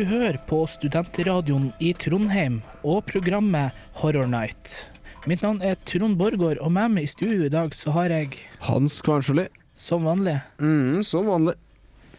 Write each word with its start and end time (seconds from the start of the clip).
Du 0.00 0.06
hører 0.08 0.38
på 0.48 0.62
Studentradioen 0.64 1.66
i 1.76 1.90
Trondheim 1.92 2.54
og 2.88 3.02
programmet 3.04 3.74
Horror 4.00 4.30
Night. 4.32 4.86
Mitt 5.28 5.42
navn 5.44 5.58
er 5.60 5.74
Trond 5.84 6.16
Borgård, 6.16 6.56
og 6.64 6.70
med 6.72 6.94
meg 6.94 7.04
i 7.04 7.10
studio 7.12 7.44
i 7.44 7.50
dag 7.52 7.74
så 7.76 7.92
har 7.92 8.08
jeg, 8.08 8.38
Hans 8.64 8.96
Kvarnsjøli. 9.04 9.44
som 9.76 10.06
vanlig 10.08 10.38
Mm, 10.56 11.02
som 11.04 11.26
vanlig. 11.28 11.52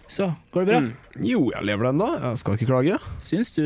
Så, 0.05 0.27
går 0.53 0.61
det 0.61 0.67
bra? 0.69 0.79
Mm. 0.83 0.91
Jo, 1.25 1.41
jeg 1.55 1.65
lever 1.71 1.89
ennå. 1.89 2.11
Jeg 2.21 2.37
skal 2.43 2.53
ikke 2.59 2.69
klage. 2.69 2.99
Syns 3.19 3.51
du 3.57 3.63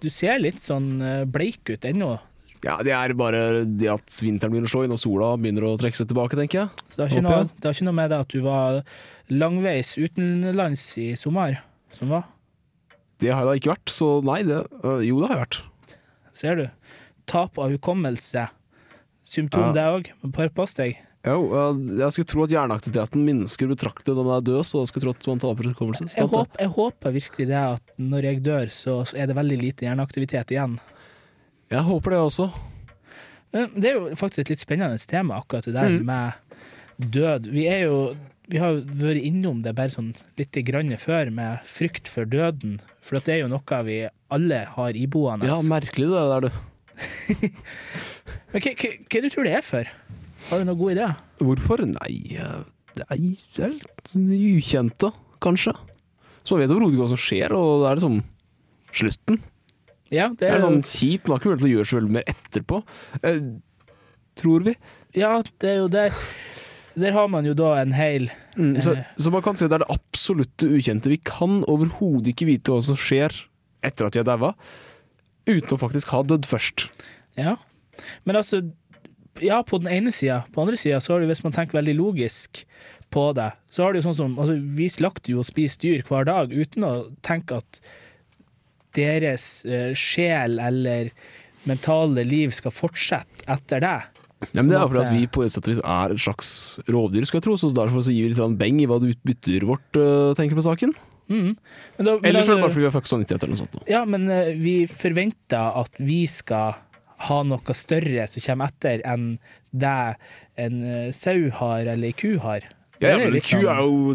du 0.00 0.08
ser 0.08 0.40
litt 0.40 0.64
sånn 0.64 1.02
eh, 1.02 1.24
bleik 1.28 1.68
ut 1.68 1.84
ennå? 1.84 2.18
Ja, 2.64 2.78
Det 2.82 2.96
er 2.96 3.12
bare 3.12 3.66
det 3.66 3.92
at 3.92 4.08
vinteren 4.24 4.50
begynner 4.50 4.72
å 4.72 4.76
slå 4.78 4.84
inn 4.86 4.96
og 4.96 4.98
sola 5.04 5.36
begynner 5.36 5.68
å 5.68 5.76
trekke 5.76 6.00
seg 6.00 6.08
tilbake, 6.08 6.40
tenker 6.40 6.62
jeg. 6.64 6.68
Så 6.88 7.02
det 7.04 7.10
har, 7.10 7.18
ikke 7.18 7.28
noe, 7.28 7.44
det 7.60 7.68
har 7.68 7.76
ikke 7.76 7.90
noe 7.92 8.00
med 8.00 8.10
det 8.16 8.18
at 8.24 8.32
du 8.32 8.40
var 8.40 8.82
langveis 9.28 9.92
utenlands 10.00 10.88
i 10.96 11.12
sommer, 11.20 11.60
som 11.92 12.08
var? 12.16 12.24
Det 13.18 13.32
har 13.34 13.42
jeg 13.42 13.48
da 13.48 13.56
ikke 13.60 13.72
vært, 13.74 13.90
så 13.90 14.08
nei, 14.24 14.42
det 14.46 14.60
øh, 14.84 15.00
Jo, 15.06 15.18
det 15.20 15.28
har 15.28 15.36
jeg 15.36 15.44
vært. 15.46 15.58
Ser 16.38 16.54
du? 16.60 16.66
Tap 17.26 17.58
av 17.58 17.70
hukommelse. 17.74 18.48
Symptom 19.26 19.60
Ja. 19.68 19.72
det 19.76 19.86
òg. 19.90 20.10
Bare 20.32 20.48
pass 20.54 20.74
deg. 20.78 20.96
Jo, 21.26 21.42
jeg 21.98 22.12
skulle 22.14 22.28
tro 22.30 22.44
at 22.46 22.52
hjerneaktiviteten 22.54 23.24
minsker 23.26 23.68
betraktelig 23.68 24.14
når 24.16 24.24
man 24.24 24.36
er 24.38 24.44
død, 24.46 24.62
så 24.64 24.80
jeg 24.84 24.88
skulle 24.92 25.02
tro 25.04 25.10
at 25.16 25.26
man 25.28 25.42
taper 25.42 25.68
hukommelse. 25.72 26.06
Jeg, 26.16 26.28
håper, 26.30 26.60
jeg 26.62 26.70
håper 26.78 27.12
virkelig 27.18 27.48
det 27.50 27.58
at 27.58 27.82
når 27.98 28.22
jeg 28.28 28.42
dør, 28.46 28.70
så 28.72 28.94
er 29.18 29.26
det 29.26 29.36
veldig 29.36 29.58
lite 29.60 29.84
hjerneaktivitet 29.88 30.54
igjen. 30.54 30.78
Jeg 31.74 31.82
håper 31.84 32.14
det 32.14 32.20
også. 32.22 32.46
Men 33.52 33.74
det 33.80 33.90
er 33.90 33.98
jo 33.98 34.14
faktisk 34.16 34.44
et 34.46 34.54
litt 34.54 34.62
spennende 34.62 34.96
tema, 35.10 35.42
akkurat 35.42 35.64
det 35.68 35.74
der 35.74 35.88
Mm. 35.98 36.06
med 36.06 36.32
død. 37.12 37.50
Vi 37.52 37.66
er 37.66 37.80
jo 37.90 37.98
vi 38.48 38.60
har 38.62 38.78
vært 38.80 39.20
innom 39.28 39.62
det 39.64 39.74
bare 39.76 39.92
sånn 39.92 40.14
litt 40.38 40.56
grann 40.66 40.94
før, 41.00 41.30
med 41.34 41.60
frykt 41.68 42.08
for 42.08 42.24
døden. 42.28 42.78
For 43.04 43.18
det 43.20 43.34
er 43.34 43.42
jo 43.42 43.50
noe 43.52 43.80
vi 43.84 43.98
alle 44.32 44.62
har 44.76 44.96
iboende. 44.96 45.48
Ja, 45.50 45.58
merkelig 45.64 46.08
det 46.08 46.24
der, 46.32 46.48
du. 46.48 46.50
Men 48.52 48.62
hva, 48.64 48.72
hva, 48.72 48.90
hva 49.12 49.20
du 49.22 49.28
tror 49.32 49.46
det 49.48 49.52
er 49.58 49.64
for? 49.66 49.90
Har 50.48 50.60
du 50.62 50.64
noen 50.68 50.78
god 50.80 50.94
idé? 50.94 51.06
Hvorfor? 51.44 51.82
Nei, 51.90 52.14
det 52.96 53.04
er, 53.04 53.22
det 53.58 53.66
er 53.68 54.56
ukjente, 54.56 55.10
kanskje. 55.44 55.74
Så 56.42 56.56
man 56.56 56.64
vet 56.64 56.72
overhodet 56.72 56.98
hva 57.02 57.10
som 57.12 57.20
skjer, 57.20 57.52
og 57.56 57.82
det 57.84 57.90
er 57.90 58.00
liksom 58.00 58.18
slutten. 58.98 59.40
Ja, 60.08 60.30
det 60.32 60.38
Det 60.40 60.46
er, 60.48 60.54
er 60.54 60.60
jo- 60.62 60.66
sånn 60.70 60.84
kjipt, 60.88 61.28
man 61.28 61.36
har 61.36 61.42
ikke 61.42 61.50
mulighet 61.50 61.60
til 61.60 61.68
å 61.68 61.74
gjøre 61.76 61.90
så 61.90 61.98
veldig 62.00 62.14
mer 62.16 62.30
etterpå. 62.32 62.78
Eh, 63.22 63.40
tror 64.40 64.64
vi. 64.64 64.74
ja, 65.18 65.32
det 65.60 65.68
er 65.68 65.76
jo 65.82 65.88
der 65.92 66.14
Der 66.98 67.12
har 67.14 67.28
man 67.30 67.46
jo 67.46 67.54
da 67.54 67.74
en 67.80 67.92
hel 67.94 68.28
Så, 68.56 68.92
Eh. 68.96 69.04
så 69.16 69.30
man 69.30 69.42
kan 69.44 69.54
si 69.56 69.64
at 69.66 69.70
det 69.70 69.78
er 69.80 69.84
det 69.86 69.94
absolutte 69.94 70.66
ukjente. 70.66 71.10
Vi 71.12 71.20
kan 71.22 71.60
overhodet 71.70 72.32
ikke 72.32 72.48
vite 72.48 72.72
hva 72.74 72.82
som 72.82 72.96
skjer 72.98 73.30
etter 73.86 74.08
at 74.08 74.16
de 74.16 74.18
er 74.24 74.26
daua, 74.26 74.54
uten 75.46 75.76
å 75.76 75.78
faktisk 75.78 76.10
ha 76.10 76.22
dødd 76.26 76.48
først. 76.50 76.88
Ja. 77.38 77.56
Men 78.26 78.36
altså 78.42 78.64
Ja, 79.40 79.60
på 79.62 79.78
den 79.78 79.86
ene 79.86 80.10
sida. 80.10 80.40
På 80.50 80.60
den 80.64 80.72
andre 80.72 80.76
sida 80.80 80.98
så 80.98 81.12
har 81.14 81.20
du, 81.22 81.28
hvis 81.30 81.44
man 81.44 81.52
tenker 81.54 81.78
veldig 81.78 81.94
logisk 81.94 82.64
på 83.14 83.28
det, 83.38 83.52
så 83.70 83.84
har 83.84 83.92
du 83.94 84.00
jo 84.00 84.08
sånn 84.08 84.16
som 84.18 84.32
altså, 84.38 84.56
Vi 84.74 84.88
slakter 84.90 85.30
jo 85.30 85.38
og 85.44 85.46
spiser 85.46 85.78
dyr 85.84 86.02
hver 86.08 86.26
dag 86.26 86.50
uten 86.50 86.82
å 86.82 86.92
tenke 87.22 87.60
at 87.62 87.78
deres 88.98 89.64
eh, 89.64 89.92
sjel 89.94 90.58
eller 90.58 91.10
mentale 91.68 92.24
liv 92.26 92.50
skal 92.56 92.74
fortsette 92.74 93.46
etter 93.46 93.80
det. 93.84 93.96
Ja, 94.54 94.62
men 94.62 94.68
det 94.70 94.76
er 94.78 94.86
fordi 94.86 95.02
at 95.02 95.12
vi 95.16 95.26
på 95.34 95.42
et 95.42 95.50
sett 95.50 95.66
og 95.66 95.72
vis 95.74 95.80
er 95.82 96.12
et 96.14 96.22
slags 96.22 96.48
rovdyr, 96.86 97.24
skal 97.26 97.40
jeg 97.40 97.46
tro, 97.48 97.56
så 97.58 97.70
derfor 97.74 98.04
så 98.06 98.12
gir 98.14 98.28
vi 98.28 98.34
litt 98.34 98.58
beng 98.60 98.78
i 98.82 98.86
hva 98.86 99.00
det 99.02 99.16
byttedyret 99.26 99.66
vårt 99.66 99.98
eh, 99.98 100.34
tenker 100.38 100.58
på 100.58 100.62
saken. 100.68 100.92
Mm. 101.28 101.50
Da, 101.98 102.12
men 102.22 102.28
Ellers 102.30 102.46
da- 102.46 102.54
er 102.54 102.56
det 102.56 102.62
bare 102.64 102.72
fordi 102.72 102.84
vi 102.84 102.88
har 102.88 102.94
fucka 102.94 103.18
nyttighet 103.20 103.42
eller 103.44 103.56
noe 103.56 103.62
sånt. 103.64 103.74
nå. 103.74 103.82
Ja, 103.90 104.04
men 104.08 104.28
eh, 104.32 104.52
vi 104.56 104.76
forventer 104.88 105.74
at 105.82 105.98
vi 106.00 106.20
skal 106.30 106.78
ha 107.28 107.38
noe 107.42 107.74
større 107.74 108.28
som 108.30 108.44
kommer 108.46 108.70
etter 108.70 109.02
enn 109.10 109.26
det 109.74 109.96
en 110.62 110.78
eh, 110.86 111.10
sau 111.12 111.48
har 111.58 111.90
eller 111.90 112.12
ei 112.12 112.14
ku 112.16 112.36
har. 112.46 112.62
Ja, 113.02 113.16
ja, 113.16 113.18
men 113.26 113.42
ku 113.42 113.58
er 113.66 113.82
jo 113.82 114.14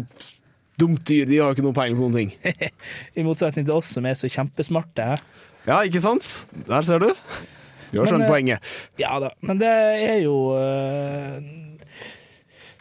dumt 0.80 1.04
dyr, 1.06 1.28
de 1.28 1.38
har 1.38 1.52
jo 1.52 1.58
ikke 1.58 1.66
noe 1.68 1.76
peiling 1.76 2.00
på 2.00 2.08
noen 2.08 2.16
ting. 2.16 2.32
I 3.20 3.22
motsetning 3.28 3.68
til 3.68 3.76
oss 3.76 3.92
som 3.94 4.08
er 4.08 4.16
så 4.18 4.26
kjempesmarte. 4.32 5.12
Ja, 5.68 5.82
ikke 5.86 6.00
sant? 6.02 6.46
Der 6.66 6.82
ser 6.88 7.04
du. 7.04 7.12
Du 7.94 8.00
har 8.02 8.10
skjønt 8.10 8.26
eh, 8.26 8.30
poenget. 8.30 8.74
Ja 9.00 9.16
da, 9.22 9.30
men 9.46 9.60
det 9.62 9.70
er 9.70 10.18
jo 10.24 10.36
øh, 10.58 11.38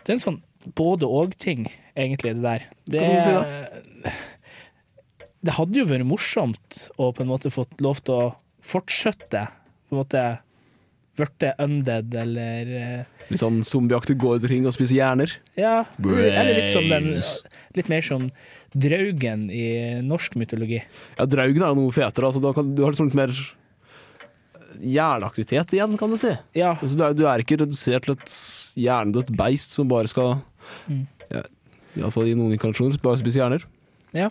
Det 0.01 0.09
er 0.09 0.17
en 0.17 0.23
sånn 0.23 0.41
både-og-ting, 0.79 1.67
egentlig, 1.99 2.37
det 2.37 2.43
der. 2.45 2.65
Det, 2.87 3.01
er, 3.03 4.13
det 5.43 5.55
hadde 5.57 5.81
jo 5.81 5.89
vært 5.89 6.07
morsomt 6.07 6.85
å 6.95 7.11
på 7.11 7.25
en 7.25 7.31
måte 7.33 7.51
fått 7.51 7.75
lov 7.83 7.99
til 8.07 8.15
å 8.15 8.29
fortsette. 8.63 9.43
På 9.89 9.97
en 9.97 10.01
måte 10.05 10.23
blitt 11.19 11.45
undead, 11.61 12.13
eller 12.17 12.71
øh, 12.79 13.25
Litt 13.29 13.41
sånn 13.41 13.59
zombieaktig 13.67 14.15
gå 14.21 14.35
omkring 14.37 14.65
og 14.65 14.73
spise 14.75 14.95
hjerner. 14.97 15.35
Ja, 15.59 15.83
eller 16.01 16.53
litt 16.57 16.71
som 16.73 16.87
den. 16.89 17.11
Litt 17.77 17.91
mer 17.91 18.05
som 18.05 18.29
draugen 18.73 19.49
i 19.53 19.65
norsk 20.05 20.37
mytologi. 20.39 20.81
Ja, 21.19 21.27
Draugen 21.29 21.61
er 21.61 21.73
jo 21.73 21.83
noe 21.83 21.93
fetere. 21.93 22.29
Altså, 22.29 22.41
du 22.41 22.81
har 22.81 22.95
liksom 22.95 23.11
litt 23.11 23.19
mer 23.19 23.35
hjerneaktivitet 24.81 25.73
igjen, 25.75 25.97
kan 25.99 26.11
du 26.13 26.17
si. 26.19 26.33
Ja, 26.57 26.73
Altså, 26.79 26.97
du, 26.97 27.03
er, 27.05 27.15
du 27.17 27.23
er 27.29 27.43
ikke 27.43 27.59
redusert 27.61 28.07
til 28.07 28.15
et 28.17 28.35
hjernedødt 28.79 29.33
beist 29.37 29.75
som 29.77 29.91
bare 29.91 30.09
skal 30.11 30.37
Mm. 30.87 31.03
ja, 31.29 31.41
Iallfall 31.99 32.29
i 32.31 32.35
noen 32.37 32.53
inkarnasjoner 32.55 32.95
bare 33.03 33.19
spise 33.19 33.41
hjerner. 33.41 33.65
Ja. 34.15 34.29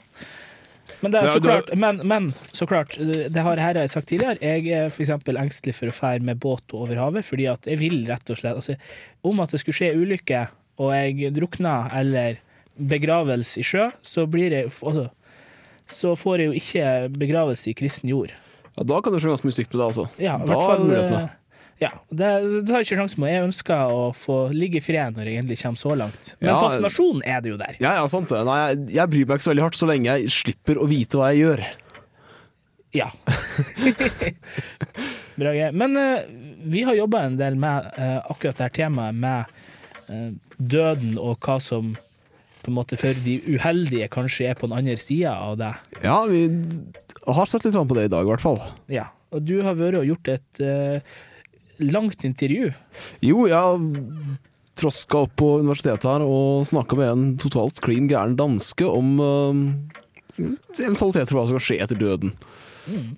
Men, 1.03 1.15
er 1.15 1.29
så 1.31 1.41
klart, 1.43 1.71
men, 1.79 2.01
men 2.07 2.29
så 2.55 2.67
klart, 2.67 2.97
det 2.99 3.43
har 3.43 3.59
her 3.59 3.75
har 3.75 3.83
jeg 3.85 3.93
sagt 3.93 4.09
tidligere, 4.11 4.39
jeg 4.43 4.69
er 4.71 4.91
eksempel 4.91 5.39
engstelig 5.39 5.75
for 5.77 5.91
å 5.91 5.95
fære 5.95 6.23
med 6.27 6.41
båt 6.43 6.75
over 6.79 6.99
havet, 6.99 7.27
fordi 7.27 7.49
at 7.51 7.67
jeg 7.67 7.81
vil 7.81 8.05
rett 8.09 8.31
og 8.31 8.39
slett 8.39 8.59
altså, 8.59 8.77
Om 9.27 9.43
at 9.43 9.55
det 9.55 9.61
skulle 9.63 9.79
skje 9.79 9.93
ulykke, 9.99 10.45
og 10.83 10.93
jeg 10.95 11.33
drukner 11.35 11.91
eller 11.99 12.39
begravelse 12.79 13.61
i 13.61 13.67
sjø, 13.67 13.89
så 14.03 14.27
blir 14.31 14.55
jeg 14.55 14.71
altså, 14.81 15.09
Så 15.91 16.15
får 16.19 16.39
jeg 16.39 16.51
jo 16.51 16.61
ikke 16.63 17.19
begravelse 17.19 17.71
i 17.71 17.77
kristen 17.77 18.09
jord. 18.13 18.33
Ja, 18.77 18.83
Da 18.89 19.01
kan 19.05 19.13
det 19.13 19.21
skje 19.23 19.33
ganske 19.35 19.47
mye 19.49 19.57
stygt 19.59 19.73
med 19.75 19.81
det, 19.83 19.87
altså. 19.91 20.09
Ja, 20.23 20.39
Da 20.39 20.59
er 20.73 20.81
mulighetene. 20.81 21.23
eh, 21.23 21.39
ja, 21.83 21.89
det, 22.15 22.29
det 22.53 22.61
tar 22.69 22.85
ikke 22.85 22.97
sjansen 23.01 23.19
på. 23.25 23.27
Jeg 23.29 23.43
ønsker 23.49 23.91
å 23.93 24.03
få 24.15 24.37
ligge 24.55 24.79
i 24.79 24.85
fred 24.85 25.17
når 25.19 25.27
jeg 25.29 25.41
endelig 25.43 25.59
kommer 25.65 25.81
så 25.81 25.97
langt. 25.99 26.35
Men 26.41 26.53
Ja, 26.53 26.59
fascinasjonen 26.63 27.23
er 27.27 27.41
det 27.43 27.51
jo 27.53 27.57
der. 27.59 27.77
Ja, 27.83 27.95
ja, 27.99 28.05
sant 28.13 28.29
det. 28.31 28.45
Nei, 28.47 28.59
jeg, 28.71 28.85
jeg 29.01 29.11
bryr 29.15 29.27
meg 29.27 29.41
ikke 29.41 29.47
så 29.49 29.53
veldig 29.55 29.65
hardt 29.67 29.81
så 29.81 29.89
lenge 29.91 30.15
jeg 30.21 30.31
slipper 30.37 30.79
å 30.79 30.87
vite 30.91 31.19
hva 31.19 31.33
jeg 31.33 31.43
gjør. 31.43 31.65
Ja. 32.93 33.09
Bra 35.37 35.53
greier. 35.53 35.73
Men 35.73 35.97
eh, 35.97 36.23
vi 36.69 36.83
har 36.87 36.95
jobba 36.99 37.23
en 37.27 37.37
del 37.41 37.57
med 37.61 37.91
eh, 37.97 38.19
akkurat 38.31 38.59
dette 38.61 38.77
temaet 38.83 39.17
med 39.17 39.45
eh, 40.13 40.33
døden 40.59 41.17
og 41.19 41.39
hva 41.43 41.57
som 41.63 41.95
på 42.63 42.71
en 42.71 42.77
måte 42.77 42.95
for 43.01 43.17
de 43.25 43.41
uheldige 43.57 44.07
kanskje 44.13 44.53
er 44.53 44.59
på 44.61 44.69
den 44.71 44.77
andre 44.79 44.95
sida 45.01 45.33
av 45.49 45.57
det. 45.59 45.73
Ja, 46.05 46.21
vi 46.31 46.45
har 47.27 47.51
sett 47.51 47.67
litt 47.67 47.77
på 47.77 47.99
det 47.99 48.09
i 48.09 48.13
dag, 48.13 48.27
i 48.27 48.33
hvert 48.33 48.45
fall. 48.45 48.61
Ja. 48.93 49.11
Og 49.33 49.45
du 49.49 49.61
har 49.65 49.77
vært 49.79 50.01
og 50.01 50.09
gjort 50.09 50.29
et 50.29 50.61
eh, 50.61 51.15
langt 51.81 52.25
intervju. 52.27 52.73
Jo, 53.25 53.47
jeg 53.49 53.57
har 53.57 53.79
troska 54.79 55.25
opp 55.27 55.35
på 55.41 55.49
universitetet 55.63 56.09
her 56.09 56.25
og 56.25 56.67
snakka 56.69 56.99
med 56.99 57.11
en 57.13 57.25
totalt 57.41 57.81
klin 57.85 58.09
gæren 58.11 58.37
danske 58.39 58.89
om 58.89 59.15
uh, 59.21 59.63
eventualiteter 60.81 61.31
for 61.31 61.41
hva 61.41 61.47
som 61.49 61.59
kan 61.59 61.67
skje 61.69 61.81
etter 61.85 62.01
døden. 62.01 62.33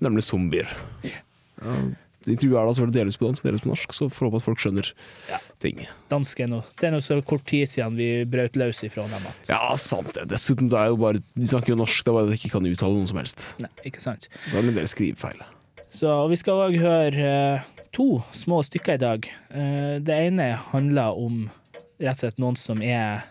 Nemlig 0.03 0.25
zombier. 0.27 0.69
Ja, 1.07 1.23
intervjuet 2.33 2.57
er 2.61 2.65
da 2.65 2.73
selvfølgelig 2.73 2.97
delvis 2.97 3.17
på 3.21 3.27
dansk, 3.29 3.43
delvis 3.45 3.61
på 3.65 3.69
norsk, 3.69 3.93
så 3.93 4.07
får 4.09 4.25
håpe 4.27 4.39
at 4.41 4.45
folk 4.45 4.59
skjønner 4.63 4.91
Ja. 5.29 5.37
ting. 5.59 5.85
Dansken 6.09 6.53
og 6.57 6.63
Det 6.77 6.87
er 6.87 6.91
nå 6.95 7.01
så 7.01 7.19
kort 7.25 7.45
tid 7.45 7.67
siden 7.69 7.95
vi 7.95 8.25
brøt 8.25 8.55
løs 8.55 8.83
ifra 8.83 9.03
dem 9.09 9.27
at 9.29 9.49
Ja, 9.49 9.75
sant 9.75 10.13
det. 10.13 10.27
Dessuten 10.27 10.69
så 10.69 10.77
er 10.83 10.87
jo 10.87 10.97
bare 10.97 11.21
De 11.35 11.45
snakker 11.47 11.69
jo 11.69 11.75
norsk, 11.75 12.03
det 12.03 12.09
er 12.11 12.13
bare 12.17 12.23
at 12.25 12.29
de 12.29 12.37
ikke 12.39 12.51
kan 12.55 12.65
uttale 12.65 12.97
noe 12.97 13.07
som 13.07 13.17
helst. 13.17 13.55
Nei, 13.59 13.69
ikke 13.85 14.01
sant. 14.01 14.27
Så 14.47 14.57
er 14.57 14.61
det 14.61 14.69
en 14.69 14.75
del 14.81 14.87
skrivefeil. 14.87 15.43
Så 15.89 16.27
vi 16.29 16.35
skal 16.35 16.53
òg 16.69 16.79
høre 16.81 17.29
eh, 17.55 17.61
to 17.93 18.23
små 18.33 18.63
stykker 18.65 18.95
i 18.95 18.97
dag. 18.97 19.29
Eh, 19.51 19.99
det 19.99 20.17
ene 20.27 20.55
handler 20.73 21.15
om 21.15 21.49
rett 22.01 22.17
og 22.17 22.23
slett 22.25 22.39
noen 22.41 22.57
som 22.57 22.81
er 22.81 23.23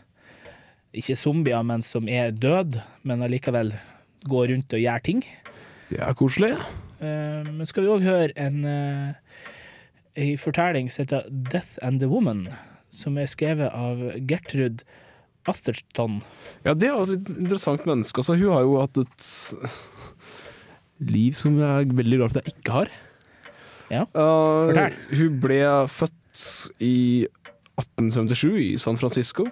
ikke 0.95 1.17
zombier, 1.19 1.63
men 1.67 1.83
som 1.83 2.07
er 2.09 2.31
død, 2.31 2.81
men 3.03 3.21
allikevel 3.27 3.73
går 4.31 4.49
rundt 4.55 4.73
og 4.73 4.81
gjør 4.81 5.03
ting. 5.05 5.25
Det 5.91 5.99
er 6.01 6.15
koselig. 6.15 6.55
Eh, 7.01 7.51
men 7.51 7.67
skal 7.67 7.85
vi 7.85 7.93
òg 7.95 8.05
høre 8.07 8.33
en, 8.37 8.65
eh, 8.65 9.15
en 10.17 10.37
fortelling 10.39 10.91
som 10.91 11.05
heter 11.05 11.29
'Death 11.31 11.79
and 11.83 12.01
the 12.01 12.07
Woman', 12.09 12.49
som 12.91 13.19
er 13.19 13.27
skrevet 13.27 13.73
av 13.75 13.99
Gertrud 14.27 14.83
Atherton. 15.47 16.23
Ja, 16.65 16.75
det 16.75 16.89
er 16.89 16.95
jo 16.95 17.03
et 17.03 17.09
litt 17.19 17.29
interessant 17.39 17.85
menneske. 17.87 18.19
Altså, 18.23 18.37
hun 18.39 18.53
har 18.53 18.63
jo 18.63 18.79
hatt 18.81 18.97
et 18.97 19.75
liv 21.01 21.33
som 21.37 21.59
er 21.61 21.85
veldig 21.85 22.21
for 22.21 22.39
at 22.39 22.45
jeg 22.45 22.55
ikke 22.55 22.73
har. 22.73 22.89
Ja, 23.91 24.03
Uh, 24.15 24.71
fortell. 24.73 24.95
hun 25.19 25.41
ble 25.41 25.59
født 25.93 26.71
i 26.81 27.27
1857 27.77 28.73
i 28.73 28.77
San 28.79 28.97
Francisco. 28.97 29.45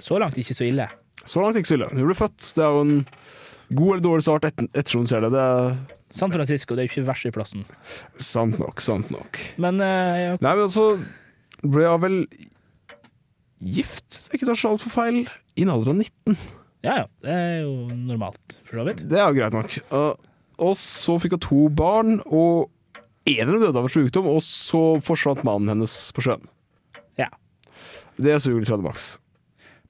Så 0.00 0.18
langt 0.18 0.38
ikke 0.38 0.54
så 0.54 0.64
ille. 0.64 0.88
Så 1.26 1.42
langt 1.42 1.56
ikke 1.56 1.68
så 1.68 1.74
ille. 1.76 1.88
Hun 1.92 2.06
ble 2.06 2.14
født, 2.16 2.54
det 2.56 2.64
er 2.64 2.70
jo 2.72 2.80
en 2.86 3.06
God 3.68 3.94
eller 3.94 4.04
dårlig 4.04 4.24
start 4.24 4.48
etter, 4.48 4.68
ettersom 4.72 5.04
du 5.04 5.10
ser 5.10 5.24
det. 5.24 5.32
Det 5.34 5.44
er 5.44 5.96
San 6.14 6.32
Francisco 6.32 6.72
det 6.72 6.82
er 6.82 6.86
jo 6.86 6.92
ikke 6.94 7.08
verst 7.10 7.28
i 7.28 7.32
plassen. 7.34 7.64
sant 8.16 8.56
nok, 8.60 8.80
sant 8.80 9.10
nok. 9.12 9.40
Men 9.60 9.82
ja, 9.82 10.38
Nei, 10.40 10.52
men 10.54 10.64
altså 10.64 10.94
ble 11.60 11.84
jeg 11.84 12.00
vel 12.04 12.16
gift, 13.58 14.06
hvis 14.14 14.28
jeg 14.30 14.38
ikke 14.38 14.48
tar 14.48 14.60
så 14.60 14.72
altfor 14.72 14.94
feil, 14.94 15.20
i 15.58 15.66
en 15.66 15.74
alder 15.74 15.92
av 15.92 16.00
19. 16.00 16.38
ja, 16.86 16.96
ja, 17.02 17.06
det 17.26 17.34
er 17.34 17.54
jo 17.64 17.74
normalt, 17.92 18.58
for 18.64 18.80
så 18.80 18.86
vidt. 18.88 19.04
Det 19.10 19.18
er 19.18 19.28
jo 19.28 19.38
greit 19.38 19.56
nok. 19.56 19.78
Uh, 19.92 20.12
og 20.68 20.74
så 20.78 21.18
fikk 21.22 21.36
hun 21.36 21.44
to 21.44 21.62
barn, 21.74 22.18
og 22.26 22.70
en 23.28 23.44
av 23.44 23.54
dem 23.54 23.64
døde 23.66 23.76
av 23.76 23.88
en 23.88 23.92
sykdom, 23.92 24.28
og 24.30 24.42
så 24.46 24.82
forsvant 25.04 25.44
mannen 25.46 25.74
hennes 25.74 25.96
på 26.16 26.24
sjøen. 26.24 26.46
Ja. 27.18 27.28
Det 28.16 28.38
suger 28.42 28.62
litt 28.62 28.70
fra 28.70 28.78
det 28.78 28.86
maks. 28.86 29.08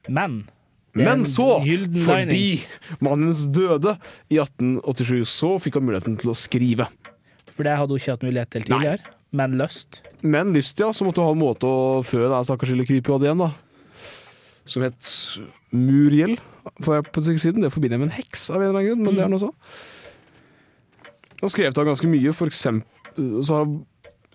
Men 0.08 0.42
er 0.42 0.57
Men 0.96 1.20
en 1.20 1.24
så, 1.28 1.46
fordi 1.60 2.32
lining. 2.32 2.64
mannen 3.04 3.28
hennes 3.28 3.44
døde 3.52 3.94
i 4.32 4.38
1887, 4.40 5.20
så 5.28 5.50
fikk 5.62 5.78
hun 5.78 5.88
muligheten 5.90 6.16
til 6.20 6.32
å 6.32 6.36
skrive. 6.38 6.88
For 7.52 7.66
det 7.66 7.76
hadde 7.76 7.94
hun 7.94 8.00
ikke 8.00 8.16
hatt 8.16 8.26
mulighet 8.26 8.52
til 8.54 8.66
tidligere. 8.68 9.14
Men 9.36 9.58
lyst. 9.60 10.00
Men 10.24 10.54
lyst, 10.56 10.80
ja, 10.80 10.88
så 10.96 11.04
måtte 11.04 11.20
hun 11.20 11.28
ha 11.28 11.36
en 11.36 11.42
måte 11.42 11.68
å 11.68 12.00
fø 12.06 12.22
den 12.24 12.46
stakkars 12.48 12.72
lille 12.72 12.86
krypet 12.88 13.12
hadde 13.12 13.28
igjen, 13.28 13.44
da. 13.44 13.50
Som 14.68 14.84
het 14.84 15.12
Muriel, 15.74 16.38
får 16.84 16.98
jeg 16.98 17.06
på 17.12 17.24
siden. 17.28 17.64
Det 17.64 17.72
forbinder 17.74 17.98
jeg 17.98 18.04
med 18.04 18.10
en 18.10 18.18
heks 18.18 18.48
av 18.52 18.62
en 18.62 18.70
eller 18.70 18.80
annen 18.80 18.90
grunn, 18.90 19.04
men 19.04 19.18
det 19.18 19.24
er 19.26 19.32
noe 19.32 19.42
så. 19.42 19.52
Og 21.38 21.52
skrevet 21.52 21.78
av 21.78 21.86
ganske 21.86 22.08
mye, 22.10 22.32
for 22.34 22.50
eksempel 22.50 22.86
Så 23.46 23.54
har 23.54 23.66
hun 23.66 23.78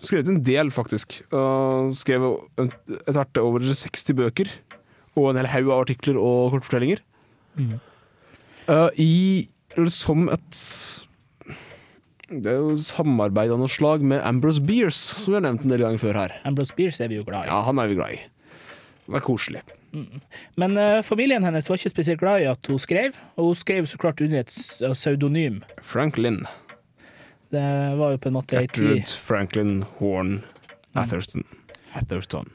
skrevet 0.04 0.28
en 0.28 0.40
del, 0.44 0.70
faktisk. 0.74 1.18
Uh, 1.32 1.88
skrev 1.96 2.26
etter 2.60 3.16
hvert 3.16 3.40
over 3.40 3.64
60 3.64 4.18
bøker. 4.18 4.50
Og 5.16 5.30
en 5.30 5.36
hel 5.38 5.46
haug 5.52 5.68
av 5.70 5.84
artikler 5.84 6.16
og 6.18 6.52
kortfortellinger. 6.56 7.02
Mhm. 7.56 7.80
Uh, 8.68 8.88
I 8.98 9.48
som 9.92 10.28
et 10.32 10.56
Det 12.30 12.48
er 12.48 12.56
jo 12.56 12.76
samarbeid 12.80 13.50
av 13.52 13.58
noe 13.60 13.68
slag 13.68 14.00
med 14.02 14.22
Ambrose 14.24 14.62
Beers, 14.64 14.96
som 14.96 15.34
vi 15.34 15.36
har 15.36 15.44
nevnt 15.44 15.66
en 15.66 15.68
del 15.74 15.82
ganger 15.84 16.00
før 16.00 16.14
her. 16.22 16.32
Ambrose 16.48 16.72
Beers 16.74 17.00
er 17.04 17.08
vi 17.12 17.18
jo 17.18 17.24
glad 17.26 17.44
i. 17.44 17.50
Ja, 17.52 17.58
han 17.66 17.78
er 17.78 17.90
vi 17.90 17.98
glad 17.98 18.14
i. 18.16 18.20
Det 19.04 19.18
er 19.18 19.24
koselig. 19.26 19.60
Men 20.56 20.78
eh, 20.80 21.02
familien 21.06 21.44
hennes 21.44 21.68
var 21.70 21.76
ikke 21.78 21.92
spesielt 21.92 22.18
glad 22.22 22.40
i 22.42 22.48
at 22.50 22.66
hun 22.66 22.80
skrev, 22.82 23.12
og 23.36 23.50
hun 23.52 23.54
skrev 23.60 23.86
så 23.86 23.98
klart 24.00 24.22
under 24.24 24.40
et 24.40 24.48
s- 24.50 24.80
pseudonym. 24.96 25.60
Frank 25.82 26.16
Lynn. 26.18 26.46
Det 27.52 27.62
var 28.00 28.10
jo 28.16 28.18
på 28.24 28.32
en 28.32 28.34
måte 28.40 28.56
Gertrude 28.64 29.04
Franklin 29.06 29.82
Horn 30.00 30.40
Atherton. 30.96 31.44
Atherton. 31.94 32.48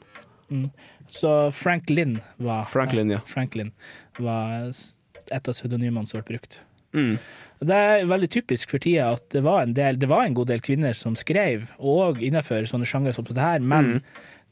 Så 1.10 1.34
Frank 1.52 1.90
Lynn 1.90 2.18
var 2.38 2.64
Franklin, 2.70 3.10
ja. 3.10 3.20
Franklin 3.26 3.72
var 4.18 4.68
s- 4.70 4.96
et 5.30 5.48
av 5.48 5.54
pseudonymene 5.54 6.06
som 6.08 6.20
ble 6.20 6.36
brukt. 6.36 6.60
Mm. 6.94 7.18
Det 7.62 7.76
er 7.76 8.04
veldig 8.10 8.28
typisk 8.34 8.70
for 8.72 8.78
tida 8.82 9.12
at 9.14 9.28
det 9.30 9.42
var 9.46 9.62
en, 9.62 9.74
del, 9.76 9.98
det 10.00 10.08
var 10.10 10.24
en 10.26 10.34
god 10.34 10.48
del 10.50 10.60
kvinner 10.64 10.94
som 10.96 11.14
skrev, 11.18 11.68
og 11.78 12.18
innenfor 12.18 12.66
sånne 12.66 12.88
sjangere 12.88 13.14
som 13.14 13.24
det 13.28 13.36
her, 13.38 13.60
men 13.60 14.00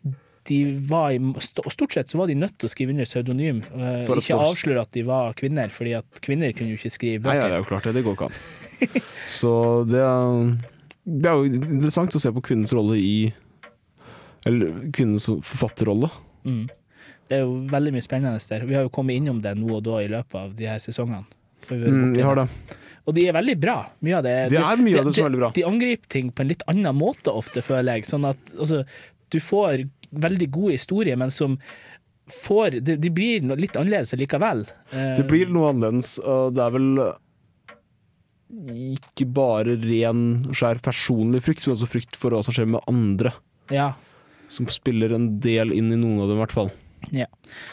Mm. 0.05 0.15
de 0.49 0.59
var 0.89 1.11
i, 1.11 1.19
st- 1.43 1.65
stort 1.71 1.93
sett 1.93 2.09
så 2.09 2.17
var 2.19 2.27
de 2.31 2.35
nødt 2.39 2.55
til 2.59 2.69
å 2.69 2.73
skrive 2.73 2.91
under 2.95 3.05
pseudonym. 3.05 3.63
eh, 3.75 4.07
ikke 4.07 4.39
avsløre 4.39 4.81
at 4.81 4.93
de 4.93 5.03
var 5.03 5.35
kvinner, 5.35 5.69
fordi 5.69 5.97
at 5.99 6.21
kvinner 6.23 6.53
kunne 6.57 6.71
jo 6.71 6.77
ikke 6.79 6.91
skrive 6.95 7.23
Nei, 7.27 7.35
ja, 7.37 7.43
bøker. 7.43 7.49
det 7.49 7.55
er 7.55 7.59
jo 7.59 7.69
klart 7.73 7.83
det. 7.85 7.95
Det 7.95 8.05
går 8.05 8.17
ikke 8.17 8.29
an. 8.31 9.03
Så 9.27 9.85
det 9.91 9.99
er, 9.99 10.57
det 11.05 11.27
er 11.27 11.35
jo 11.37 11.45
interessant 11.45 12.15
å 12.15 12.21
se 12.23 12.31
på 12.31 12.41
kvinnens 12.43 12.73
rolle 12.73 12.97
i 12.97 13.33
Eller 14.47 14.71
kvinnens 14.95 15.27
forfatterrolle. 15.27 16.09
Mm. 16.49 16.67
Det 17.29 17.37
er 17.37 17.45
jo 17.45 17.57
veldig 17.69 17.93
mye 17.95 18.05
spennende 18.05 18.41
der. 18.51 18.67
Vi 18.69 18.77
har 18.77 18.87
jo 18.87 18.93
kommet 18.93 19.19
innom 19.21 19.41
det 19.45 19.53
nå 19.59 19.69
og 19.77 19.83
da 19.87 19.99
i 20.01 20.09
løpet 20.11 20.39
av 20.41 20.55
de 20.57 20.69
her 20.71 20.81
sesongene. 20.83 21.27
Vi 21.69 21.77
Mm, 21.77 22.15
vi 22.17 22.25
har 22.25 22.39
det. 22.39 22.49
Og 23.09 23.15
de 23.17 23.27
er 23.29 23.33
veldig 23.37 23.57
bra. 23.61 23.77
Mye 24.05 24.17
av 24.19 24.25
det. 24.25 24.35
Det 24.53 24.61
er 24.61 24.81
mye 24.81 24.99
av 25.01 25.07
det 25.09 25.15
som 25.17 25.25
er 25.25 25.29
veldig 25.31 25.43
bra. 25.43 25.51
De 25.57 25.65
angriper 25.65 26.09
ting 26.09 26.31
på 26.33 26.45
en 26.45 26.49
litt 26.49 26.65
annen 26.69 26.97
måte 26.97 27.33
ofte, 27.33 27.63
føler 27.65 27.99
jeg. 27.99 28.09
Sånn 28.09 28.27
at 28.29 28.53
altså, 28.57 28.83
du 29.33 29.39
får 29.41 29.85
veldig 30.13 30.49
gode 30.53 30.77
historier, 30.77 31.17
men 31.21 31.33
som 31.35 31.59
får 32.29 32.83
De, 32.85 32.97
de 33.01 33.09
blir 33.09 33.41
litt 33.57 33.77
annerledes 33.81 34.13
likevel. 34.21 34.67
Det 34.93 35.25
blir 35.29 35.49
noe 35.49 35.71
annerledes. 35.73 36.19
og 36.21 36.53
Det 36.57 36.61
er 36.67 36.75
vel 36.77 36.91
ikke 38.49 39.27
bare 39.37 39.77
ren, 39.81 40.21
skjær 40.57 40.81
personlig 40.85 41.43
frykt, 41.45 41.67
men 41.67 41.77
også 41.77 41.89
frykt 41.89 42.17
for 42.21 42.33
hva 42.33 42.43
som 42.45 42.57
skjer 42.57 42.69
med 42.69 42.85
andre. 42.89 43.33
Ja. 43.73 43.93
Som 44.49 44.67
spiller 44.73 45.13
en 45.15 45.39
del 45.41 45.73
inn 45.77 45.93
i 45.93 45.97
noen 45.97 46.21
av 46.23 46.29
dem, 46.29 46.37
i 46.39 46.41
hvert 46.45 46.53
fall. 46.53 46.71
ja. 47.13 47.27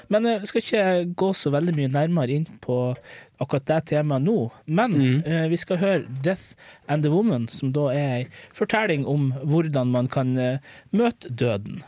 Men 0.09 0.25
eh, 0.25 0.39
vi 0.39 0.45
skal 0.47 0.61
ikke 0.61 1.13
gå 1.15 1.29
så 1.33 1.49
veldig 1.51 1.73
mye 1.75 1.87
nærmere 1.91 2.29
inn 2.35 2.45
på 2.61 2.95
akkurat 3.41 3.65
det 3.65 3.79
temaet 3.85 4.21
nå. 4.23 4.51
Men 4.67 4.91
Mhm. 4.91 5.23
eh, 5.25 5.47
vi 5.49 5.57
skal 5.57 5.77
høre 5.77 6.05
'Death 6.21 6.55
and 6.87 7.03
the 7.03 7.09
Woman', 7.11 7.47
som 7.49 7.71
da 7.73 7.87
er 7.91 8.15
ei 8.17 8.27
fortelling 8.53 9.05
om 9.07 9.31
hvordan 9.43 9.87
man 9.91 10.07
kan 10.07 10.37
eh, 10.37 10.57
møte 10.93 11.29
døden. 11.29 11.83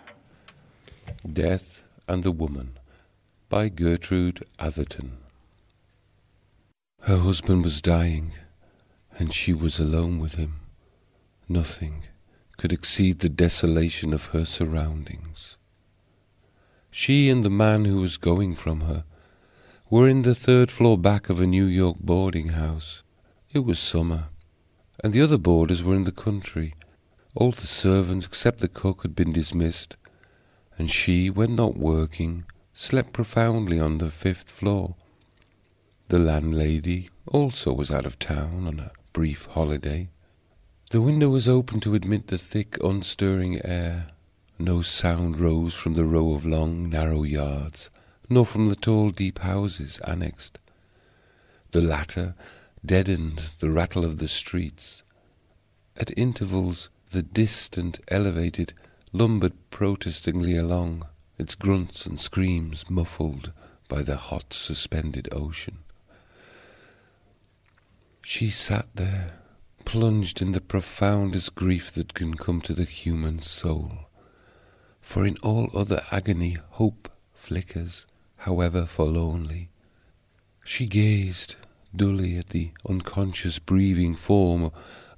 Death 1.34 1.84
and 2.08 2.24
the 2.24 2.32
Woman 2.32 2.70
by 3.50 3.70
Gertrude 3.70 4.42
Atherton. 4.60 5.12
Her 7.04 7.18
husband 7.18 7.64
was 7.64 7.82
dying, 7.82 8.34
and 9.20 9.32
she 9.34 9.54
was 9.54 9.80
alone 9.80 10.20
with 10.22 10.36
him. 10.38 10.54
Nothing 11.48 12.04
could 12.58 12.74
exceed 12.74 13.20
the 13.20 13.30
desolation 13.30 14.14
of 14.14 14.28
her 14.28 14.44
surroundings. 14.44 15.58
She 16.90 17.30
and 17.30 17.46
the 17.46 17.50
man 17.50 17.86
who 17.86 18.02
was 18.02 18.18
going 18.18 18.56
from 18.56 18.82
her 18.82 19.04
were 19.90 20.10
in 20.10 20.24
the 20.24 20.36
third 20.36 20.72
floor 20.72 20.98
back 20.98 21.30
of 21.30 21.40
a 21.40 21.48
New 21.48 21.66
York 21.66 21.98
boarding 22.00 22.50
house. 22.50 23.04
It 23.54 23.60
was 23.60 23.80
summer, 23.80 24.26
and 25.04 25.14
the 25.14 25.22
other 25.22 25.38
boarders 25.38 25.84
were 25.84 25.96
in 25.96 26.04
the 26.04 26.12
country. 26.12 26.74
All 27.36 27.52
the 27.52 27.68
servants 27.68 28.26
except 28.26 28.60
the 28.60 28.68
cook 28.68 29.04
had 29.04 29.16
been 29.16 29.32
dismissed, 29.32 29.96
and 30.78 30.90
she, 30.90 31.30
when 31.30 31.56
not 31.56 31.78
working, 31.78 32.46
slept 32.74 33.14
profoundly 33.14 33.80
on 33.80 34.00
the 34.00 34.10
fifth 34.10 34.50
floor. 34.50 34.96
The 36.10 36.20
landlady 36.20 37.10
also 37.28 37.74
was 37.74 37.92
out 37.92 38.06
of 38.06 38.18
town 38.18 38.66
on 38.66 38.80
a 38.80 38.92
brief 39.14 39.46
holiday. 39.46 40.10
The 40.90 41.02
window 41.02 41.28
was 41.28 41.50
open 41.50 41.82
to 41.82 41.96
admit 41.96 42.28
the 42.28 42.38
thick, 42.38 42.78
unstirring 42.82 43.60
air. 43.66 44.08
No 44.58 44.82
sound 44.82 45.38
rose 45.38 45.74
from 45.74 45.96
the 45.96 46.06
row 46.06 46.34
of 46.34 46.46
long, 46.46 46.90
narrow 46.90 47.24
yards, 47.24 47.90
nor 48.30 48.46
from 48.46 48.70
the 48.70 48.76
tall, 48.76 49.10
deep 49.10 49.40
houses 49.40 50.00
annexed. 50.08 50.60
The 51.72 51.82
latter 51.82 52.36
deadened 52.86 53.52
the 53.60 53.70
rattle 53.70 54.06
of 54.06 54.20
the 54.20 54.30
streets. 54.30 55.04
At 55.98 56.18
intervals, 56.18 56.90
the 57.12 57.22
distant, 57.22 58.00
elevated, 58.08 58.74
lumbered 59.12 59.56
protestingly 59.72 60.56
along, 60.56 61.06
its 61.38 61.54
grunts 61.54 62.06
and 62.06 62.18
screams 62.18 62.90
muffled 62.90 63.52
by 63.90 64.04
the 64.04 64.16
hot, 64.16 64.54
suspended 64.54 65.28
ocean. 65.34 65.80
She 68.22 68.50
sat 68.50 68.88
there, 68.96 69.40
plunged 69.88 70.42
in 70.42 70.52
the 70.52 70.60
profoundest 70.60 71.56
grief 71.56 71.92
that 71.94 72.14
can 72.14 72.36
come 72.36 72.60
to 72.60 72.74
the 72.74 72.84
human 72.84 73.40
soul. 73.40 73.90
For 75.00 75.26
in 75.26 75.38
all 75.38 75.70
other 75.74 76.04
agony, 76.12 76.58
hope 76.72 77.10
flickers, 77.34 78.06
however 78.36 78.86
forlornly. 78.86 79.70
She 80.66 80.88
gazed 80.88 81.56
dully 81.96 82.38
at 82.38 82.50
the 82.50 82.72
unconscious 82.88 83.60
breathing 83.60 84.14
form 84.14 84.72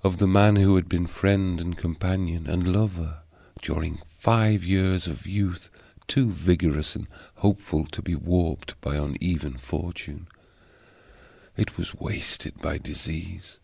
of 0.03 0.19
the 0.19 0.27
man 0.27 0.57
who 0.57 0.75
had 0.75 0.87
been 0.87 1.07
friend 1.07 1.59
and 1.59 1.75
companion 1.75 2.45
and 2.45 2.71
lover 2.71 3.21
during 3.63 3.97
five 4.05 4.63
years 4.63 5.07
of 5.07 5.25
youth, 5.25 5.71
too 6.05 6.29
vigorous 6.29 6.95
and 6.95 7.07
hopeful 7.37 7.87
to 7.87 8.03
be 8.03 8.13
warped 8.13 8.79
by 8.81 8.97
uneven 8.97 9.57
fortune. 9.57 10.27
It 11.57 11.75
was 11.75 11.95
wasted 11.95 12.61
by 12.61 12.77
disease. 12.77 13.59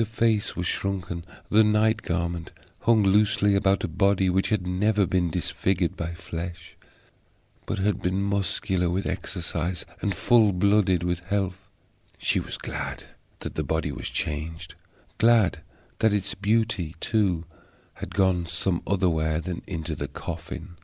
The 0.00 0.06
face 0.06 0.56
was 0.56 0.66
shrunken, 0.66 1.26
the 1.50 1.62
night 1.62 2.00
garment 2.00 2.52
hung 2.80 3.02
loosely 3.02 3.54
about 3.54 3.84
a 3.84 3.86
body 3.88 4.30
which 4.30 4.48
had 4.48 4.66
never 4.66 5.04
been 5.04 5.28
disfigured 5.28 5.94
by 5.94 6.14
flesh, 6.14 6.74
but 7.66 7.80
had 7.80 8.00
been 8.00 8.22
muscular 8.22 8.88
with 8.88 9.04
exercise 9.04 9.84
and 10.00 10.14
full 10.14 10.54
blooded 10.54 11.02
with 11.02 11.20
health. 11.20 11.68
She 12.16 12.40
was 12.40 12.56
glad 12.56 13.04
that 13.40 13.56
the 13.56 13.62
body 13.62 13.92
was 13.92 14.08
changed, 14.08 14.74
glad 15.18 15.60
that 15.98 16.14
its 16.14 16.34
beauty, 16.34 16.96
too, 17.00 17.44
had 17.96 18.14
gone 18.14 18.46
some 18.46 18.80
otherwhere 18.86 19.38
than 19.38 19.60
into 19.66 19.94
the 19.94 20.08
coffin. 20.08 20.78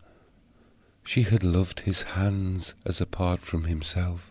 She 1.07 1.23
had 1.23 1.43
loved 1.43 1.81
his 1.81 2.03
hands 2.03 2.75
as 2.85 3.01
apart 3.01 3.41
from 3.41 3.65
himself, 3.65 4.31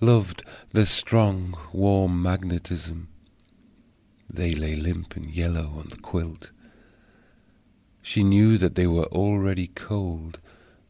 loved 0.00 0.42
their 0.70 0.84
strong, 0.84 1.56
warm 1.72 2.20
magnetism. 2.20 3.10
They 4.34 4.52
lay 4.52 4.74
limp 4.74 5.14
and 5.14 5.26
yellow 5.26 5.74
on 5.78 5.86
the 5.90 5.96
quilt. 5.96 6.50
She 8.02 8.24
knew 8.24 8.58
that 8.58 8.74
they 8.74 8.88
were 8.88 9.06
already 9.06 9.68
cold 9.68 10.40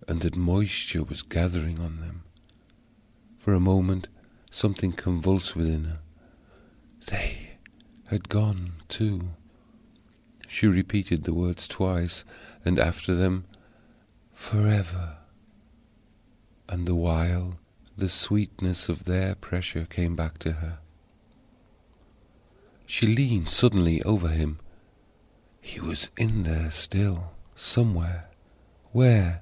and 0.08 0.22
that 0.22 0.34
moisture 0.34 1.02
was 1.02 1.22
gathering 1.22 1.78
on 1.78 2.00
them. 2.00 2.24
For 3.36 3.52
a 3.52 3.60
moment, 3.60 4.08
something 4.50 4.92
convulsed 4.92 5.54
within 5.54 5.84
her. 5.84 5.98
They 7.08 7.58
had 8.06 8.30
gone 8.30 8.76
too. 8.88 9.32
She 10.48 10.66
repeated 10.66 11.24
the 11.24 11.34
words 11.34 11.68
twice, 11.68 12.24
and 12.64 12.78
after 12.78 13.14
them, 13.14 13.44
forever. 14.32 15.18
And 16.66 16.86
the 16.86 16.94
while, 16.94 17.58
the 17.94 18.08
sweetness 18.08 18.88
of 18.88 19.04
their 19.04 19.34
pressure 19.34 19.84
came 19.84 20.16
back 20.16 20.38
to 20.38 20.52
her. 20.52 20.78
She 22.86 23.06
leaned 23.06 23.48
suddenly 23.48 24.02
over 24.02 24.28
him. 24.28 24.58
He 25.60 25.80
was 25.80 26.10
in 26.16 26.42
there 26.42 26.70
still, 26.70 27.32
somewhere. 27.54 28.28
Where? 28.92 29.40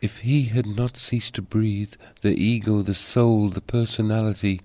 If 0.00 0.18
he 0.18 0.44
had 0.44 0.66
not 0.66 0.98
ceased 0.98 1.34
to 1.36 1.42
breathe, 1.42 1.94
the 2.20 2.34
ego, 2.34 2.82
the 2.82 2.94
soul, 2.94 3.48
the 3.48 3.62
personality 3.62 4.60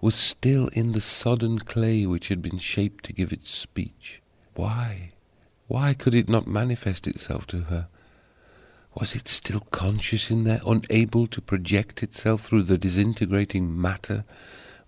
was 0.00 0.14
still 0.14 0.68
in 0.68 0.92
the 0.92 1.00
sodden 1.00 1.58
clay 1.58 2.06
which 2.06 2.28
had 2.28 2.42
been 2.42 2.58
shaped 2.58 3.04
to 3.04 3.12
give 3.12 3.32
it 3.32 3.46
speech. 3.46 4.20
Why? 4.54 5.12
Why 5.68 5.94
could 5.94 6.14
it 6.14 6.28
not 6.28 6.46
manifest 6.46 7.06
itself 7.06 7.46
to 7.48 7.62
her? 7.62 7.88
Was 8.94 9.14
it 9.14 9.28
still 9.28 9.60
conscious 9.70 10.30
in 10.30 10.42
there, 10.42 10.60
unable 10.66 11.28
to 11.28 11.40
project 11.40 12.02
itself 12.02 12.42
through 12.42 12.64
the 12.64 12.76
disintegrating 12.76 13.80
matter, 13.80 14.24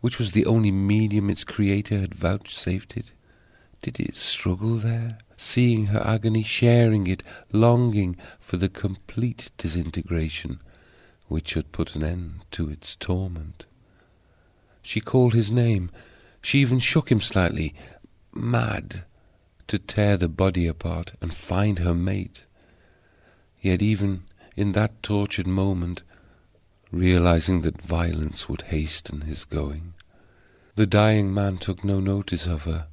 which 0.03 0.19
was 0.19 0.33
the 0.33 0.45
only 0.45 0.73
medium 0.73 1.31
its 1.31 1.45
creator 1.45 1.99
had 2.01 2.15
vouchsafed 2.15 2.97
it? 2.97 3.13
Did 3.81 3.99
it 4.01 4.17
struggle 4.17 4.75
there, 4.75 5.17
seeing 5.37 5.87
her 5.87 6.07
agony, 6.07 6.43
sharing 6.43 7.07
it, 7.07 7.23
longing 7.53 8.17
for 8.41 8.57
the 8.57 8.69
complete 8.69 9.51
disintegration 9.57 10.61
which 11.29 11.51
should 11.51 11.73
put 11.73 11.95
an 11.95 12.03
end 12.03 12.45
to 12.51 12.69
its 12.69 12.97
torment? 12.97 13.65
She 14.83 15.01
called 15.01 15.35
his 15.35 15.53
name. 15.53 15.89
She 16.43 16.59
even 16.59 16.81
shook 16.81 17.11
him 17.11 17.21
slightly, 17.21 17.73
mad, 18.35 19.05
to 19.69 19.79
tear 19.79 20.17
the 20.17 20.29
body 20.29 20.67
apart 20.67 21.13
and 21.21 21.33
find 21.33 21.79
her 21.79 21.95
mate. 21.95 22.45
Yet 23.61 23.81
even 23.81 24.25
in 24.57 24.73
that 24.73 25.01
tortured 25.01 25.47
moment, 25.47 26.03
realizing 26.93 27.63
that 27.63 27.81
violence 27.81 28.49
would 28.49 28.63
hasten 28.63 29.23
his 29.23 29.45
going, 29.45 29.95
the 30.75 30.87
dying 30.87 31.33
man 31.33 31.57
took 31.57 31.83
no 31.83 31.99
notice 31.99 32.47
of 32.47 32.65
her, 32.65 32.87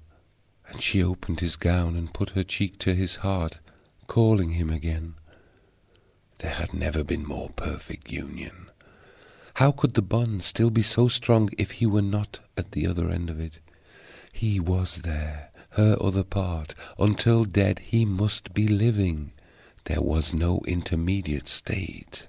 and 0.68 0.82
she 0.82 1.04
opened 1.04 1.42
his 1.42 1.58
gown 1.58 1.96
and 1.96 2.14
put 2.14 2.32
her 2.32 2.44
cheek 2.44 2.80
to 2.80 2.96
his 2.96 3.18
heart, 3.18 3.60
calling 4.08 4.52
him 4.52 4.70
again. 4.70 5.16
There 6.40 6.52
had 6.52 6.74
never 6.74 7.04
been 7.04 7.28
more 7.28 7.50
perfect 7.50 8.10
union. 8.10 8.70
How 9.56 9.74
could 9.74 9.96
the 9.96 10.02
bond 10.02 10.46
still 10.46 10.70
be 10.70 10.82
so 10.82 11.10
strong 11.10 11.50
if 11.58 11.72
he 11.72 11.86
were 11.86 12.02
not 12.02 12.40
at 12.56 12.72
the 12.72 12.88
other 12.88 13.10
end 13.10 13.30
of 13.30 13.42
it? 13.42 13.60
He 14.32 14.58
was 14.58 15.00
there, 15.00 15.50
her 15.72 15.98
other 16.00 16.24
part. 16.24 16.74
Until 16.98 17.44
dead, 17.44 17.80
he 17.80 18.06
must 18.06 18.54
be 18.54 18.70
living. 18.70 19.34
There 19.84 20.02
was 20.02 20.34
no 20.34 20.62
intermediate 20.66 21.50
state. 21.50 22.29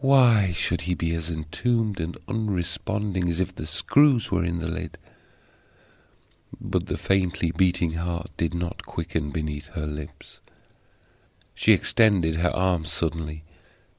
Why 0.00 0.52
should 0.52 0.82
he 0.82 0.94
be 0.94 1.14
as 1.14 1.28
entombed 1.28 2.00
and 2.00 2.16
unresponding 2.26 3.28
as 3.28 3.38
if 3.38 3.54
the 3.54 3.66
screws 3.66 4.30
were 4.30 4.42
in 4.42 4.58
the 4.58 4.66
lid? 4.66 4.96
But 6.58 6.86
the 6.86 6.96
faintly 6.96 7.50
beating 7.50 7.92
heart 7.92 8.30
did 8.38 8.54
not 8.54 8.86
quicken 8.86 9.30
beneath 9.30 9.68
her 9.68 9.86
lips. 9.86 10.40
She 11.54 11.74
extended 11.74 12.36
her 12.36 12.48
arms 12.48 12.90
suddenly, 12.90 13.44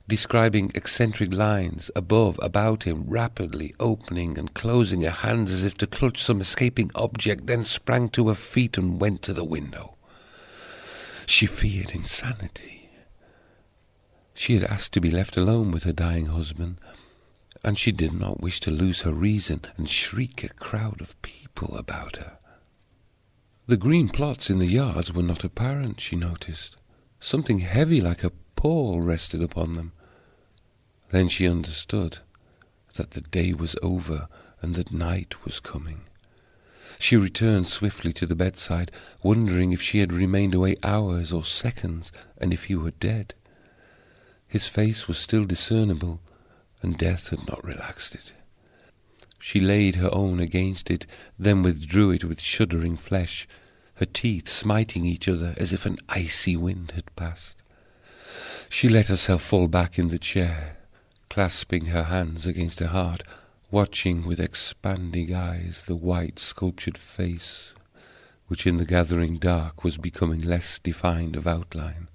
describing 0.08 0.72
eccentric 0.74 1.36
lines 1.36 1.92
above, 1.96 2.40
about 2.42 2.86
him, 2.86 3.04
rapidly 3.08 3.76
opening 3.80 4.40
and 4.40 4.56
closing 4.56 5.02
her 5.02 5.12
hands 5.12 5.52
as 5.52 5.64
if 5.64 5.78
to 5.78 5.88
clutch 5.88 6.24
some 6.24 6.42
escaping 6.42 6.90
object, 6.96 7.46
then 7.46 7.64
sprang 7.64 8.10
to 8.10 8.28
her 8.30 8.36
feet 8.36 8.76
and 8.76 9.00
went 9.00 9.22
to 9.22 9.34
the 9.34 9.44
window. 9.44 9.94
She 11.28 11.46
feared 11.46 11.92
insanity. 11.92 12.81
She 14.42 14.56
had 14.56 14.64
asked 14.64 14.94
to 14.94 15.00
be 15.00 15.12
left 15.12 15.38
alone 15.38 15.70
with 15.70 15.84
her 15.84 15.94
dying 15.94 16.26
husband, 16.26 16.80
and 17.64 17.78
she 17.78 17.92
did 17.92 18.12
not 18.12 18.42
wish 18.42 18.60
to 18.62 18.72
lose 18.72 19.02
her 19.02 19.14
reason 19.14 19.62
and 19.78 19.88
shriek 19.88 20.44
a 20.44 20.50
crowd 20.50 21.00
of 21.00 21.22
people 21.22 21.78
about 21.78 22.18
her. 22.18 22.40
The 23.68 23.78
green 23.78 24.10
plots 24.10 24.50
in 24.50 24.58
the 24.58 24.66
yards 24.66 25.14
were 25.14 25.22
not 25.22 25.44
apparent, 25.44 26.02
she 26.02 26.16
noticed. 26.16 26.76
Something 27.20 27.60
heavy 27.60 28.02
like 28.02 28.24
a 28.24 28.32
pall 28.56 29.00
rested 29.00 29.44
upon 29.44 29.74
them. 29.74 29.92
Then 31.12 31.28
she 31.28 31.48
understood 31.48 32.18
that 32.96 33.12
the 33.12 33.22
day 33.22 33.54
was 33.54 33.76
over 33.84 34.28
and 34.60 34.74
that 34.74 34.92
night 34.92 35.46
was 35.46 35.60
coming. 35.60 36.02
She 36.98 37.16
returned 37.16 37.68
swiftly 37.68 38.12
to 38.14 38.26
the 38.26 38.36
bedside, 38.36 38.92
wondering 39.22 39.72
if 39.72 39.84
she 39.84 40.00
had 40.00 40.12
remained 40.12 40.56
away 40.56 40.78
hours 40.82 41.32
or 41.32 41.44
seconds, 41.44 42.12
and 42.40 42.52
if 42.52 42.64
he 42.64 42.76
were 42.76 42.90
dead. 42.90 43.36
His 44.52 44.68
face 44.68 45.08
was 45.08 45.18
still 45.18 45.46
discernible, 45.46 46.20
and 46.82 46.98
death 46.98 47.30
had 47.30 47.48
not 47.48 47.64
relaxed 47.64 48.14
it. 48.14 48.34
She 49.40 49.62
laid 49.62 49.96
her 49.96 50.14
own 50.14 50.42
against 50.42 50.92
it, 50.92 51.06
then 51.40 51.64
withdrew 51.64 52.12
it 52.12 52.26
with 52.26 52.42
shuddering 52.42 52.98
flesh, 52.98 53.48
her 53.96 54.06
teeth 54.06 54.50
smiting 54.50 55.06
each 55.06 55.30
other 55.30 55.56
as 55.56 55.72
if 55.72 55.86
an 55.86 56.00
icy 56.10 56.58
wind 56.58 56.92
had 56.96 57.16
passed. 57.16 57.64
She 58.68 58.90
let 58.90 59.08
herself 59.08 59.42
fall 59.42 59.70
back 59.70 59.98
in 59.98 60.10
the 60.10 60.20
chair, 60.20 60.80
clasping 61.30 61.86
her 61.86 62.04
hands 62.04 62.46
against 62.46 62.82
her 62.82 62.88
heart, 62.88 63.24
watching 63.72 64.28
with 64.28 64.42
expanding 64.42 65.34
eyes 65.34 65.84
the 65.84 65.96
white 65.96 66.40
sculptured 66.40 66.98
face, 66.98 67.74
which 68.48 68.68
in 68.68 68.76
the 68.76 68.86
gathering 68.86 69.38
dark 69.38 69.86
was 69.86 69.98
becoming 69.98 70.42
less 70.42 70.78
defined 70.78 71.38
of 71.38 71.48
outline. 71.48 72.10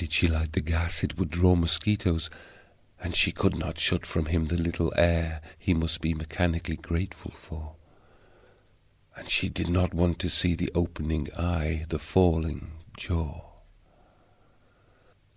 Did 0.00 0.14
she 0.14 0.28
light 0.28 0.54
the 0.54 0.62
gas, 0.62 1.04
it 1.04 1.18
would 1.18 1.28
draw 1.28 1.54
mosquitoes, 1.54 2.30
and 3.02 3.14
she 3.14 3.32
could 3.32 3.54
not 3.54 3.78
shut 3.78 4.06
from 4.06 4.24
him 4.24 4.46
the 4.46 4.56
little 4.56 4.94
air 4.96 5.42
he 5.58 5.74
must 5.74 6.00
be 6.00 6.14
mechanically 6.14 6.76
grateful 6.76 7.32
for. 7.32 7.74
And 9.14 9.28
she 9.28 9.50
did 9.50 9.68
not 9.68 9.92
want 9.92 10.18
to 10.20 10.30
see 10.30 10.54
the 10.54 10.72
opening 10.74 11.28
eye, 11.36 11.84
the 11.90 11.98
falling 11.98 12.70
jaw. 12.96 13.42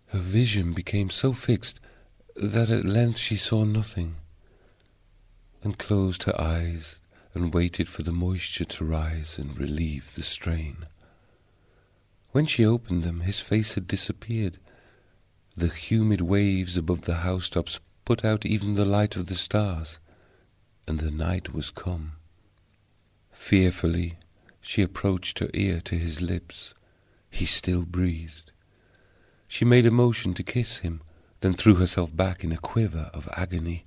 Her 0.07 0.19
vision 0.19 0.71
became 0.71 1.09
so 1.09 1.33
fixed 1.33 1.81
that 2.37 2.69
at 2.69 2.85
length 2.85 3.17
she 3.17 3.35
saw 3.35 3.65
nothing 3.65 4.15
and 5.61 5.77
closed 5.77 6.23
her 6.23 6.39
eyes 6.39 7.01
and 7.33 7.53
waited 7.53 7.89
for 7.89 8.03
the 8.03 8.13
moisture 8.13 8.63
to 8.63 8.85
rise 8.85 9.37
and 9.37 9.57
relieve 9.59 10.15
the 10.15 10.23
strain. 10.23 10.85
When 12.33 12.47
she 12.47 12.65
opened 12.65 13.03
them, 13.03 13.21
his 13.21 13.39
face 13.39 13.75
had 13.75 13.87
disappeared. 13.87 14.57
The 15.55 15.67
humid 15.67 16.19
waves 16.19 16.75
above 16.75 17.01
the 17.01 17.17
housetops 17.17 17.79
put 18.05 18.25
out 18.25 18.43
even 18.43 18.73
the 18.73 18.85
light 18.85 19.15
of 19.15 19.27
the 19.27 19.35
stars, 19.35 19.99
and 20.87 20.97
the 20.97 21.11
night 21.11 21.53
was 21.53 21.69
come. 21.69 22.13
Fearfully, 23.31 24.17
she 24.61 24.81
approached 24.81 25.37
her 25.39 25.51
ear 25.53 25.79
to 25.81 25.95
his 25.95 26.21
lips. 26.21 26.73
He 27.29 27.45
still 27.45 27.85
breathed. 27.85 28.51
She 29.47 29.63
made 29.63 29.85
a 29.85 29.91
motion 29.91 30.33
to 30.33 30.41
kiss 30.41 30.79
him, 30.79 31.01
then 31.41 31.53
threw 31.53 31.75
herself 31.75 32.15
back 32.15 32.43
in 32.43 32.51
a 32.51 32.57
quiver 32.57 33.11
of 33.13 33.29
agony. 33.37 33.85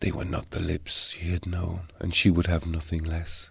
They 0.00 0.12
were 0.12 0.26
not 0.26 0.50
the 0.50 0.60
lips 0.60 1.12
she 1.12 1.30
had 1.30 1.46
known, 1.46 1.88
and 1.98 2.14
she 2.14 2.30
would 2.30 2.46
have 2.46 2.66
nothing 2.66 3.02
less. 3.02 3.48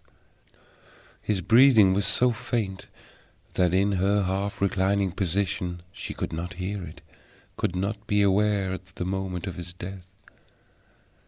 His 1.20 1.42
breathing 1.42 1.96
was 1.96 2.06
so 2.06 2.32
faint 2.32 2.86
that 3.60 3.74
in 3.74 3.92
her 3.92 4.24
half 4.24 4.62
reclining 4.62 5.12
position 5.12 5.82
she 5.92 6.14
could 6.14 6.32
not 6.32 6.54
hear 6.54 6.82
it, 6.82 7.02
could 7.58 7.76
not 7.76 8.08
be 8.08 8.22
aware 8.22 8.72
at 8.72 8.86
the 8.96 9.04
moment 9.04 9.48
of 9.48 9.58
his 9.58 9.74
death. 9.74 10.12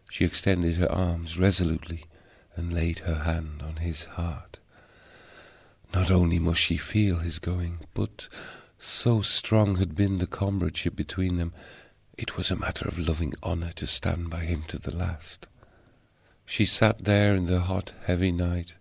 She 0.08 0.24
extended 0.24 0.76
her 0.76 0.90
arms 0.90 1.38
resolutely 1.38 2.06
and 2.56 2.72
laid 2.72 3.00
her 3.00 3.24
hand 3.24 3.60
on 3.60 3.76
his 3.76 4.06
heart. 4.16 4.60
Not 5.92 6.10
only 6.10 6.38
must 6.38 6.62
she 6.62 6.78
feel 6.78 7.18
his 7.18 7.38
going, 7.38 7.80
but 7.92 8.28
so 8.78 9.20
strong 9.20 9.76
had 9.76 9.94
been 9.94 10.16
the 10.16 10.26
comradeship 10.26 10.96
between 10.96 11.36
them 11.36 11.52
it 12.16 12.38
was 12.38 12.50
a 12.50 12.56
matter 12.56 12.88
of 12.88 12.98
loving 12.98 13.34
honour 13.42 13.72
to 13.72 13.86
stand 13.86 14.30
by 14.30 14.46
him 14.46 14.62
to 14.68 14.78
the 14.78 14.96
last. 14.96 15.48
She 16.46 16.64
sat 16.64 17.04
there 17.04 17.34
in 17.34 17.44
the 17.44 17.60
hot, 17.60 17.92
heavy 18.06 18.32
night, 18.32 18.72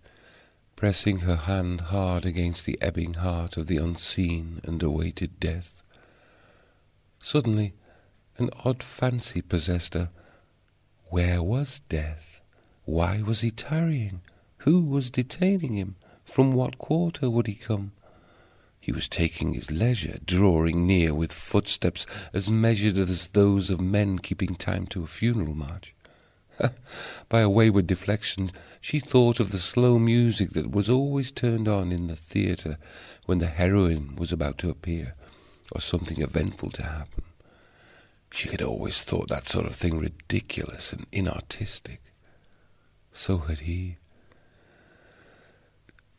pressing 0.81 1.19
her 1.19 1.35
hand 1.35 1.79
hard 1.79 2.25
against 2.25 2.65
the 2.65 2.75
ebbing 2.81 3.13
heart 3.13 3.55
of 3.55 3.67
the 3.67 3.77
unseen 3.77 4.59
and 4.63 4.81
awaited 4.81 5.39
death. 5.39 5.83
Suddenly, 7.19 7.75
an 8.39 8.49
odd 8.65 8.81
fancy 8.81 9.43
possessed 9.43 9.93
her. 9.93 10.09
Where 11.09 11.43
was 11.43 11.81
death? 11.87 12.41
Why 12.83 13.21
was 13.21 13.41
he 13.41 13.51
tarrying? 13.51 14.21
Who 14.65 14.81
was 14.81 15.11
detaining 15.11 15.73
him? 15.73 15.97
From 16.25 16.51
what 16.51 16.79
quarter 16.79 17.29
would 17.29 17.45
he 17.45 17.53
come? 17.53 17.91
He 18.79 18.91
was 18.91 19.07
taking 19.07 19.53
his 19.53 19.69
leisure, 19.69 20.17
drawing 20.25 20.87
near 20.87 21.13
with 21.13 21.31
footsteps 21.31 22.07
as 22.33 22.49
measured 22.49 22.97
as 22.97 23.27
those 23.27 23.69
of 23.69 23.79
men 23.79 24.17
keeping 24.17 24.55
time 24.55 24.87
to 24.87 25.03
a 25.03 25.07
funeral 25.07 25.53
march. 25.53 25.93
By 27.29 27.41
a 27.41 27.49
wayward 27.49 27.87
deflection, 27.87 28.51
she 28.79 28.99
thought 28.99 29.39
of 29.39 29.51
the 29.51 29.59
slow 29.59 29.99
music 29.99 30.51
that 30.51 30.71
was 30.71 30.89
always 30.89 31.31
turned 31.31 31.67
on 31.67 31.91
in 31.91 32.07
the 32.07 32.15
theatre 32.15 32.77
when 33.25 33.39
the 33.39 33.47
heroine 33.47 34.15
was 34.15 34.31
about 34.31 34.57
to 34.59 34.69
appear, 34.69 35.15
or 35.71 35.81
something 35.81 36.21
eventful 36.21 36.71
to 36.71 36.83
happen. 36.83 37.23
She 38.31 38.49
had 38.49 38.61
always 38.61 39.01
thought 39.01 39.27
that 39.27 39.47
sort 39.47 39.65
of 39.65 39.75
thing 39.75 39.99
ridiculous 39.99 40.93
and 40.93 41.09
inartistic. 41.11 41.99
So 43.11 43.39
had 43.39 43.59
he. 43.59 43.97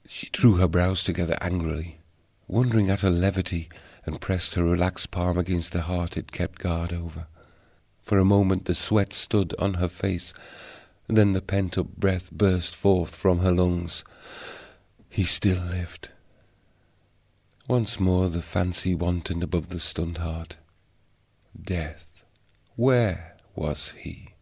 She 0.07 0.29
drew 0.31 0.57
her 0.57 0.69
brows 0.69 1.03
together 1.05 1.39
angrily, 1.41 2.01
wondering 2.47 2.91
at 2.91 3.01
her 3.01 3.11
levity, 3.11 3.71
and 4.05 4.21
pressed 4.21 4.55
her 4.55 4.65
relaxed 4.65 5.11
palm 5.11 5.39
against 5.39 5.73
the 5.73 5.83
heart 5.83 6.17
it 6.17 6.33
kept 6.33 6.59
guard 6.59 6.93
over. 6.93 7.29
For 8.03 8.19
a 8.19 8.25
moment 8.25 8.65
the 8.65 8.75
sweat 8.75 9.13
stood 9.13 9.55
on 9.59 9.75
her 9.75 9.89
face, 9.89 10.35
then 11.09 11.33
the 11.33 11.41
pent 11.41 11.79
up 11.79 11.97
breath 11.97 12.31
burst 12.33 12.75
forth 12.75 13.15
from 13.15 13.39
her 13.39 13.53
lungs. 13.53 14.05
He 15.09 15.25
still 15.25 15.63
lived. 15.63 16.11
Once 17.69 18.01
more 18.01 18.29
the 18.29 18.43
fancy 18.43 18.95
wantoned 18.95 19.43
above 19.43 19.69
the 19.69 19.79
stunned 19.79 20.19
heart. 20.19 20.57
Death. 21.61 22.25
Where 22.77 23.37
was 23.55 23.95
he? 23.99 24.35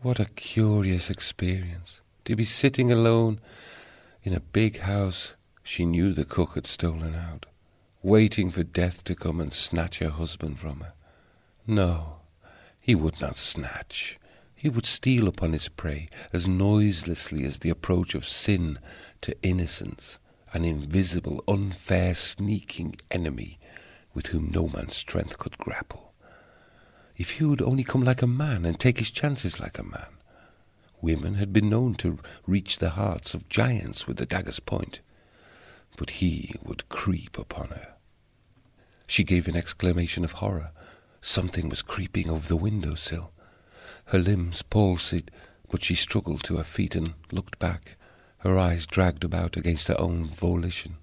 What 0.00 0.20
a 0.20 0.26
curious 0.26 1.10
experience 1.10 2.00
to 2.24 2.36
be 2.36 2.44
sitting 2.44 2.90
alone 2.90 3.40
in 4.22 4.32
a 4.32 4.40
big 4.40 4.80
house 4.80 5.34
she 5.62 5.84
knew 5.84 6.12
the 6.12 6.24
cook 6.24 6.54
had 6.54 6.66
stolen 6.66 7.14
out, 7.14 7.46
waiting 8.02 8.50
for 8.50 8.62
death 8.62 9.04
to 9.04 9.14
come 9.14 9.40
and 9.40 9.52
snatch 9.52 9.98
her 9.98 10.10
husband 10.10 10.58
from 10.58 10.80
her. 10.80 10.92
No, 11.66 12.20
he 12.80 12.94
would 12.94 13.20
not 13.20 13.36
snatch. 13.36 14.18
He 14.54 14.68
would 14.68 14.86
steal 14.86 15.28
upon 15.28 15.52
his 15.52 15.68
prey 15.68 16.08
as 16.32 16.46
noiselessly 16.46 17.44
as 17.44 17.58
the 17.58 17.70
approach 17.70 18.14
of 18.14 18.26
sin 18.26 18.78
to 19.22 19.36
innocence, 19.42 20.18
an 20.52 20.64
invisible, 20.64 21.42
unfair, 21.48 22.14
sneaking 22.14 22.96
enemy 23.10 23.58
with 24.14 24.28
whom 24.28 24.50
no 24.50 24.68
man's 24.68 24.96
strength 24.96 25.38
could 25.38 25.58
grapple. 25.58 26.14
If 27.16 27.32
he 27.32 27.44
would 27.44 27.62
only 27.62 27.84
come 27.84 28.02
like 28.02 28.22
a 28.22 28.26
man 28.26 28.64
and 28.64 28.78
take 28.78 28.98
his 28.98 29.10
chances 29.10 29.60
like 29.60 29.78
a 29.78 29.82
man. 29.82 30.18
Women 31.00 31.34
had 31.34 31.52
been 31.52 31.68
known 31.68 31.94
to 31.96 32.18
reach 32.46 32.78
the 32.78 32.90
hearts 32.90 33.34
of 33.34 33.48
giants 33.48 34.06
with 34.06 34.16
the 34.16 34.26
dagger's 34.26 34.60
point, 34.60 35.00
but 35.96 36.10
he 36.10 36.54
would 36.62 36.88
creep 36.88 37.38
upon 37.38 37.68
her. 37.68 37.94
She 39.06 39.22
gave 39.22 39.46
an 39.46 39.56
exclamation 39.56 40.24
of 40.24 40.32
horror. 40.32 40.70
Something 41.26 41.70
was 41.70 41.80
creeping 41.80 42.28
over 42.28 42.46
the 42.46 42.54
window 42.54 42.94
sill. 42.94 43.32
Her 44.08 44.18
limbs 44.18 44.60
palsied, 44.60 45.30
but 45.70 45.82
she 45.82 45.94
struggled 45.94 46.44
to 46.44 46.58
her 46.58 46.64
feet 46.64 46.94
and 46.94 47.14
looked 47.32 47.58
back, 47.58 47.96
her 48.40 48.58
eyes 48.58 48.84
dragged 48.84 49.24
about 49.24 49.56
against 49.56 49.88
her 49.88 49.98
own 49.98 50.26
volition. 50.26 50.98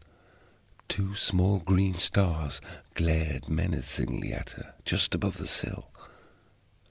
Two 0.88 1.16
small 1.16 1.58
green 1.58 1.96
stars 1.96 2.62
glared 2.94 3.50
menacingly 3.50 4.32
at 4.32 4.52
her, 4.52 4.76
just 4.86 5.16
above 5.16 5.38
the 5.38 5.48
sill. 5.48 5.90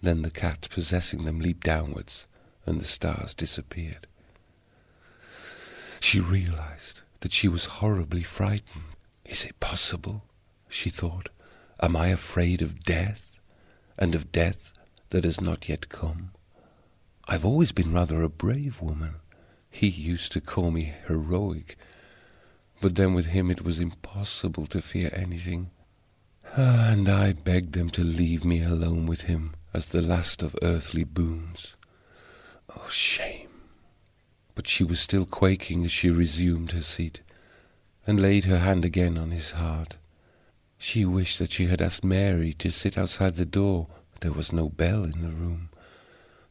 Then 0.02 0.22
the 0.22 0.32
cat 0.32 0.66
possessing 0.68 1.22
them 1.22 1.38
leaped 1.38 1.64
downwards, 1.64 2.26
and 2.66 2.80
the 2.80 2.84
stars 2.84 3.32
disappeared. 3.32 4.08
She 6.00 6.18
realized 6.18 7.02
that 7.20 7.30
she 7.30 7.46
was 7.46 7.78
horribly 7.78 8.24
frightened. 8.24 8.96
Is 9.24 9.44
it 9.44 9.60
possible? 9.60 10.24
she 10.68 10.90
thought. 10.90 11.28
Am 11.82 11.96
I 11.96 12.08
afraid 12.08 12.60
of 12.60 12.84
death, 12.84 13.40
and 13.98 14.14
of 14.14 14.30
death 14.32 14.74
that 15.08 15.24
has 15.24 15.40
not 15.40 15.66
yet 15.66 15.88
come? 15.88 16.32
I've 17.26 17.44
always 17.44 17.72
been 17.72 17.94
rather 17.94 18.20
a 18.20 18.28
brave 18.28 18.82
woman. 18.82 19.14
He 19.70 19.88
used 19.88 20.32
to 20.32 20.42
call 20.42 20.70
me 20.70 20.92
heroic, 21.06 21.78
but 22.82 22.96
then 22.96 23.14
with 23.14 23.26
him 23.26 23.50
it 23.50 23.62
was 23.62 23.80
impossible 23.80 24.66
to 24.66 24.82
fear 24.82 25.10
anything. 25.14 25.70
Ah, 26.54 26.90
and 26.90 27.08
I 27.08 27.32
begged 27.32 27.72
them 27.72 27.88
to 27.90 28.04
leave 28.04 28.44
me 28.44 28.62
alone 28.62 29.06
with 29.06 29.22
him 29.22 29.54
as 29.72 29.86
the 29.86 30.02
last 30.02 30.42
of 30.42 30.56
earthly 30.60 31.04
boons. 31.04 31.76
Oh, 32.76 32.88
shame! 32.90 33.48
But 34.54 34.66
she 34.66 34.84
was 34.84 35.00
still 35.00 35.24
quaking 35.24 35.86
as 35.86 35.92
she 35.92 36.10
resumed 36.10 36.72
her 36.72 36.82
seat, 36.82 37.22
and 38.06 38.20
laid 38.20 38.44
her 38.44 38.58
hand 38.58 38.84
again 38.84 39.16
on 39.16 39.30
his 39.30 39.52
heart. 39.52 39.96
She 40.82 41.04
wished 41.04 41.38
that 41.38 41.52
she 41.52 41.66
had 41.66 41.82
asked 41.82 42.02
Mary 42.02 42.54
to 42.54 42.70
sit 42.70 42.96
outside 42.96 43.34
the 43.34 43.44
door. 43.44 43.88
There 44.20 44.32
was 44.32 44.50
no 44.50 44.70
bell 44.70 45.04
in 45.04 45.20
the 45.20 45.28
room. 45.28 45.68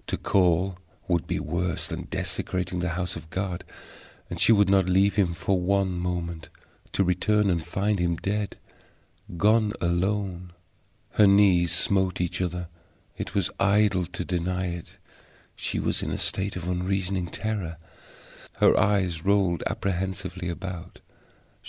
To 0.06 0.18
call 0.18 0.78
would 1.08 1.26
be 1.26 1.40
worse 1.40 1.88
than 1.88 2.04
desecrating 2.04 2.80
the 2.80 2.90
house 2.90 3.16
of 3.16 3.32
God, 3.32 3.64
and 4.30 4.40
she 4.40 4.52
would 4.52 4.70
not 4.70 4.88
leave 4.88 5.16
him 5.16 5.34
for 5.34 5.60
one 5.60 5.94
moment, 5.94 6.50
to 6.92 7.04
return 7.04 7.50
and 7.50 7.66
find 7.66 7.98
him 7.98 8.18
dead, 8.18 8.60
gone 9.36 9.74
alone. 9.82 10.54
Her 11.14 11.26
knees 11.26 11.72
smote 11.72 12.22
each 12.22 12.40
other. 12.40 12.68
It 13.18 13.34
was 13.34 13.50
idle 13.60 14.06
to 14.06 14.24
deny 14.24 14.68
it. 14.68 14.98
She 15.56 15.80
was 15.80 16.04
in 16.04 16.12
a 16.12 16.20
state 16.20 16.56
of 16.56 16.68
unreasoning 16.68 17.28
terror. 17.30 17.78
Her 18.58 18.80
eyes 18.80 19.26
rolled 19.26 19.64
apprehensively 19.66 20.50
about. 20.50 21.02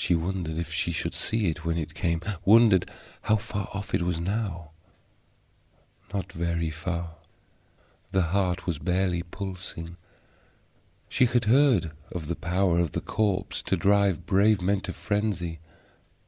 She 0.02 0.14
wondered 0.14 0.56
if 0.56 0.72
she 0.72 0.92
should 0.92 1.12
see 1.12 1.50
it 1.50 1.66
when 1.66 1.76
it 1.76 1.92
came, 1.92 2.22
wondered 2.42 2.90
how 3.20 3.36
far 3.36 3.68
off 3.74 3.92
it 3.92 4.00
was 4.00 4.18
now. 4.18 4.70
Not 6.14 6.32
very 6.32 6.70
far. 6.70 7.16
The 8.10 8.22
heart 8.32 8.66
was 8.66 8.78
barely 8.78 9.22
pulsing. 9.22 9.98
She 11.10 11.26
had 11.26 11.44
heard 11.44 11.92
of 12.10 12.28
the 12.28 12.34
power 12.34 12.78
of 12.78 12.92
the 12.92 13.02
corpse 13.02 13.60
to 13.64 13.76
drive 13.76 14.24
brave 14.24 14.62
men 14.62 14.80
to 14.88 14.94
frenzy, 14.94 15.58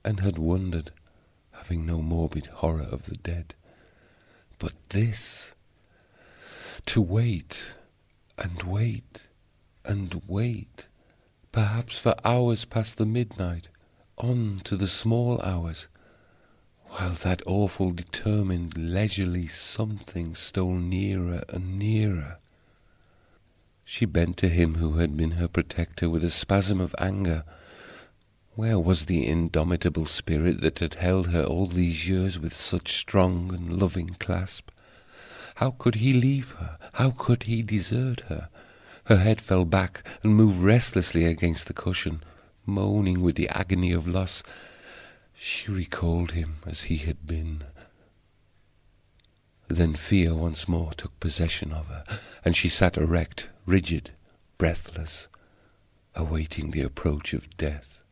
and 0.05 0.21
had 0.21 0.37
wondered, 0.37 0.91
having 1.53 1.87
no 1.87 2.03
morbid 2.03 2.49
horror 2.49 2.83
of 2.93 3.07
the 3.07 3.17
dead. 3.17 3.55
But 4.59 4.75
this 4.91 5.55
to 6.85 7.01
wait 7.01 7.75
and 8.37 8.63
wait 8.65 9.29
and 9.83 10.21
wait, 10.27 10.89
perhaps 11.53 11.99
for 11.99 12.15
hours 12.25 12.65
past 12.65 12.97
the 12.97 13.07
midnight, 13.07 13.69
on 14.17 14.61
to 14.65 14.77
the 14.77 14.89
small 14.89 15.41
hours, 15.43 15.87
while 16.87 17.11
that 17.11 17.43
awful, 17.47 17.91
determined, 17.91 18.77
leisurely 18.77 19.47
something 19.47 20.35
stole 20.35 20.75
nearer 20.75 21.43
and 21.49 21.79
nearer. 21.79 22.39
She 23.85 24.07
bent 24.07 24.37
to 24.39 24.49
him 24.49 24.77
who 24.77 24.95
had 24.99 25.17
been 25.17 25.33
her 25.33 25.49
protector 25.49 26.09
with 26.09 26.25
a 26.25 26.31
spasm 26.31 26.81
of 26.81 26.95
anger. 26.99 27.45
Where 28.55 28.79
was 28.79 29.07
the 29.07 29.27
indomitable 29.27 30.07
spirit 30.07 30.61
that 30.61 30.79
had 30.79 30.95
held 30.95 31.29
her 31.29 31.45
all 31.45 31.67
these 31.67 32.09
years 32.09 32.39
with 32.39 32.55
such 32.55 32.97
strong 32.97 33.53
and 33.55 33.79
loving 33.79 34.17
clasp? 34.19 34.71
How 35.57 35.73
could 35.73 35.97
he 35.97 36.13
leave 36.13 36.53
her? 36.53 36.79
How 36.95 37.11
could 37.11 37.45
he 37.45 37.63
desert 37.63 38.21
her? 38.29 38.49
Her 39.07 39.19
head 39.19 39.41
fell 39.41 39.65
back 39.65 40.07
and 40.23 40.35
moved 40.35 40.61
restlessly 40.61 41.25
against 41.25 41.67
the 41.67 41.73
cushion, 41.73 42.23
moaning 42.65 43.21
with 43.21 43.35
the 43.35 43.49
agony 43.49 43.93
of 43.93 44.07
loss. 44.07 44.43
She 45.35 45.71
recalled 45.71 46.33
him 46.33 46.59
as 46.67 46.83
he 46.83 46.99
had 46.99 47.27
been. 47.27 47.65
Then 49.67 49.95
fear 49.95 50.35
once 50.35 50.69
more 50.69 50.93
took 50.93 51.19
possession 51.19 51.73
of 51.73 51.87
her, 51.87 52.05
and 52.45 52.57
she 52.57 52.69
sat 52.69 52.97
erect, 52.97 53.49
rigid, 53.67 54.11
breathless, 54.57 55.29
awaiting 56.15 56.71
the 56.71 56.83
approach 56.83 57.33
of 57.33 57.57
death. 57.57 58.03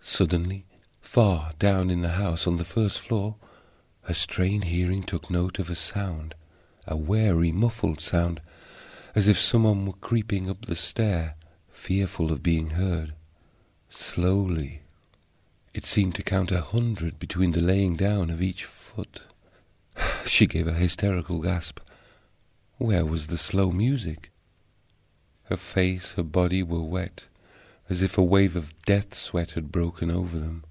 Suddenly, 0.00 0.66
far 1.00 1.52
down 1.58 1.88
in 1.88 2.02
the 2.02 2.10
house 2.10 2.46
on 2.46 2.58
the 2.58 2.64
first 2.64 2.98
floor, 2.98 3.36
her 4.02 4.14
strained 4.14 4.64
hearing 4.64 5.02
took 5.02 5.30
note 5.30 5.58
of 5.58 5.70
a 5.70 5.74
sound, 5.74 6.34
a 6.86 6.96
wary, 6.96 7.52
muffled 7.52 8.00
sound, 8.00 8.40
as 9.14 9.28
if 9.28 9.38
someone 9.38 9.86
were 9.86 9.92
creeping 9.94 10.48
up 10.48 10.66
the 10.66 10.76
stair, 10.76 11.36
fearful 11.70 12.32
of 12.32 12.42
being 12.42 12.70
heard. 12.70 13.12
Slowly. 13.88 14.80
It 15.74 15.84
seemed 15.84 16.14
to 16.16 16.22
count 16.22 16.50
a 16.50 16.60
hundred 16.60 17.18
between 17.18 17.52
the 17.52 17.60
laying 17.60 17.96
down 17.96 18.30
of 18.30 18.42
each 18.42 18.64
foot. 18.64 19.22
She 20.26 20.46
gave 20.46 20.66
a 20.66 20.72
hysterical 20.72 21.40
gasp. 21.40 21.80
Where 22.78 23.04
was 23.04 23.26
the 23.26 23.38
slow 23.38 23.70
music? 23.70 24.30
Her 25.44 25.56
face, 25.56 26.12
her 26.12 26.22
body 26.22 26.62
were 26.62 26.82
wet, 26.82 27.26
as 27.88 28.02
if 28.02 28.16
a 28.16 28.22
wave 28.22 28.56
of 28.56 28.74
death 28.84 29.14
sweat 29.14 29.52
had 29.52 29.72
broken 29.72 30.10
over 30.10 30.38
them. 30.38 30.64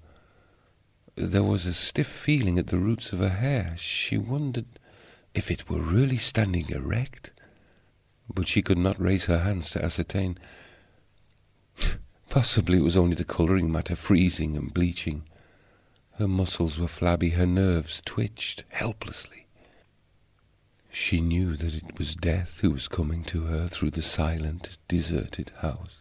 There 1.14 1.42
was 1.42 1.66
a 1.66 1.74
stiff 1.74 2.06
feeling 2.06 2.58
at 2.58 2.68
the 2.68 2.78
roots 2.78 3.12
of 3.12 3.18
her 3.18 3.28
hair. 3.28 3.74
She 3.76 4.16
wondered 4.16 4.66
if 5.34 5.50
it 5.50 5.68
were 5.68 5.80
really 5.80 6.16
standing 6.16 6.70
erect, 6.70 7.31
but 8.32 8.48
she 8.48 8.62
could 8.62 8.78
not 8.78 9.00
raise 9.00 9.26
her 9.26 9.38
hands 9.40 9.70
to 9.70 9.84
ascertain. 9.84 10.38
Possibly 12.30 12.78
it 12.78 12.82
was 12.82 12.96
only 12.96 13.14
the 13.14 13.24
colouring 13.24 13.70
matter 13.70 13.96
freezing 13.96 14.56
and 14.56 14.72
bleaching. 14.72 15.24
Her 16.16 16.28
muscles 16.28 16.78
were 16.78 16.88
flabby, 16.88 17.30
her 17.30 17.46
nerves 17.46 18.02
twitched 18.04 18.64
helplessly. 18.68 19.46
She 20.90 21.22
knew 21.22 21.56
that 21.56 21.74
it 21.74 21.98
was 21.98 22.14
death 22.14 22.60
who 22.60 22.70
was 22.70 22.86
coming 22.86 23.24
to 23.24 23.44
her 23.44 23.66
through 23.66 23.92
the 23.92 24.02
silent, 24.02 24.76
deserted 24.88 25.50
house. 25.58 25.96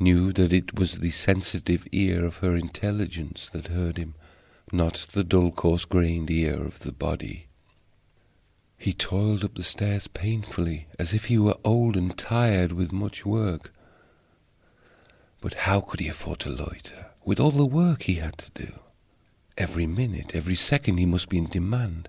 Knew 0.00 0.32
that 0.32 0.52
it 0.52 0.78
was 0.78 0.94
the 0.94 1.10
sensitive 1.10 1.86
ear 1.92 2.24
of 2.24 2.38
her 2.38 2.56
intelligence 2.56 3.50
that 3.50 3.68
heard 3.68 3.98
him, 3.98 4.14
not 4.72 4.94
the 5.12 5.22
dull, 5.22 5.50
coarse 5.52 5.84
grained 5.84 6.30
ear 6.30 6.64
of 6.64 6.80
the 6.80 6.92
body. 6.92 7.48
He 8.82 8.92
toiled 8.92 9.44
up 9.44 9.54
the 9.54 9.62
stairs 9.62 10.08
painfully, 10.08 10.88
as 10.98 11.14
if 11.14 11.26
he 11.26 11.38
were 11.38 11.56
old 11.64 11.96
and 11.96 12.18
tired 12.18 12.72
with 12.72 12.90
much 12.90 13.24
work. 13.24 13.72
But 15.40 15.54
how 15.54 15.80
could 15.80 16.00
he 16.00 16.08
afford 16.08 16.40
to 16.40 16.50
loiter, 16.50 17.06
with 17.24 17.38
all 17.38 17.52
the 17.52 17.64
work 17.64 18.02
he 18.02 18.14
had 18.14 18.36
to 18.38 18.50
do? 18.50 18.72
Every 19.56 19.86
minute, 19.86 20.34
every 20.34 20.56
second 20.56 20.98
he 20.98 21.06
must 21.06 21.28
be 21.28 21.38
in 21.38 21.46
demand, 21.46 22.08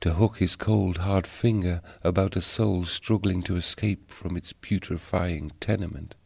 to 0.00 0.14
hook 0.14 0.38
his 0.38 0.56
cold, 0.56 0.96
hard 0.96 1.24
finger 1.24 1.80
about 2.02 2.34
a 2.34 2.40
soul 2.40 2.84
struggling 2.84 3.40
to 3.44 3.54
escape 3.54 4.10
from 4.10 4.36
its 4.36 4.52
putrefying 4.52 5.52
tenement. 5.60 6.16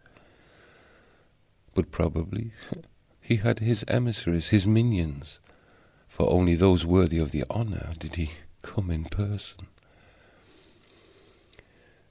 But 1.74 1.90
probably 1.90 2.52
he 3.20 3.36
had 3.36 3.58
his 3.58 3.84
emissaries, 3.88 4.48
his 4.48 4.66
minions, 4.66 5.38
for 6.08 6.30
only 6.30 6.54
those 6.54 6.86
worthy 6.86 7.18
of 7.18 7.30
the 7.30 7.44
honour 7.50 7.92
did 7.98 8.14
he 8.14 8.30
come 8.66 8.90
in 8.90 9.04
person. 9.04 9.68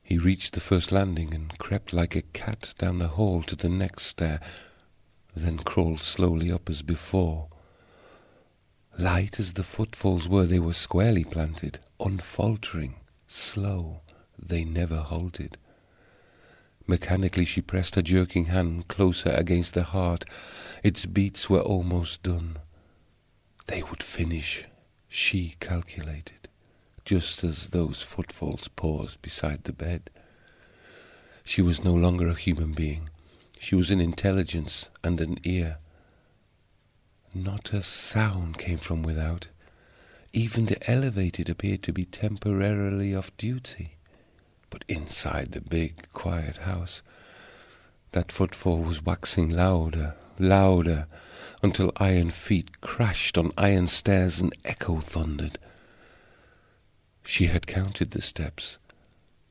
He 0.02 0.18
reached 0.18 0.54
the 0.54 0.60
first 0.60 0.92
landing 0.92 1.34
and 1.34 1.58
crept 1.60 1.94
like 1.94 2.16
a 2.16 2.22
cat 2.22 2.74
down 2.78 3.00
the 3.00 3.10
hall 3.10 3.44
to 3.44 3.56
the 3.56 3.70
next 3.70 4.04
stair, 4.04 4.40
then 5.36 5.58
crawled 5.58 6.00
slowly 6.00 6.52
up 6.52 6.70
as 6.70 6.82
before. 6.82 7.50
Light 8.98 9.40
as 9.40 9.54
the 9.54 9.64
footfalls 9.64 10.30
were, 10.30 10.46
they 10.46 10.60
were 10.60 10.74
squarely 10.74 11.26
planted, 11.26 11.80
unfaltering, 12.00 12.96
slow, 13.28 14.02
they 14.40 14.64
never 14.64 14.98
halted. 14.98 15.58
Mechanically 16.88 17.46
she 17.46 17.62
pressed 17.62 17.96
her 17.96 18.02
jerking 18.02 18.46
hand 18.46 18.88
closer 18.88 19.30
against 19.30 19.74
the 19.74 19.84
heart. 19.84 20.24
Its 20.84 21.06
beats 21.06 21.50
were 21.50 21.62
almost 21.62 22.24
done. 22.24 22.58
They 23.66 23.82
would 23.84 24.04
finish, 24.04 24.66
she 25.10 25.56
calculated, 25.60 26.45
just 27.06 27.44
as 27.44 27.70
those 27.70 28.02
footfalls 28.02 28.68
paused 28.70 29.22
beside 29.22 29.64
the 29.64 29.72
bed. 29.72 30.10
She 31.44 31.62
was 31.62 31.84
no 31.84 31.94
longer 31.94 32.28
a 32.28 32.36
human 32.36 32.74
being. 32.74 33.10
She 33.60 33.76
was 33.76 33.92
an 33.92 34.02
intelligence 34.02 34.90
and 35.04 35.22
an 35.22 35.38
ear. 35.44 35.78
Not 37.34 37.74
a 37.74 37.84
sound 37.84 38.58
came 38.58 38.80
from 38.80 39.04
without. 39.04 39.48
Even 40.34 40.66
the 40.66 40.90
elevated 40.90 41.48
appeared 41.50 41.84
to 41.84 41.94
be 41.94 42.04
temporarily 42.06 43.16
off 43.16 43.36
duty. 43.38 43.98
But 44.72 44.84
inside 44.88 45.52
the 45.52 45.62
big, 45.62 46.12
quiet 46.12 46.58
house, 46.58 47.04
that 48.12 48.32
footfall 48.32 48.80
was 48.80 49.06
waxing 49.06 49.50
louder, 49.50 50.16
louder, 50.40 51.08
until 51.62 51.92
iron 51.98 52.32
feet 52.32 52.82
crashed 52.82 53.38
on 53.38 53.52
iron 53.58 53.88
stairs 53.88 54.40
and 54.40 54.54
echo 54.66 55.00
thundered. 55.00 55.60
She 57.26 57.48
had 57.48 57.68
counted 57.68 58.12
the 58.12 58.22
steps. 58.22 58.78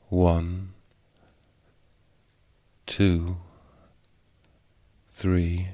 One, 0.08 0.74
two, 2.86 3.38
three 5.10 5.68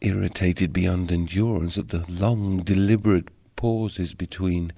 irritated 0.00 0.72
beyond 0.72 1.12
endurance 1.12 1.76
at 1.76 1.88
the 1.88 2.04
long, 2.08 2.60
deliberate 2.60 3.28
pauses 3.56 4.14
between. 4.14 4.72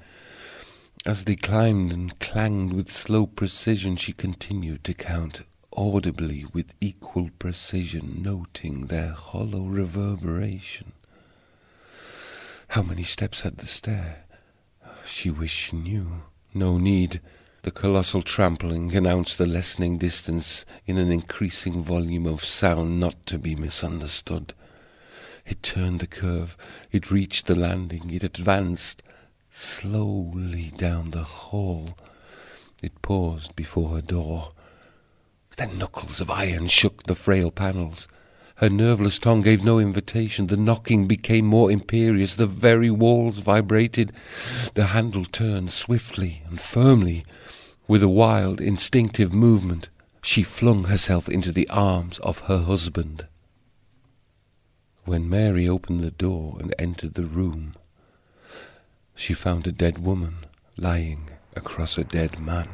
As 1.06 1.24
they 1.24 1.36
climbed 1.36 1.92
and 1.92 2.18
clanged 2.18 2.72
with 2.72 2.90
slow 2.90 3.26
precision, 3.26 3.96
she 3.96 4.12
continued 4.12 4.82
to 4.84 4.94
count 4.94 5.42
audibly 5.72 6.44
with 6.52 6.74
equal 6.80 7.30
precision, 7.38 8.22
noting 8.22 8.86
their 8.86 9.12
hollow 9.12 9.62
reverberation. 9.62 10.92
How 12.68 12.82
many 12.82 13.04
steps 13.04 13.42
had 13.42 13.58
the 13.58 13.66
stair? 13.66 14.24
She 15.10 15.30
wished 15.30 15.56
she 15.56 15.76
knew. 15.76 16.22
No 16.52 16.76
need. 16.76 17.20
The 17.62 17.70
colossal 17.70 18.22
trampling 18.22 18.94
announced 18.94 19.38
the 19.38 19.46
lessening 19.46 19.96
distance 19.96 20.64
in 20.86 20.98
an 20.98 21.10
increasing 21.10 21.82
volume 21.82 22.26
of 22.26 22.44
sound 22.44 23.00
not 23.00 23.26
to 23.26 23.38
be 23.38 23.56
misunderstood. 23.56 24.52
It 25.46 25.62
turned 25.62 26.00
the 26.00 26.06
curve. 26.06 26.56
It 26.92 27.10
reached 27.10 27.46
the 27.46 27.54
landing. 27.54 28.10
It 28.10 28.22
advanced 28.22 29.02
slowly 29.50 30.72
down 30.76 31.10
the 31.10 31.24
hall. 31.24 31.96
It 32.82 33.00
paused 33.00 33.56
before 33.56 33.96
her 33.96 34.02
door. 34.02 34.52
Then 35.56 35.78
knuckles 35.78 36.20
of 36.20 36.30
iron 36.30 36.68
shook 36.68 37.04
the 37.04 37.14
frail 37.14 37.50
panels. 37.50 38.06
Her 38.58 38.68
nerveless 38.68 39.20
tongue 39.20 39.42
gave 39.42 39.64
no 39.64 39.78
invitation. 39.78 40.48
The 40.48 40.56
knocking 40.56 41.06
became 41.06 41.46
more 41.46 41.70
imperious. 41.70 42.34
The 42.34 42.46
very 42.46 42.90
walls 42.90 43.38
vibrated. 43.38 44.12
The 44.74 44.86
handle 44.86 45.24
turned 45.24 45.70
swiftly 45.70 46.42
and 46.48 46.60
firmly. 46.60 47.24
With 47.86 48.02
a 48.02 48.08
wild, 48.08 48.60
instinctive 48.60 49.32
movement, 49.32 49.90
she 50.22 50.42
flung 50.42 50.84
herself 50.84 51.28
into 51.28 51.52
the 51.52 51.68
arms 51.68 52.18
of 52.18 52.40
her 52.40 52.58
husband. 52.58 53.28
When 55.04 55.30
Mary 55.30 55.68
opened 55.68 56.00
the 56.00 56.10
door 56.10 56.56
and 56.58 56.74
entered 56.80 57.14
the 57.14 57.24
room, 57.24 57.74
she 59.14 59.34
found 59.34 59.68
a 59.68 59.72
dead 59.72 59.98
woman 59.98 60.46
lying 60.76 61.30
across 61.54 61.96
a 61.96 62.02
dead 62.02 62.40
man. 62.40 62.68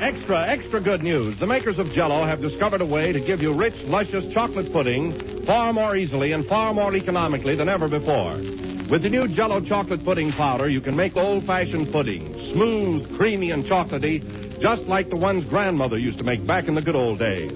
Extra, 0.00 0.46
extra, 0.46 0.80
good 0.80 1.02
news. 1.02 1.38
The 1.40 1.46
makers 1.46 1.78
of 1.78 1.86
Jello 1.88 2.24
have 2.26 2.42
discovered 2.42 2.82
a 2.82 2.86
way 2.86 3.12
to 3.12 3.20
give 3.20 3.40
you 3.40 3.54
rich, 3.54 3.74
luscious 3.84 4.30
chocolate 4.32 4.70
pudding 4.70 5.44
far 5.46 5.72
more 5.72 5.96
easily 5.96 6.32
and 6.32 6.44
far 6.46 6.74
more 6.74 6.94
economically 6.94 7.56
than 7.56 7.68
ever 7.68 7.88
before. 7.88 8.34
With 8.90 9.02
the 9.02 9.08
new 9.08 9.26
Jello 9.26 9.60
chocolate 9.60 10.04
pudding 10.04 10.32
powder, 10.32 10.68
you 10.68 10.82
can 10.82 10.94
make 10.94 11.16
old-fashioned 11.16 11.92
pudding, 11.92 12.26
smooth, 12.52 13.16
creamy, 13.16 13.52
and 13.52 13.64
chocolatey, 13.64 14.60
just 14.60 14.82
like 14.82 15.08
the 15.08 15.16
ones 15.16 15.48
grandmother 15.48 15.98
used 15.98 16.18
to 16.18 16.24
make 16.24 16.46
back 16.46 16.68
in 16.68 16.74
the 16.74 16.82
good 16.82 16.94
old 16.94 17.18
days. 17.18 17.52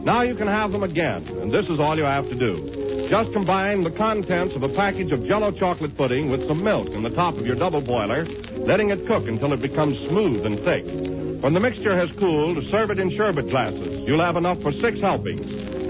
Now 0.00 0.22
you 0.22 0.34
can 0.34 0.48
have 0.48 0.72
them 0.72 0.82
again, 0.82 1.26
and 1.28 1.52
this 1.52 1.70
is 1.70 1.78
all 1.78 1.96
you 1.96 2.04
have 2.04 2.28
to 2.28 2.34
do. 2.34 3.08
Just 3.08 3.32
combine 3.32 3.84
the 3.84 3.92
contents 3.92 4.56
of 4.56 4.62
a 4.62 4.68
package 4.68 5.12
of 5.12 5.24
Jello 5.24 5.52
chocolate 5.52 5.96
pudding 5.96 6.28
with 6.28 6.46
some 6.48 6.64
milk 6.64 6.88
in 6.88 7.02
the 7.02 7.10
top 7.10 7.36
of 7.36 7.46
your 7.46 7.56
double 7.56 7.80
boiler, 7.82 8.24
letting 8.66 8.90
it 8.90 9.06
cook 9.06 9.28
until 9.28 9.52
it 9.52 9.62
becomes 9.62 9.96
smooth 10.08 10.44
and 10.44 10.58
thick. 10.60 11.23
When 11.44 11.52
the 11.52 11.60
mixture 11.60 11.94
has 11.94 12.10
cooled, 12.12 12.66
serve 12.68 12.90
it 12.90 12.98
in 12.98 13.10
sherbet 13.10 13.50
glasses. 13.50 14.00
You'll 14.08 14.24
have 14.24 14.36
enough 14.36 14.62
for 14.62 14.72
six 14.72 14.98
helpings, 14.98 15.44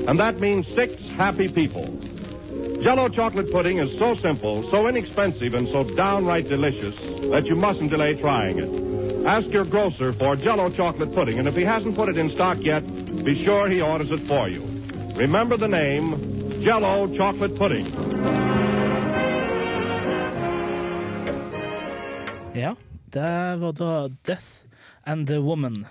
and 0.09 0.19
that 0.19 0.40
means 0.40 0.67
six 0.75 0.97
happy 1.17 1.47
people. 1.47 1.97
Jello 2.83 3.09
chocolate 3.09 3.53
pudding 3.53 3.79
is 3.79 3.97
so 3.97 4.17
simple, 4.17 4.69
so 4.73 4.88
inexpensive, 4.88 5.55
and 5.55 5.69
so 5.69 5.85
downright 5.95 6.49
delicious 6.49 6.97
that 7.31 7.47
you 7.47 7.55
mustn't 7.55 7.93
delay 7.93 8.21
trying 8.21 8.59
it. 8.59 9.27
Ask 9.27 9.47
your 9.53 9.64
grocer 9.64 10.12
for 10.12 10.35
Jello 10.35 10.71
chocolate 10.71 11.14
pudding, 11.14 11.38
and 11.38 11.47
if 11.47 11.55
he 11.55 11.62
hasn't 11.62 11.95
put 11.95 12.09
it 12.09 12.19
in 12.19 12.31
stock 12.31 12.59
yet, 12.61 12.83
be 13.25 13.45
sure 13.45 13.69
he 13.69 13.81
orders 13.81 14.11
it 14.11 14.27
for 14.27 14.49
you. 14.49 14.61
Remember 15.14 15.57
the 15.57 15.69
name 15.69 16.64
Jello 16.64 17.07
chocolate 17.17 17.55
pudding. 17.57 17.87
Ja, 22.55 22.75
det 23.05 23.57
var 23.57 24.09
Death 24.27 24.63
and 25.07 25.29
the 25.31 25.40
Woman. 25.45 25.85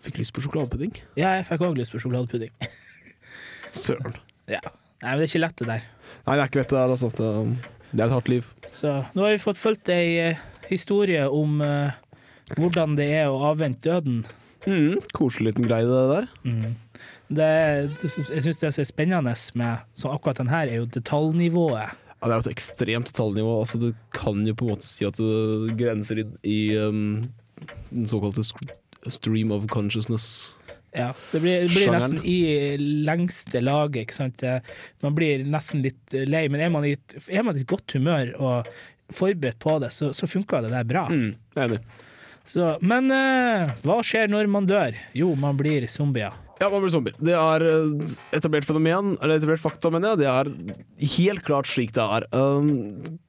Fikk 0.00 0.20
lyst 0.20 0.34
på 0.36 0.44
sjokoladepudding. 0.44 0.94
Ja, 1.18 1.36
jeg 1.38 1.46
fikk 1.48 1.64
òg 1.66 1.76
lyst 1.78 1.92
på 1.94 2.00
sjokoladepudding. 2.02 2.52
Søren. 3.84 4.16
Ja. 4.50 4.62
Nei, 5.00 5.12
men 5.12 5.22
det 5.22 5.26
er 5.26 5.30
ikke 5.30 5.44
lett, 5.44 5.58
det 5.60 5.68
der. 5.68 5.84
Nei, 6.26 6.34
det 6.34 6.40
er 6.40 6.48
ikke 6.50 6.60
lett 6.60 6.72
det 6.72 6.78
der, 6.78 6.94
altså. 6.94 7.10
Det, 7.16 7.30
det 7.92 8.00
er 8.00 8.06
et 8.06 8.16
hardt 8.16 8.32
liv. 8.32 8.50
Så 8.76 8.92
nå 9.16 9.26
har 9.26 9.34
vi 9.34 9.42
fått 9.42 9.60
fulgt 9.60 9.90
ei 9.92 10.10
eh, 10.22 10.42
historie 10.70 11.24
om 11.28 11.60
eh, 11.64 11.96
hvordan 12.56 12.96
det 12.98 13.08
er 13.22 13.30
å 13.30 13.40
avvente 13.50 13.88
døden. 13.88 14.22
Mm, 14.66 15.00
koselig 15.16 15.54
liten 15.54 15.68
greie, 15.68 15.88
det 15.88 16.02
der. 16.10 16.28
Det, 17.30 17.50
jeg 18.02 18.44
syns 18.44 18.60
det 18.60 18.70
er 18.70 18.88
spennende 18.88 19.34
med 19.56 19.84
så 19.96 20.12
akkurat 20.12 20.40
den 20.40 20.52
her, 20.52 20.68
er 20.68 20.82
jo 20.82 20.88
detaljnivået. 20.90 21.96
Ja, 22.20 22.28
det 22.28 22.34
er 22.34 22.36
jo 22.36 22.44
et 22.44 22.52
ekstremt 22.52 23.08
detaljnivå. 23.08 23.54
Altså, 23.62 23.80
du 23.80 23.92
kan 24.12 24.42
jo 24.44 24.52
på 24.52 24.66
en 24.66 24.74
måte 24.74 24.88
si 24.88 25.06
at 25.08 25.16
det 25.16 25.76
grenser 25.80 26.20
i, 26.20 26.26
i 26.44 26.58
um, 26.76 27.22
den 27.90 28.06
såkalte 28.10 28.44
stream 29.10 29.52
of 29.52 29.66
consciousness. 29.72 30.56
Ja, 30.92 31.12
det 31.30 31.38
blir, 31.44 31.68
det 31.68 31.70
blir 31.70 31.92
nesten 31.94 32.18
i 32.26 32.38
lengste 33.06 33.60
laget, 33.62 34.08
ikke 34.08 34.16
sant. 34.16 34.36
Det- 34.42 34.62
Man 35.02 35.14
blir 35.14 35.44
nesten 35.46 35.82
litt 35.84 36.16
lei, 36.26 36.48
men 36.50 36.60
er 36.60 36.68
man 36.74 36.84
i 36.84 36.92
et, 36.96 37.14
er 37.30 37.44
man 37.46 37.56
i 37.56 37.60
et 37.62 37.66
godt 37.70 37.92
humør 37.94 38.32
og 38.40 38.66
forberedt 39.14 39.58
på 39.62 39.78
det, 39.82 39.92
så, 39.94 40.10
så 40.14 40.26
funker 40.30 40.62
det 40.66 40.70
der 40.74 40.84
bra. 40.84 41.04
Mm, 41.10 41.34
enig. 41.56 41.78
Så, 42.50 42.72
men 42.82 43.10
eh, 43.14 43.70
hva 43.86 44.00
skjer 44.02 44.26
når 44.32 44.48
man 44.50 44.66
dør? 44.66 44.96
Jo, 45.14 45.32
man 45.38 45.56
blir 45.58 45.86
zombier. 45.86 46.34
Ja, 46.60 46.68
man 46.68 46.82
blir 46.82 46.90
zombier. 46.90 47.14
Det 47.22 47.36
er 47.38 47.62
eh, 47.68 48.16
etablert 48.36 48.66
fenomen, 48.66 49.14
eller 49.22 49.38
etablert 49.38 49.62
fakta, 49.62 49.92
mener 49.94 50.16
jeg. 50.16 50.24
Det 50.24 50.28
er 50.34 51.14
helt 51.14 51.44
klart 51.46 51.70
slik 51.70 51.94
det 51.94 52.02
er. 52.02 52.26
Um, 52.34 52.72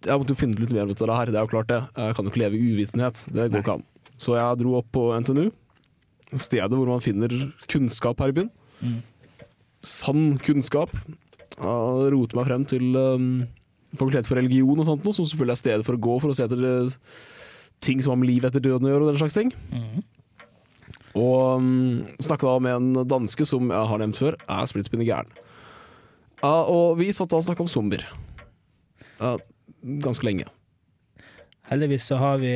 jeg 0.01 0.17
måtte 0.17 0.33
jo 0.33 0.39
finne 0.41 0.57
ut 0.57 0.65
litt 0.65 0.73
mer 0.73 0.87
om 0.87 0.93
dette 0.95 1.05
her, 1.13 1.29
det 1.29 1.37
er 1.37 1.45
jo 1.45 1.53
klart 1.53 1.69
det. 1.69 1.81
Jeg 1.93 2.17
kan 2.17 2.25
jo 2.25 2.33
ikke 2.33 2.41
leve 2.47 2.57
i 2.57 2.73
uvitenhet. 2.73 3.21
Det 3.29 3.49
går 3.53 3.61
ikke 3.61 3.77
an. 3.77 3.85
Så 4.21 4.35
jeg 4.37 4.59
dro 4.61 4.75
opp 4.77 4.91
på 4.93 5.07
NTNU, 5.23 5.47
stedet 6.37 6.69
hvor 6.77 6.89
man 6.89 7.01
finner 7.03 7.33
kunnskap 7.71 8.21
her 8.21 8.33
i 8.33 8.37
byen. 8.37 8.51
Sann 9.81 10.37
kunnskap. 10.45 10.93
Jeg 11.57 12.13
roter 12.13 12.37
meg 12.37 12.47
frem 12.47 12.63
til 12.69 12.95
um, 12.97 13.31
Fakultet 13.91 14.29
for 14.29 14.39
religion 14.39 14.79
og 14.79 14.87
sånt, 14.87 15.03
noe, 15.03 15.15
som 15.15 15.25
selvfølgelig 15.27 15.57
er 15.57 15.59
stedet 15.59 15.85
for 15.87 15.97
å 15.97 16.01
gå 16.05 16.13
for 16.23 16.31
å 16.31 16.35
se 16.37 16.45
etter 16.45 16.61
eh, 16.63 16.93
ting 17.83 17.99
som 17.99 18.13
har 18.13 18.21
med 18.21 18.29
livet 18.29 18.47
etter 18.47 18.63
døden 18.63 18.87
å 18.87 18.93
gjøre, 18.93 19.03
og 19.03 19.09
den 19.11 19.19
slags 19.19 19.35
ting. 19.35 19.51
Og 21.19 21.59
um, 21.59 22.05
snakka 22.23 22.47
da 22.47 22.61
med 22.63 22.77
en 22.77 23.09
danske 23.11 23.43
som 23.49 23.67
jeg 23.67 23.89
har 23.91 23.99
nevnt 23.99 24.21
før, 24.21 24.37
er 24.47 24.69
splittspinne 24.69 25.07
gæren. 25.09 25.27
Ja, 26.39 26.53
og 26.71 27.01
vi 27.01 27.09
satt 27.11 27.33
da 27.33 27.41
og 27.41 27.45
snakka 27.49 27.65
om 27.65 27.71
zombier. 27.71 28.05
Ja, 29.19 29.35
ganske 30.05 30.25
lenge. 30.25 30.47
Heldigvis 31.67 32.07
så 32.07 32.21
har 32.21 32.39
vi 32.39 32.55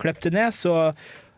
klippet 0.00 0.28
det 0.28 0.34
ned, 0.36 0.54
så 0.56 0.74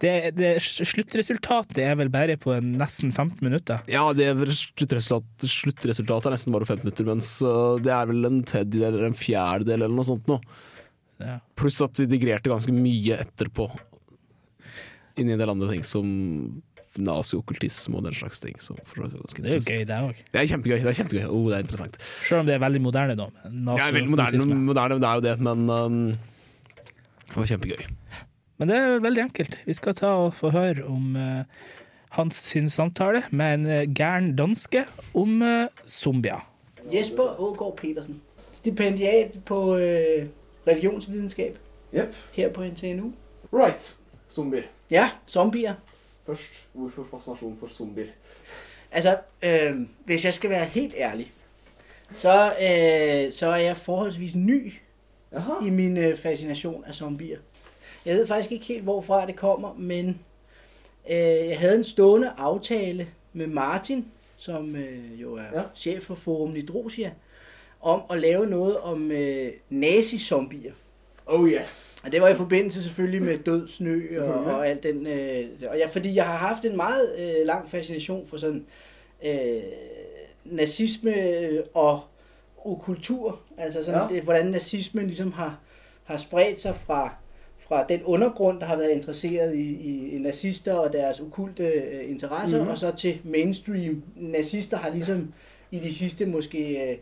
det, 0.01 0.15
det 0.39 0.55
sluttresultatet 0.65 1.83
er 1.85 1.99
vel 2.01 2.09
bare 2.13 2.39
på 2.41 2.55
en 2.55 2.73
nesten 2.81 3.13
15 3.13 3.45
minutter. 3.45 3.83
Ja, 3.91 4.07
det 4.17 4.31
er 4.31 4.55
sluttresultat, 4.57 5.45
sluttresultatet 5.45 6.31
er 6.31 6.37
nesten 6.37 6.57
bare 6.57 6.69
15 6.69 6.87
minutter, 6.87 7.09
mens 7.11 7.35
det 7.85 7.93
er 7.93 8.09
vel 8.09 8.31
en 8.31 8.41
tredjedel 8.49 8.95
eller 8.95 9.11
en 9.11 9.19
fjerdedel 9.19 9.85
eller 9.85 9.97
noe 9.99 10.09
sånt 10.09 10.31
nå. 10.31 10.41
Ja. 11.21 11.37
Pluss 11.59 11.83
at 11.85 12.01
vi 12.01 12.09
digrerte 12.09 12.49
ganske 12.49 12.73
mye 12.73 13.21
etterpå. 13.21 13.69
Inn 15.21 15.29
i 15.29 15.37
en 15.37 15.43
del 15.43 15.53
andre 15.53 15.69
ting, 15.75 15.85
som 15.85 16.09
naziokkultisme 17.01 18.01
og 18.01 18.07
den 18.09 18.17
slags 18.17 18.41
ting. 18.43 18.57
Det 18.57 19.45
er 19.45 19.59
jo 19.59 19.63
gøy, 19.63 19.85
det 19.87 20.01
òg. 20.09 20.25
Det 20.33 20.41
er 20.41 20.49
kjempegøy. 20.55 20.81
Det 20.81 20.91
er 20.91 20.99
kjempegøy. 21.03 21.29
Oh, 21.29 21.45
det 21.51 21.61
er 21.61 21.67
interessant. 21.67 22.01
Selv 22.25 22.41
om 22.41 22.49
det 22.49 22.57
er 22.57 22.65
veldig 22.65 22.83
moderne, 22.83 23.17
da. 23.21 23.29
Er 23.77 23.95
veldig 23.95 24.11
moderne, 24.17 24.59
moderne, 24.73 24.99
det 25.03 25.11
er 25.11 25.21
jo 25.21 25.27
det, 25.29 25.37
men 25.45 25.71
um, 25.71 26.01
det 27.29 27.37
var 27.37 27.53
kjempegøy. 27.53 27.87
Men 28.61 28.69
det 28.69 28.77
er 28.77 28.99
veldig 29.01 29.23
enkelt. 29.23 29.55
Vi 29.67 29.73
skal 29.73 29.95
ta 29.97 30.07
og 30.21 30.35
få 30.37 30.51
høre 30.53 30.85
om 30.85 31.15
eh, 31.17 31.45
hans 32.13 32.37
sin 32.37 32.67
samtale 32.71 33.23
med 33.31 33.55
en 33.55 33.67
eh, 33.67 33.87
gæren 33.89 34.35
danske 34.37 34.83
om 35.17 35.43
eh, 35.43 35.69
zombier. 35.89 36.43
Jesper 36.93 37.41
Ågaard 37.41 37.77
Petersen. 37.77 38.21
Stipendiat 38.53 39.39
på 39.47 39.77
øh, 39.77 40.27
religionsvidenskab 40.67 41.59
Jepp. 41.95 42.15
her 42.33 42.53
på 42.53 42.65
NTNU. 42.65 43.13
Right. 43.53 43.97
Zombier. 44.29 44.63
Ja, 44.91 45.11
zombier. 45.29 45.75
Først, 46.27 46.69
hvorfor 46.73 47.07
fascinasjon 47.11 47.57
for 47.61 47.67
zombier? 47.67 48.07
Altså, 48.93 49.19
øh, 49.43 49.75
hvis 50.05 50.25
jeg 50.25 50.35
skal 50.35 50.51
være 50.51 50.65
helt 50.65 50.95
ærlig, 50.97 51.33
så, 52.11 52.53
øh, 52.53 53.33
så 53.33 53.47
er 53.47 53.57
jeg 53.57 53.77
forholdsvis 53.77 54.35
ny 54.35 54.73
Jaha. 55.33 55.67
i 55.67 55.71
min 55.71 55.97
øh, 55.97 56.17
fascination 56.17 56.85
af 56.85 56.95
zombier. 56.95 57.39
Jeg 58.07 58.17
ved 58.17 58.27
faktisk 58.27 58.53
ikke 58.53 58.65
helt, 58.67 58.83
hvorfra 58.83 59.27
det 59.27 59.37
kommer, 59.37 59.75
men 59.79 60.09
øh, 61.11 61.17
jeg 61.49 61.59
havde 61.59 61.77
en 61.77 61.85
stående 61.85 62.33
aftale 62.39 63.09
med 63.33 63.47
Martin, 63.47 64.07
som 64.37 64.77
øh, 64.77 65.21
jo 65.23 65.35
er 65.35 65.43
Ja. 65.55 65.63
chef 65.75 66.03
for 66.03 66.15
Forum 66.15 66.51
Nidrosia, 66.51 67.11
om 67.81 68.03
at 68.11 68.19
lave 68.21 68.47
noget 68.47 68.79
om 68.79 69.11
øh, 69.11 69.53
nazi-zombier. 69.71 70.73
Oh 71.27 71.49
yes. 71.51 72.01
Og 72.05 72.13
det 72.13 72.21
var 72.23 72.29
i 72.29 72.35
forbindelse 72.35 72.83
selvfølgelig 72.83 73.23
med 73.23 73.39
død, 73.39 73.69
snø 73.69 74.09
og, 74.21 74.35
og 74.45 74.69
alt 74.69 74.83
den. 74.83 75.07
Øh, 75.07 75.49
og 75.71 75.79
ja, 75.79 75.87
fordi 75.87 76.15
jeg 76.15 76.27
har 76.27 76.37
haft 76.49 76.65
en 76.65 76.77
meget 76.77 77.15
øh, 77.19 77.47
lang 77.47 77.71
fascination 77.71 78.27
for 78.27 78.37
sådan 78.37 78.67
øh, 79.25 79.63
nazisme 80.45 81.15
og, 81.75 82.01
og 82.57 82.81
kultur. 82.85 83.41
Altså 83.59 83.85
sådan, 83.85 84.01
ja. 84.01 84.15
det, 84.15 84.23
hvordan 84.23 84.47
nazismen 84.47 85.07
ligesom 85.07 85.33
har, 85.33 85.59
har 86.05 86.17
spredt 86.17 86.61
sig 86.61 86.75
fra, 86.77 87.15
fra 87.71 87.85
den 87.89 88.03
undergrund, 88.05 88.61
der 88.61 88.67
har 88.67 88.77
været 88.77 88.91
interesseret 88.91 89.55
i, 89.55 89.71
i, 90.15 90.19
nazister 90.19 90.75
og 90.75 90.93
deres 90.93 91.21
okulte 91.21 91.63
øh, 91.65 92.11
interesser, 92.11 92.57
Mhm. 92.57 92.61
mm-hmm. 92.61 92.71
og 92.73 92.79
så 92.79 92.91
til 92.97 93.19
mainstream. 93.25 94.03
Nazister 94.17 94.77
har 94.77 94.91
ligesom 94.91 95.33
i 95.71 95.79
de 95.79 95.95
sidste 95.95 96.27
måske 96.27 96.91
øh, 96.91 96.97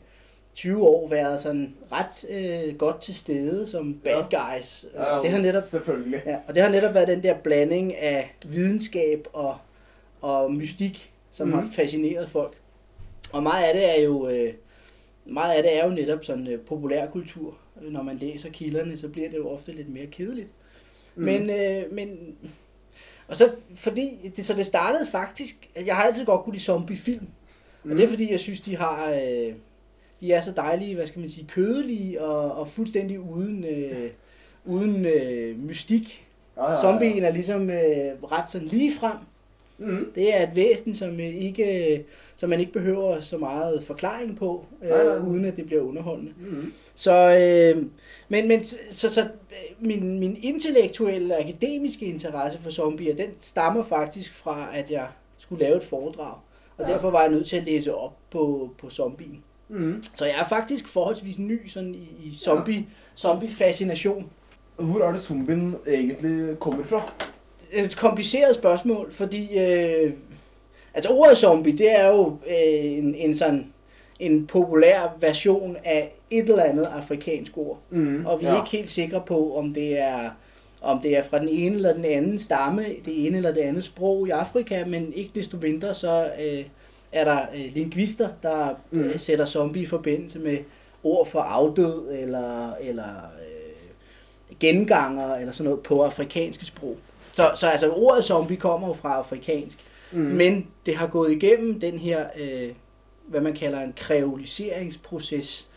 20 0.54 0.82
år 0.88 1.08
været 1.08 1.40
sådan 1.40 1.74
ret 1.92 2.24
øh, 2.30 2.76
godt 2.76 3.00
til 3.00 3.14
stede 3.14 3.66
som 3.66 4.00
bad 4.04 4.22
guys. 4.30 4.84
Og 4.94 5.22
det 5.22 5.30
har 5.30 5.38
netop 5.38 5.62
Selvfølgelig. 5.62 6.22
Ja, 6.26 6.36
og 6.48 6.54
det 6.54 6.62
har 6.62 6.70
netop 6.70 6.94
været 6.94 7.08
den 7.08 7.22
der 7.22 7.34
blanding 7.34 7.96
af 7.96 8.34
videnskab 8.46 9.26
og, 9.32 9.56
og 10.20 10.52
mystik, 10.54 11.12
som 11.30 11.46
mm. 11.48 11.54
har 11.54 11.60
Mhm. 11.62 11.72
fascineret 11.72 12.28
folk. 12.30 12.52
Og 13.32 13.42
meget 13.42 13.64
af 13.64 13.74
det 13.74 13.98
er 13.98 14.02
jo, 14.02 14.28
øh, 14.28 14.52
meget 15.24 15.54
af 15.56 15.62
det 15.62 15.76
er 15.76 15.84
jo 15.84 15.90
netop 15.90 16.24
sådan 16.24 16.46
øh, 16.46 16.60
populærkultur. 16.60 17.54
Når 17.80 18.02
man 18.02 18.16
læser 18.16 18.50
kilderne, 18.50 18.96
så 18.96 19.08
bliver 19.08 19.30
det 19.30 19.36
jo 19.36 19.48
ofte 19.50 19.72
lidt 19.72 19.88
mere 19.92 20.06
kedeligt. 20.06 20.48
Mm. 21.18 21.24
Men, 21.24 21.50
øh, 21.50 21.92
men, 21.92 22.36
og 23.28 23.36
så 23.36 23.50
fordi, 23.74 24.32
det, 24.36 24.44
så 24.44 24.54
det 24.54 24.66
startede 24.66 25.06
faktisk, 25.06 25.70
jeg 25.86 25.96
har 25.96 26.02
altid 26.02 26.24
godt 26.24 26.42
kunne 26.42 26.52
lide 26.52 26.64
zombiefilm. 26.64 27.26
Mm. 27.84 27.90
Og 27.90 27.96
det 27.96 28.04
er 28.04 28.08
fordi, 28.08 28.30
jeg 28.30 28.40
synes, 28.40 28.60
de 28.60 28.76
har, 28.76 29.10
øh, 29.10 29.52
de 30.20 30.32
er 30.32 30.40
så 30.40 30.52
dejlige, 30.52 30.94
hvad 30.94 31.06
skal 31.06 31.20
man 31.20 31.30
sige, 31.30 31.46
kødelige 31.46 32.22
og, 32.22 32.52
og 32.52 32.68
fuldstændig 32.68 33.20
uden, 33.20 33.64
øh, 33.64 34.10
uden 34.64 35.06
øh, 35.06 35.58
mystik. 35.58 36.26
Ja, 36.56 36.62
ja, 36.62 36.72
ja. 36.72 36.80
Zombien 36.80 37.24
er 37.24 37.30
ligesom 37.30 37.70
øh, 37.70 38.22
ret 38.32 38.50
sådan 38.50 38.68
lige 38.68 38.94
frem. 38.94 39.16
Mm. 39.78 40.12
Det 40.14 40.34
er 40.36 40.42
et 40.42 40.54
væsen, 40.56 40.94
som 40.94 41.20
øh, 41.20 41.26
ikke, 41.36 42.04
som 42.36 42.50
man 42.50 42.60
ikke 42.60 42.72
behøver 42.72 43.20
så 43.20 43.38
meget 43.38 43.82
forklaring 43.84 44.36
på, 44.36 44.66
øh, 44.82 44.88
Nej, 44.90 45.04
nej. 45.04 45.18
uden 45.18 45.44
at 45.44 45.56
det 45.56 45.66
bliver 45.66 45.82
underholdende. 45.82 46.32
Mm. 46.40 46.72
Så, 46.94 47.12
øh, 47.14 47.86
men, 48.28 48.48
men 48.48 48.64
så, 48.64 48.76
så, 48.90 49.10
så 49.10 49.20
øh, 49.22 49.26
min, 49.86 50.20
min 50.20 50.38
intellektuelle 50.42 51.34
og 51.36 51.40
akademiske 51.40 52.06
interesse 52.06 52.58
for 52.62 52.70
zombier, 52.70 53.14
den 53.14 53.30
stammer 53.40 53.82
faktisk 53.82 54.34
fra, 54.34 54.68
at 54.74 54.90
jeg 54.90 55.06
skulle 55.38 55.64
lave 55.64 55.76
et 55.76 55.82
foredrag. 55.82 56.34
Og 56.78 56.88
Ja. 56.88 56.92
derfor 56.92 57.10
var 57.10 57.20
jeg 57.22 57.30
nødt 57.30 57.46
til 57.46 57.56
at 57.56 57.64
læse 57.64 57.94
op 57.94 58.16
på, 58.30 58.70
på 58.78 58.90
zombien. 58.90 59.42
Mm. 59.68 60.02
Så 60.14 60.24
jeg 60.24 60.34
er 60.40 60.48
faktisk 60.48 60.88
forholdsvis 60.88 61.38
ny 61.38 61.66
sådan 61.68 61.94
i, 61.94 62.08
i 62.24 62.34
zombie, 62.34 62.86
zombie-fascination. 63.16 64.26
Hvor 64.76 65.00
er 65.00 65.12
det 65.12 65.20
zombien 65.20 65.76
egentlig 65.88 66.58
kommer 66.58 66.84
fra? 66.84 67.12
Et 67.72 67.96
kompliceret 67.96 68.54
spørgsmål, 68.54 69.12
fordi 69.12 69.58
øh, 69.58 70.12
altså 70.94 71.10
ordet 71.10 71.38
zombie, 71.38 71.78
det 71.78 71.98
er 72.00 72.06
jo 72.08 72.38
øh, 72.46 72.84
en, 72.98 73.14
en 73.14 73.34
sådan 73.34 73.66
en 74.20 74.46
populær 74.46 75.16
version 75.20 75.76
af 75.84 76.12
et 76.30 76.48
eller 76.48 76.62
andet 76.62 76.84
afrikansk 76.84 77.58
ord. 77.58 77.78
Mm, 77.90 78.26
Og 78.26 78.40
vi 78.40 78.46
er 78.46 78.56
ikke 78.64 78.76
helt 78.76 78.90
sikre 78.90 79.22
på, 79.26 79.56
om 79.56 79.74
det 79.74 79.98
er 79.98 80.30
om 80.82 81.00
det 81.00 81.16
er 81.16 81.22
fra 81.22 81.38
den 81.38 81.48
ene 81.48 81.74
eller 81.76 81.92
den 81.92 82.04
anden 82.04 82.38
stamme, 82.38 82.82
det 83.04 83.26
ene 83.26 83.36
eller 83.36 83.52
det 83.52 83.60
andet 83.60 83.84
sprog 83.84 84.28
i 84.28 84.30
Afrika, 84.30 84.84
men 84.84 85.12
ikke 85.12 85.30
desto 85.34 85.56
mindre, 85.56 85.94
så 85.94 86.30
øh, 86.40 86.64
er 87.12 87.24
der 87.24 87.38
øh, 87.54 87.74
lingvister, 87.74 88.28
der 88.42 88.68
Mm. 88.90 89.00
øh, 89.00 89.18
sætter 89.20 89.44
zombie 89.44 89.82
i 89.82 89.86
forbindelse 89.86 90.38
med 90.38 90.58
ord 91.04 91.26
for 91.26 91.40
afdød 91.40 92.08
eller, 92.22 92.74
eller 92.80 93.08
øh, 93.40 94.56
genganger 94.60 95.34
eller 95.34 95.52
sådan 95.52 95.64
noget 95.64 95.80
på 95.82 96.02
afrikanske 96.02 96.66
sprog. 96.66 96.96
Så, 97.38 97.50
så 97.54 97.68
altså 97.68 97.90
ordet 97.90 98.24
zombie 98.24 98.56
kommer 98.56 98.88
jo 98.88 98.92
fra 98.92 99.14
afrikansk, 99.14 99.78
Mm. 100.12 100.18
mm. 100.20 100.26
men 100.26 100.66
det 100.86 100.96
har 100.96 101.06
gået 101.06 101.32
igennem 101.32 101.80
den 101.80 101.98
her, 101.98 102.26
øh, 102.40 102.68
hvad 103.26 103.40
man 103.40 103.54
kalder 103.54 103.80
en 103.80 103.92
kreoliseringsproces. 103.96 105.68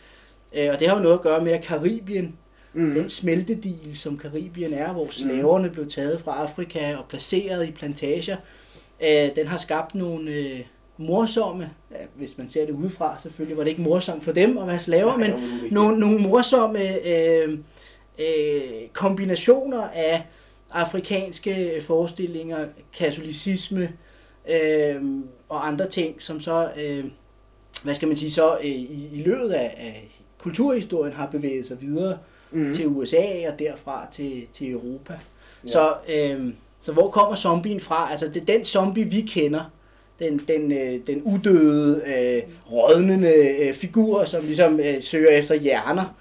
Øh, 0.52 0.68
og 0.72 0.80
det 0.80 0.88
har 0.88 0.96
jo 0.96 1.02
noget 1.02 1.14
at 1.14 1.22
gøre 1.22 1.44
med, 1.44 1.52
at 1.52 1.62
Karibien 1.64 2.36
mm. 2.72 2.94
den 2.94 3.08
smeltedil, 3.08 3.98
som 3.98 4.18
Karibien 4.18 4.72
er, 4.72 4.92
hvor 4.92 5.06
slaverne 5.10 5.70
blev 5.70 5.90
taget 5.90 6.20
fra 6.20 6.42
Afrika 6.42 6.96
og 6.96 7.04
placeret 7.08 7.68
i 7.68 7.70
plantager, 7.70 8.36
øh, 9.02 9.28
den 9.36 9.46
har 9.46 9.58
skabt 9.58 9.94
nogle 9.94 10.30
øh, 10.30 10.60
morsomme, 10.96 11.70
ja, 11.90 11.96
hvis 12.14 12.38
man 12.38 12.48
ser 12.48 12.66
det 12.66 12.72
udefra, 12.72 13.18
selvfølgelig 13.22 13.56
var 13.56 13.62
det 13.64 13.70
ikke 13.70 13.82
morsomt 13.82 14.24
for 14.24 14.32
dem 14.32 14.58
at 14.58 14.66
være 14.66 14.78
slaver, 14.78 15.16
men 15.16 15.30
nogle, 15.70 15.98
nogle 15.98 16.18
morsomme 16.18 17.08
øh, 17.08 17.58
øh, 18.18 18.88
kombinationer 18.92 19.82
af 19.82 20.22
afrikanske 20.72 21.82
forestillinger, 21.86 22.66
katolicisme 22.98 23.92
øh, 24.50 25.02
og 25.48 25.66
andre 25.66 25.88
ting, 25.88 26.22
som 26.22 26.40
så, 26.40 26.70
øh, 26.82 27.04
hvad 27.82 27.94
skal 27.94 28.08
man 28.08 28.16
sige, 28.16 28.30
så 28.30 28.56
øh, 28.56 28.64
i, 28.66 29.08
i 29.12 29.22
løbet 29.22 29.50
af, 29.50 29.74
af 29.78 30.08
kulturhistorien 30.38 31.12
har 31.12 31.26
bevæget 31.26 31.66
sig 31.66 31.80
videre 31.80 32.18
mm. 32.50 32.72
til 32.72 32.86
USA 32.86 33.50
og 33.52 33.58
derfra 33.58 34.06
til, 34.12 34.46
til 34.52 34.70
Europa. 34.70 35.12
Ja. 35.64 35.68
Så, 35.68 35.94
øh, 36.08 36.52
så 36.80 36.92
hvor 36.92 37.10
kommer 37.10 37.36
zombien 37.36 37.80
fra? 37.80 38.08
Altså 38.10 38.28
det, 38.28 38.48
den 38.48 38.64
zombie, 38.64 39.04
vi 39.04 39.20
kender, 39.20 39.70
den, 40.18 40.38
den, 40.38 40.72
øh, 40.72 41.00
den 41.06 41.22
udøde, 41.22 42.02
øh, 42.06 42.42
rådnende 42.72 43.34
øh, 43.58 43.74
figur, 43.74 44.24
som 44.24 44.44
ligesom 44.44 44.80
øh, 44.80 45.02
søger 45.02 45.30
efter 45.30 45.54
hjerner, 45.54 46.14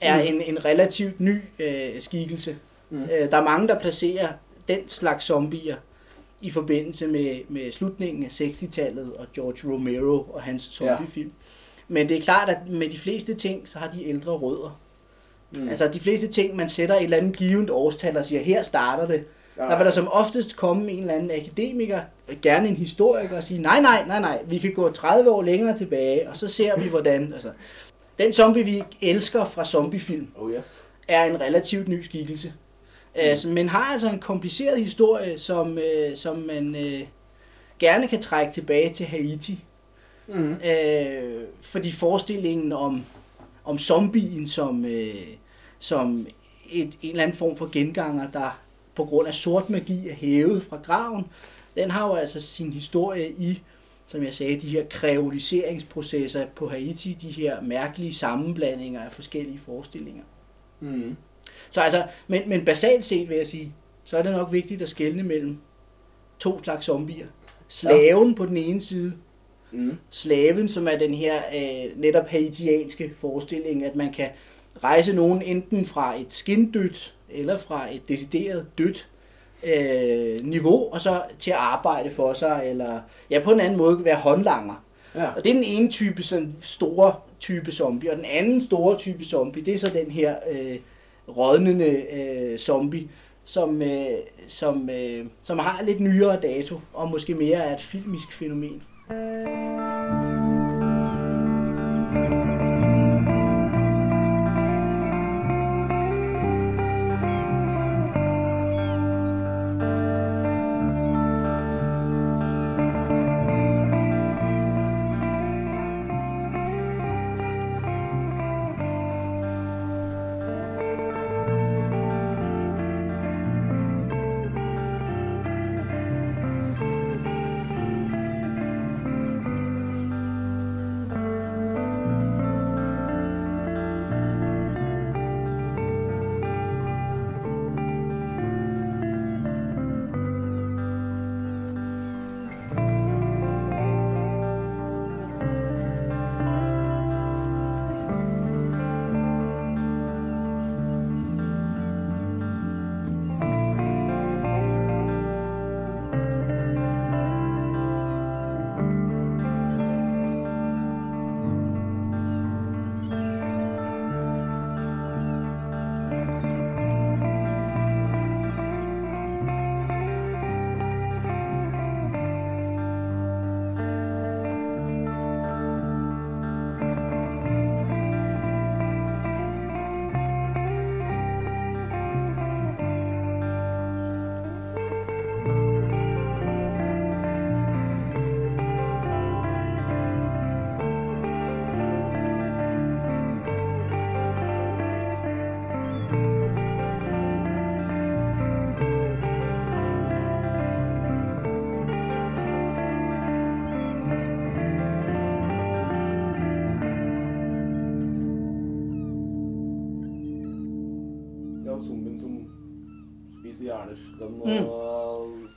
er 0.00 0.22
Mm. 0.22 0.28
en, 0.28 0.42
en 0.42 0.64
relativt 0.64 1.20
ny 1.20 1.40
øh, 1.58 2.00
skikkelse. 2.00 2.56
Mm. 2.90 3.02
Øh, 3.02 3.30
der 3.30 3.36
er 3.36 3.44
mange, 3.44 3.68
der 3.68 3.78
placerer 3.78 4.28
den 4.68 4.88
slags 4.88 5.24
zombier 5.24 5.76
i 6.40 6.50
forbindelse 6.50 7.06
med, 7.06 7.40
med 7.48 7.72
slutningen 7.72 8.24
af 8.24 8.28
60-tallet 8.40 9.12
og 9.12 9.26
George 9.34 9.72
Romero 9.72 10.20
og 10.32 10.42
hans 10.42 10.62
zombiefilm. 10.62 11.32
Men 11.88 12.08
det 12.08 12.16
er 12.16 12.22
klart, 12.22 12.48
at 12.48 12.58
med 12.68 12.90
de 12.90 12.98
fleste 12.98 13.34
ting, 13.34 13.68
så 13.68 13.78
har 13.78 13.90
de 13.90 14.08
ældre 14.08 14.32
rødder. 14.32 14.80
Mm. 15.56 15.68
Altså 15.68 15.88
de 15.88 16.00
fleste 16.00 16.28
ting, 16.28 16.56
man 16.56 16.68
sætter 16.68 16.94
et 16.94 17.02
eller 17.02 17.16
andet 17.16 17.36
givet 17.36 17.70
årstal 17.70 18.16
og 18.16 18.26
siger, 18.26 18.42
her 18.42 18.62
starter 18.62 19.06
det. 19.06 19.24
Ja. 19.56 19.62
Der 19.62 19.76
vil 19.76 19.84
der 19.84 19.90
som 19.90 20.08
oftest 20.08 20.56
komme 20.56 20.92
en 20.92 21.00
eller 21.00 21.14
anden 21.14 21.30
akademiker, 21.30 22.00
gerne 22.42 22.68
en 22.68 22.76
historiker, 22.76 23.36
og 23.36 23.44
sige, 23.44 23.62
nej, 23.62 23.80
nej, 23.80 24.04
nej, 24.06 24.20
nej, 24.20 24.42
vi 24.46 24.58
kan 24.58 24.72
gå 24.74 24.90
30 24.90 25.30
år 25.30 25.42
længere 25.42 25.78
tilbage, 25.78 26.28
og 26.28 26.36
så 26.36 26.48
ser 26.48 26.78
vi, 26.78 26.88
hvordan... 26.88 27.32
Altså, 27.32 27.50
den 28.18 28.32
zombie, 28.32 28.64
vi 28.64 28.82
elsker 29.00 29.44
fra 29.44 29.64
zombiefilm, 29.64 30.28
Oh 30.36 30.52
yes. 30.52 30.88
er 31.08 31.24
en 31.24 31.40
relativt 31.40 31.88
ny 31.88 32.02
skikkelse. 32.02 32.52
Mm. 33.14 33.20
Altså, 33.20 33.48
men 33.48 33.68
har 33.68 33.92
altså 33.92 34.08
en 34.10 34.18
kompliceret 34.18 34.84
historie, 34.84 35.38
som, 35.38 35.78
øh, 35.78 36.16
som 36.16 36.36
man 36.36 36.76
øh, 36.76 37.02
gerne 37.78 38.08
kan 38.08 38.22
trække 38.22 38.52
tilbage 38.52 38.94
til 38.94 39.06
Haiti. 39.06 39.64
Mm. 40.28 40.52
Øh, 40.52 41.42
fordi 41.60 41.92
forestillingen 41.92 42.72
om, 42.72 43.04
om 43.64 43.78
zombien 43.78 44.48
som, 44.48 44.84
øh, 44.84 45.26
som 45.78 46.26
et, 46.70 46.92
en 47.02 47.10
eller 47.10 47.22
anden 47.22 47.36
form 47.36 47.56
for 47.56 47.68
genganger, 47.72 48.30
der 48.30 48.60
på 48.94 49.04
grund 49.04 49.28
af 49.28 49.34
sort 49.34 49.70
magi 49.70 50.08
er 50.08 50.14
hævet 50.14 50.62
fra 50.62 50.76
graven, 50.82 51.24
den 51.76 51.90
har 51.90 52.06
jo 52.06 52.14
altså 52.14 52.40
sin 52.40 52.72
historie 52.72 53.30
i, 53.30 53.62
som 54.06 54.22
jeg 54.22 54.34
sagde, 54.34 54.60
de 54.60 54.68
her 54.68 54.84
kreoliseringsprocesser 54.90 56.46
på 56.46 56.68
Haiti, 56.68 57.18
de 57.20 57.30
her 57.30 57.60
mærkelige 57.60 58.14
sammenblandinger 58.14 59.00
af 59.00 59.12
forskellige 59.12 59.58
forestillinger. 59.58 60.22
Mm. 60.80 61.16
Så 61.70 61.80
altså, 61.80 62.04
men, 62.28 62.42
men 62.46 62.64
basalt 62.64 63.04
set 63.04 63.28
vil 63.28 63.36
jeg 63.36 63.46
sige, 63.46 63.72
så 64.04 64.18
er 64.18 64.22
det 64.22 64.32
nok 64.32 64.52
vigtigt 64.52 64.82
at 64.82 64.88
skelne 64.88 65.22
mellem 65.22 65.58
to 66.38 66.62
slags 66.62 66.86
zombier. 66.86 67.26
Slaven 67.68 68.28
ja. 68.28 68.34
på 68.34 68.46
den 68.46 68.56
ene 68.56 68.80
side, 68.80 69.12
Mm. 69.72 69.96
slaven, 70.10 70.68
som 70.68 70.88
er 70.88 70.98
den 70.98 71.14
her 71.14 71.36
øh, 71.56 72.00
netop 72.00 72.28
haitianske 72.28 73.12
forestilling, 73.18 73.84
at 73.84 73.96
man 73.96 74.12
kan 74.12 74.28
rejse 74.84 75.12
nogen 75.12 75.42
enten 75.42 75.84
fra 75.84 76.20
et 76.20 76.32
skindødt 76.32 77.14
eller 77.30 77.56
fra 77.58 77.94
et 77.94 78.08
decideret 78.08 78.66
dødt 78.78 79.08
øh, 79.64 80.44
niveau, 80.44 80.92
og 80.92 81.00
så 81.00 81.22
til 81.38 81.50
at 81.50 81.56
arbejde 81.56 82.10
for 82.10 82.32
sig, 82.32 82.62
eller 82.66 83.00
ja, 83.30 83.40
på 83.44 83.52
en 83.52 83.60
anden 83.60 83.78
måde 83.78 84.04
være 84.04 84.16
håndlanger. 84.16 84.84
Ja. 85.14 85.26
Og 85.36 85.44
det 85.44 85.50
er 85.50 85.54
den 85.54 85.64
ene 85.64 85.90
type, 85.90 86.22
sådan 86.22 86.56
store 86.60 87.14
type 87.40 87.72
zombie, 87.72 88.10
og 88.10 88.16
den 88.16 88.24
anden 88.24 88.60
store 88.60 88.98
type 88.98 89.24
zombie, 89.24 89.64
det 89.64 89.74
er 89.74 89.78
så 89.78 89.90
den 89.94 90.10
her 90.10 90.36
øh, 90.50 90.76
rådnende 91.36 92.06
øh, 92.12 92.58
zombie, 92.58 93.08
som, 93.44 93.82
øh, 93.82 94.18
som, 94.48 94.90
øh, 94.90 95.26
som 95.42 95.58
har 95.58 95.82
lidt 95.82 96.00
nyere 96.00 96.40
dato, 96.40 96.80
og 96.92 97.10
måske 97.10 97.34
mere 97.34 97.58
er 97.58 97.74
et 97.74 97.80
filmisk 97.80 98.32
fænomen. 98.32 98.82
den 99.08 99.89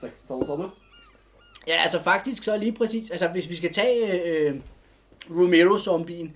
60-tallet, 0.08 0.48
sa 0.48 0.54
du? 0.54 0.70
Ja, 1.68 1.82
altså 1.84 2.02
faktisk 2.02 2.44
så 2.44 2.58
lige 2.58 2.72
præcis, 2.74 3.12
altså 3.12 3.28
hvis 3.28 3.50
vi 3.50 3.56
skal 3.56 3.74
tage 3.74 4.24
øh, 4.24 4.56
Romero-zombien, 5.30 6.36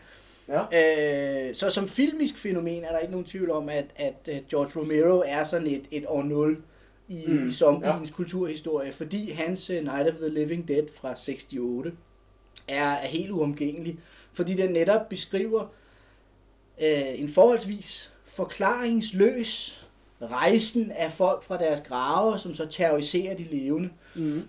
Ja. 0.50 1.50
øh, 1.50 1.56
så 1.56 1.70
som 1.70 1.88
filmisk 1.88 2.38
fænomen 2.38 2.84
er 2.84 2.92
der 2.92 3.00
ikke 3.00 3.12
nogen 3.12 3.26
tvivl 3.26 3.52
om, 3.52 3.70
at, 3.70 3.86
at 3.96 4.16
øh, 4.28 4.38
George 4.50 4.80
Romero 4.80 5.24
er 5.26 5.44
sådan 5.44 5.68
et, 5.68 5.86
et 5.92 6.06
år 6.08 6.24
0 6.24 6.62
i, 7.08 7.24
mm. 7.28 7.52
Zombiens 7.52 8.10
ja. 8.10 8.16
kulturhistorie, 8.16 8.92
fordi 8.92 9.32
hans 9.32 9.70
uh, 9.70 9.76
Night 9.76 10.08
of 10.08 10.14
the 10.16 10.30
Living 10.30 10.68
Dead 10.68 10.84
fra 10.96 11.12
68 11.12 11.94
er, 12.68 12.92
er 12.92 13.08
helt 13.08 13.32
uomgængelig, 13.32 14.00
fordi 14.34 14.54
den 14.54 14.70
netop 14.70 15.10
beskriver 15.10 15.62
øh, 16.82 17.20
en 17.22 17.30
forholdsvis 17.30 18.12
forklaringsløs 18.26 19.82
rejsen 20.22 20.92
af 20.92 21.12
folk 21.12 21.44
fra 21.44 21.58
deres 21.58 21.82
grave, 21.88 22.40
som 22.40 22.54
så 22.54 22.66
terroriserer 22.66 23.36
de 23.36 23.44
levende. 23.44 23.90
Mm. 24.16 24.42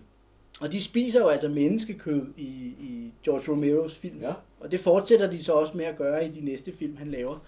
Og 0.60 0.72
de 0.72 0.82
spiser 0.82 1.20
jo 1.20 1.28
altså 1.28 1.48
menneskekød 1.48 2.26
i, 2.36 2.46
i 2.80 3.12
George 3.24 3.52
Romeros 3.52 3.98
film. 3.98 4.20
Ja. 4.20 4.32
Og 4.60 4.70
det 4.70 4.80
fortsætter 4.80 5.30
de 5.30 5.44
så 5.44 5.52
også 5.52 5.76
med 5.76 5.84
at 5.84 5.96
gøre 5.96 6.26
i 6.26 6.30
de 6.30 6.40
næste 6.44 6.72
film, 6.78 6.96
han 6.96 7.10
laver. 7.10 7.38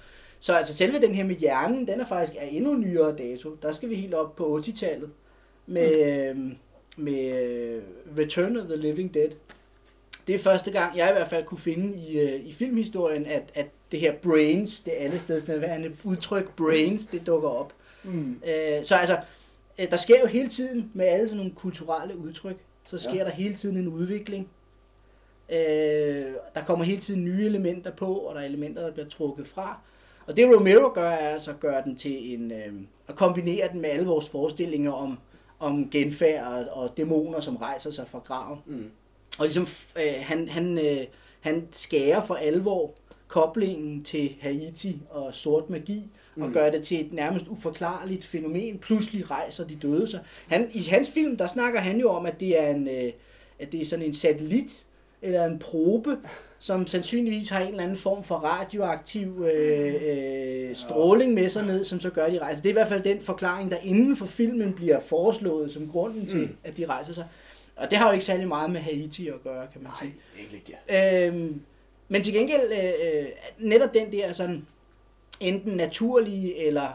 Så 0.41 0.55
altså 0.55 0.75
selve 0.75 1.01
den 1.01 1.15
her 1.15 1.25
med 1.25 1.35
hjernen, 1.35 1.87
den 1.87 2.01
er 2.01 2.07
faktisk 2.07 2.37
af 2.41 2.49
endnu 2.53 2.75
nyere 2.75 3.17
dato. 3.17 3.57
Der 3.63 3.73
skal 3.73 3.89
vi 3.89 3.95
helt 3.95 4.15
op 4.15 4.37
på 4.37 4.59
80-tallet 4.59 5.11
med, 5.67 6.35
mm. 6.35 6.57
med 6.97 7.45
øh, 7.45 7.83
Return 8.19 8.57
of 8.57 8.67
the 8.67 8.77
Living 8.77 9.15
Dead. 9.15 9.31
Det 10.27 10.35
er 10.35 10.39
første 10.39 10.71
gang, 10.71 10.97
jeg 10.97 11.11
i 11.11 11.13
hvert 11.13 11.29
fald 11.29 11.45
kunne 11.45 11.59
finde 11.59 11.99
i, 11.99 12.19
øh, 12.19 12.47
i 12.47 12.53
filmhistorien, 12.53 13.27
at, 13.27 13.43
at 13.55 13.67
det 13.93 14.01
her 14.01 14.15
brains, 14.23 14.83
det 14.83 14.93
alle 14.97 15.19
steds 15.19 15.49
nærværende 15.49 15.97
udtryk 16.05 16.57
brains, 16.57 17.07
det 17.07 17.27
dukker 17.27 17.49
op. 17.49 17.73
Mm. 18.05 18.43
Øh, 18.47 18.85
så 18.85 18.97
altså, 18.97 19.19
øh, 19.79 19.91
der 19.91 19.97
sker 19.97 20.21
jo 20.21 20.27
hele 20.27 20.49
tiden 20.49 20.91
med 20.95 21.07
alle 21.07 21.29
sådan 21.29 21.37
nogle 21.37 21.53
kulturelle 21.53 22.17
udtryk, 22.17 22.57
så 22.85 22.99
sker 22.99 23.13
ja. 23.13 23.19
Ja. 23.19 23.25
der 23.25 23.31
hele 23.31 23.55
tiden 23.55 23.77
en 23.77 23.89
udvikling. 23.89 24.49
Øh, 25.53 26.33
der 26.55 26.65
kommer 26.67 26.85
hele 26.85 27.01
tiden 27.01 27.25
nye 27.25 27.47
elementer 27.47 27.91
på, 27.91 28.15
og 28.15 28.35
der 28.35 28.41
er 28.41 28.45
elementer, 28.45 28.83
der 28.83 28.93
bliver 28.93 29.09
trukket 29.09 29.47
fra. 29.47 29.81
Og 30.27 30.37
det 30.37 30.57
Romero 30.57 30.93
gør, 30.95 31.11
er 31.11 31.29
altså 31.29 31.51
at 31.51 31.61
gøre 31.61 31.85
den 31.85 31.97
til 31.97 32.35
en, 32.35 32.53
øh, 32.53 32.73
at 33.09 33.15
kombinere 33.15 33.69
den 33.73 33.81
med 33.81 33.91
alle 33.91 34.07
vores 34.07 34.29
forestillinger 34.29 34.93
om, 34.93 35.19
om 35.59 35.91
genfærd 35.91 36.47
og, 36.47 36.83
og 36.83 36.97
dæmoner, 36.97 37.41
som 37.41 37.57
rejser 37.57 37.91
sig 37.91 38.09
fra 38.09 38.19
graven. 38.19 38.59
Mm. 38.67 38.91
Og 39.39 39.45
ligesom, 39.45 39.67
øh, 39.97 40.15
han, 40.21 40.49
han, 40.49 40.79
øh, 40.79 41.07
han 41.41 41.69
skærer 41.73 42.21
for 42.21 42.35
alvor 42.35 42.95
koblingen 43.29 44.05
til 44.05 44.37
Haiti 44.41 45.03
og 45.11 45.35
sort 45.35 45.71
magi, 45.71 46.11
og 46.43 46.49
Mm. 46.49 46.55
gør 46.55 46.71
det 46.71 46.83
til 46.85 47.01
et 47.01 47.13
nærmest 47.13 47.47
uforklarligt 47.49 48.25
fænomen. 48.25 48.79
Pludselig 48.79 49.31
rejser 49.31 49.67
de 49.67 49.75
døde 49.83 50.09
sig. 50.11 50.21
Han, 50.49 50.71
I 50.75 50.83
hans 50.83 51.11
film, 51.11 51.37
der 51.37 51.47
snakker 51.47 51.81
han 51.81 52.01
jo 52.01 52.11
om, 52.11 52.27
at 52.27 52.41
det 52.41 52.61
er 52.63 52.69
en, 52.69 52.89
øh, 52.89 53.13
at 53.59 53.73
det 53.73 53.81
er 53.81 53.85
sådan 53.85 54.05
en 54.05 54.15
satellit, 54.15 54.85
eller 55.23 55.45
en 55.45 55.59
probe, 55.59 56.17
som 56.59 56.87
sandsynligvis 56.87 57.49
har 57.49 57.61
en 57.61 57.69
eller 57.69 57.83
anden 57.83 57.97
form 57.97 58.23
for 58.25 58.35
radioaktiv 58.35 59.47
øh, 59.55 59.95
øh, 60.69 60.77
stråling 60.77 61.35
med 61.35 61.49
sig 61.49 61.67
ned, 61.67 61.85
som 61.85 62.01
så 62.01 62.11
gør, 62.11 62.25
at 62.25 62.33
de 62.33 62.39
rejser. 62.39 62.63
Det 62.63 62.69
er 62.69 62.73
i 62.73 62.73
hvert 62.73 62.89
fald 62.89 63.03
den 63.03 63.21
forklaring, 63.21 63.71
der 63.71 63.77
inden 63.83 64.17
for 64.17 64.27
filmen 64.27 64.73
bliver 64.73 65.01
foreslået 65.01 65.73
som 65.73 65.89
grunden 65.89 66.27
til, 66.27 66.41
Mm. 66.41 66.49
at 66.65 66.77
de 66.77 66.87
rejser 66.87 67.13
sig. 67.13 67.25
Og 67.77 67.91
det 67.91 67.99
har 67.99 68.07
jo 68.09 68.13
ikke 68.13 68.25
særlig 68.25 68.49
meget 68.49 68.71
med 68.71 68.81
Haiti 68.81 69.29
at 69.29 69.43
gøre, 69.45 69.67
kan 69.73 69.83
man 69.83 69.93
sige. 70.01 70.15
Nej, 70.37 71.01
ikke. 71.07 71.27
Øhm, 71.29 71.61
men 72.09 72.23
til 72.23 72.33
gengæld, 72.35 72.73
øh, 72.73 73.19
øh, 73.21 73.27
netop 73.59 73.95
den 73.95 74.13
der 74.13 74.33
sådan, 74.33 74.67
enten 75.41 75.73
naturlige 75.73 76.67
eller, 76.67 76.89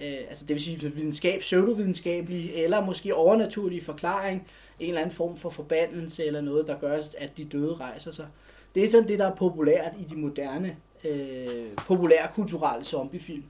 øh, 0.00 0.18
altså 0.28 0.44
det 0.44 0.54
vil 0.54 0.64
sige 0.64 0.92
videnskab, 0.92 1.40
pseudovidenskabelige, 1.40 2.52
eller 2.52 2.84
måske 2.84 3.14
overnaturlige 3.14 3.84
forklaring, 3.84 4.46
en 4.80 4.88
eller 4.88 5.00
anden 5.00 5.14
form 5.14 5.36
for 5.36 5.50
forbandelse 5.50 6.24
eller 6.24 6.40
noget, 6.40 6.66
der 6.66 6.78
gør, 6.78 7.02
at 7.18 7.36
de 7.36 7.44
døde 7.44 7.74
rejser 7.74 8.10
sig. 8.10 8.26
Det 8.74 8.84
er 8.84 8.88
sådan 8.90 9.08
det, 9.08 9.18
der 9.18 9.26
er 9.26 9.34
populært 9.34 9.92
i 9.98 10.14
de 10.14 10.16
moderne, 10.16 10.76
øh, 11.04 11.46
populære 11.76 12.28
kulturelle 12.34 12.84
zombiefilm. 12.84 13.42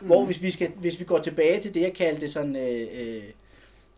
Mm. 0.00 0.06
Hvor 0.06 0.24
hvis 0.24 0.42
vi, 0.42 0.50
skal, 0.50 0.70
hvis 0.76 1.00
vi 1.00 1.04
går 1.04 1.18
tilbage 1.18 1.60
til 1.60 1.74
det, 1.74 1.80
jeg 1.80 1.94
kaldte 1.94 2.28
sådan, 2.28 2.56
øh, 2.56 2.88
øh, 2.92 3.22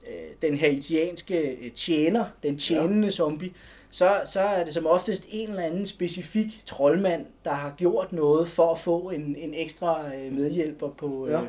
øh, 0.08 0.30
den 0.42 0.58
haitianske 0.58 1.38
øh, 1.38 1.72
tjener, 1.72 2.24
den 2.42 2.58
tjenende 2.58 3.06
ja. 3.06 3.10
zombie, 3.10 3.50
så, 3.90 4.20
så 4.24 4.40
er 4.40 4.64
det 4.64 4.74
som 4.74 4.86
oftest 4.86 5.26
en 5.30 5.48
eller 5.48 5.62
anden 5.62 5.86
specifik 5.86 6.62
troldmand, 6.66 7.26
der 7.44 7.52
har 7.52 7.74
gjort 7.76 8.12
noget 8.12 8.48
for 8.48 8.72
at 8.72 8.78
få 8.78 9.10
en, 9.10 9.36
en 9.36 9.54
ekstra 9.54 10.14
øh, 10.14 10.32
medhjælper 10.32 10.88
på 10.88 11.26
øh, 11.26 11.32
Ja. 11.32 11.40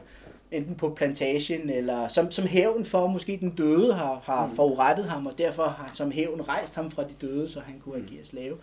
enten 0.51 0.75
på 0.75 0.89
plantagen, 0.89 1.69
eller 1.69 2.07
som, 2.07 2.31
som 2.31 2.45
hævn 2.45 2.85
for, 2.85 3.07
måske 3.07 3.37
den 3.41 3.49
døde 3.49 3.93
har, 3.93 4.21
har 4.23 4.47
Mm. 4.47 4.55
forurettet 4.55 5.05
ham, 5.05 5.27
og 5.27 5.37
derfor 5.37 5.63
har 5.63 5.89
som 5.93 6.11
hævn 6.11 6.41
rejst 6.47 6.75
ham 6.75 6.91
fra 6.91 7.03
de 7.03 7.13
døde, 7.21 7.49
så 7.49 7.59
han 7.59 7.79
kunne 7.79 7.95
agere 7.95 8.25
slave. 8.25 8.57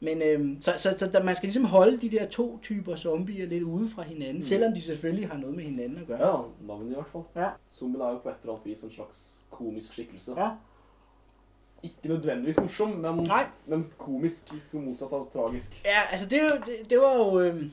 Men 0.00 0.22
øhm, 0.22 0.56
så, 0.60 0.72
så, 0.76 0.94
så 0.98 1.06
der, 1.06 1.22
man 1.22 1.36
skal 1.36 1.46
ligesom 1.46 1.64
holde 1.64 2.00
de 2.00 2.10
der 2.10 2.26
to 2.26 2.58
typer 2.62 2.96
zombier 2.96 3.46
lidt 3.46 3.62
ude 3.62 3.88
fra 3.94 4.02
hinanden, 4.02 4.36
mm. 4.36 4.42
selvom 4.42 4.72
de 4.74 4.80
selvfølgelig 4.82 5.28
har 5.28 5.38
noget 5.38 5.56
med 5.56 5.64
hinanden 5.64 5.98
at 5.98 6.06
gøre. 6.06 6.26
Ja, 6.36 6.42
navnet 6.66 6.90
i 6.90 6.94
hvert 6.94 7.06
fall. 7.12 7.24
Ja. 7.36 7.48
Zombien 7.70 8.02
er 8.02 8.08
jo 8.10 8.18
på 8.18 8.28
et 8.28 8.34
eller 8.42 8.52
annet 8.52 8.66
vis 8.66 8.82
en 8.82 8.90
slags 8.90 9.40
komisk 9.50 9.92
skikkelse. 9.92 10.32
Ja. 10.40 10.48
Ikke 11.84 12.08
nødvendigvis 12.08 12.56
morsom, 12.56 12.88
men, 12.88 13.14
Nej. 13.14 13.46
men 13.66 13.86
komisk 13.98 14.52
som 14.58 14.80
motsatt 14.88 15.12
av 15.12 15.26
tragisk. 15.32 15.80
Ja, 15.84 16.00
altså 16.10 16.26
det, 16.26 16.40
det, 16.66 16.90
det 16.90 16.98
var 16.98 17.16
jo 17.16 17.40
øhm, 17.40 17.72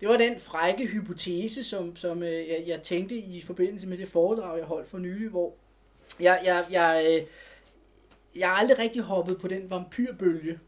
det 0.00 0.08
var 0.08 0.16
den 0.16 0.40
frække 0.40 0.86
hypotese, 0.86 1.64
som, 1.64 1.96
som 1.96 2.22
øh, 2.22 2.48
jeg, 2.48 2.64
jeg 2.66 2.82
tænkte 2.82 3.14
i 3.14 3.40
forbindelse 3.40 3.86
med 3.86 3.98
det 3.98 4.08
foredrag, 4.08 4.58
jeg 4.58 4.66
holdt 4.66 4.88
for 4.88 4.98
nylig, 4.98 5.28
hvor 5.28 5.52
jeg, 6.20 6.40
jeg, 6.44 6.64
jeg, 6.70 7.06
øh, 7.08 7.26
jeg 8.36 8.48
har 8.48 8.56
aldrig 8.56 8.78
rigtig 8.78 9.02
hoppet 9.02 9.40
på 9.40 9.48
den 9.48 9.70
vampyrbølge, 9.70 10.58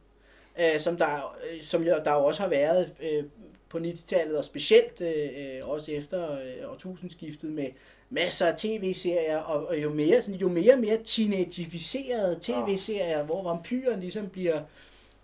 øh, 0.60 0.80
som, 0.80 0.96
der, 0.96 1.36
øh, 1.52 1.62
som 1.62 1.84
jeg, 1.84 2.02
der 2.04 2.12
jo 2.12 2.24
også 2.24 2.42
har 2.42 2.48
været 2.48 2.92
øh, 3.02 3.24
på 3.68 3.78
90-tallet, 3.78 4.38
og 4.38 4.44
specielt 4.44 5.00
øh, 5.00 5.28
øh, 5.36 5.68
også 5.68 5.92
efter 5.92 6.32
øh, 6.32 6.72
årtusindskiftet 6.72 7.52
med 7.52 7.66
masser 8.12 8.46
af 8.46 8.56
tv-serier, 8.56 9.38
og, 9.38 9.66
og 9.66 9.82
jo 9.82 9.92
mere 9.94 10.22
sådan, 10.22 10.40
jo 10.40 10.48
mere 10.48 10.76
mere 10.76 10.98
teenageificerede 11.04 12.38
tv-serier, 12.40 13.08
ja. 13.18 13.22
hvor 13.22 13.42
vampyren 13.42 14.00
ligesom 14.00 14.28
bliver, 14.28 14.62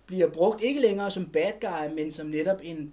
bliver 0.06 0.28
brugt 0.28 0.62
ikke 0.62 0.80
længere 0.80 1.10
som 1.10 1.26
bad 1.26 1.52
guy, 1.60 1.94
men 1.94 2.12
som 2.12 2.26
netop 2.26 2.58
en, 2.62 2.92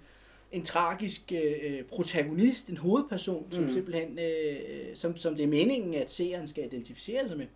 en 0.52 0.64
tragisk 0.64 1.32
øh, 1.32 1.82
protagonist, 1.82 2.68
en 2.68 2.76
hovedperson, 2.76 3.46
som 3.50 3.64
Mm. 3.64 3.72
simpelthen, 3.72 4.18
øh, 4.18 4.56
som, 4.94 5.16
som 5.16 5.34
det 5.36 5.42
er 5.42 5.46
meningen, 5.48 5.94
at 5.94 6.10
seeren 6.10 6.48
skal 6.48 6.64
identificere 6.64 7.28
sig 7.28 7.36
med. 7.36 7.46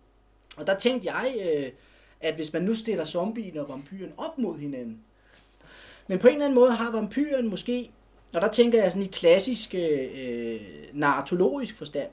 Og 0.57 0.67
der 0.67 0.77
tænkte 0.77 1.11
jeg, 1.13 1.35
øh, 1.45 1.71
at 2.21 2.35
hvis 2.35 2.53
man 2.53 2.61
nu 2.61 2.75
stiller 2.75 3.05
zombien 3.05 3.57
og 3.57 3.69
vampyren 3.69 4.11
op 4.17 4.37
mod 4.37 4.57
hinanden, 4.57 4.99
men 6.07 6.19
på 6.19 6.27
en 6.27 6.33
eller 6.33 6.45
anden 6.45 6.59
måde 6.59 6.71
har 6.71 6.91
vampyren 6.91 7.49
måske, 7.49 7.89
og 8.33 8.41
der 8.41 8.51
tænker 8.51 8.83
jeg 8.83 8.91
sådan 8.91 9.07
i 9.07 9.09
klassisk 9.11 9.75
øh, 9.75 10.61
narratologisk 10.93 11.77
forstand, 11.77 12.07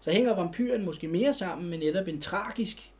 så 0.00 0.10
hænger 0.10 0.34
vampyren 0.34 0.84
måske 0.84 1.08
mere 1.08 1.34
sammen 1.34 1.70
med 1.70 1.78
netop 1.78 2.08
en 2.08 2.20
tragisk, 2.20 2.90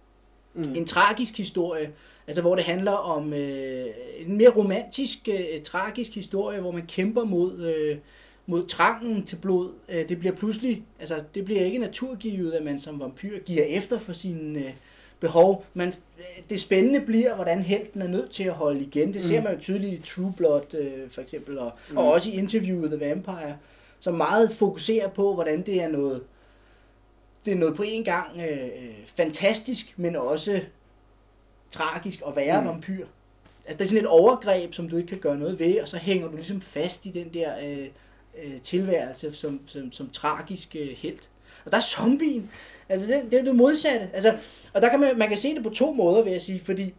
Mm. 0.55 0.75
en 0.77 0.87
tragisk 0.87 1.37
historie, 1.37 1.91
altså 2.27 2.41
hvor 2.43 2.55
det 2.55 2.65
handler 2.65 2.93
om 2.93 3.33
øh, 3.33 3.87
en 4.19 4.37
mere 4.37 4.49
romantisk, 4.51 5.29
øh, 5.29 5.63
tragisk 5.65 6.15
historie, 6.15 6.61
hvor 6.61 6.71
man 6.71 6.87
kæmper 6.87 7.25
mod, 7.25 7.61
øh, 7.67 7.97
mod 8.47 8.67
trangen 8.67 9.25
til 9.27 9.37
blod. 9.37 9.71
Øh, 9.89 10.09
det 10.09 10.19
bliver 10.19 10.35
pludselig, 10.35 10.83
altså 11.01 11.23
det 11.35 11.45
bliver 11.45 11.65
ikke 11.65 11.79
naturgivet, 11.79 12.53
at 12.53 12.63
man 12.65 12.79
som 12.79 13.01
vampyr 13.01 13.39
giver 13.39 13.65
efter 13.65 13.99
for 13.99 14.13
sine 14.13 14.59
øh, 14.59 14.71
behov. 15.21 15.65
Man, 15.75 15.89
øh, 15.89 16.25
det 16.51 16.61
spændende 16.61 17.01
bliver, 17.01 17.35
hvordan 17.35 17.63
helten 17.63 18.03
er 18.03 18.09
nødt 18.09 18.31
til 18.31 18.45
at 18.45 18.53
holde 18.53 18.81
igen. 18.81 19.15
Det 19.15 19.23
ser 19.23 19.39
Mm. 19.41 19.45
man 19.45 19.55
jo 19.55 19.61
tydeligt 19.61 19.93
i 19.95 20.03
True 20.15 20.33
Blood 20.37 20.75
øh, 20.75 21.11
for 21.11 21.21
eksempel, 21.21 21.59
og, 21.59 21.71
Mm. 21.91 21.97
og 21.97 22.13
også 22.13 22.31
i 22.31 22.35
Interview 22.35 22.81
with 22.81 22.95
the 22.97 23.09
Vampire, 23.09 23.57
som 24.01 24.15
meget 24.15 24.53
fokuserer 24.53 25.09
på, 25.09 25.35
hvordan 25.35 25.63
det 25.63 25.83
er 25.83 25.89
noget, 25.89 26.23
det 27.45 27.51
er 27.53 27.57
noget 27.57 27.77
på 27.77 27.83
en 27.83 28.05
gang 28.05 28.41
øh, 28.41 28.65
øh, 28.65 28.95
fantastisk, 29.17 29.95
men 29.97 30.17
også 30.17 30.61
tragisk 31.71 32.21
at 32.27 32.37
være 32.37 32.61
Mm. 32.61 32.67
vampyr. 32.69 33.07
Altså 33.67 33.79
det 33.79 33.85
er 33.85 33.89
sådan 33.89 34.05
et 34.05 34.09
overgreb, 34.09 34.75
som 34.75 34.89
du 34.89 34.97
ikke 34.97 35.09
kan 35.09 35.19
gøre 35.19 35.39
noget 35.39 35.59
ved, 35.59 35.81
og 35.81 35.89
så 35.89 35.97
hænger 35.97 36.29
du 36.29 36.37
ligesom 36.37 36.61
fast 36.61 37.07
i 37.07 37.11
den 37.11 37.35
der 37.35 37.53
øh, 37.69 37.87
øh, 38.45 38.61
tilværelse 38.61 39.33
som, 39.33 39.61
som, 39.67 39.93
som 39.93 40.11
tragisk 40.11 40.77
øh, 40.79 40.89
helt. 40.89 41.29
Og 41.65 41.71
der 41.71 41.77
er 41.77 41.83
zombien. 41.83 42.51
Altså 42.89 43.07
det, 43.13 43.33
det 43.33 43.41
er 43.41 43.45
det 43.45 43.55
modsatte. 43.57 44.11
Altså, 44.13 44.37
og 44.73 44.83
der 44.83 44.89
kan 44.89 45.01
man, 45.01 45.19
man 45.19 45.29
kan 45.29 45.39
se 45.39 45.55
det 45.55 45.63
på 45.63 45.71
to 45.71 45.93
måder, 45.93 46.23
vil 46.23 46.33
jeg 46.33 46.43
sige, 46.43 46.61
fordi 46.65 46.95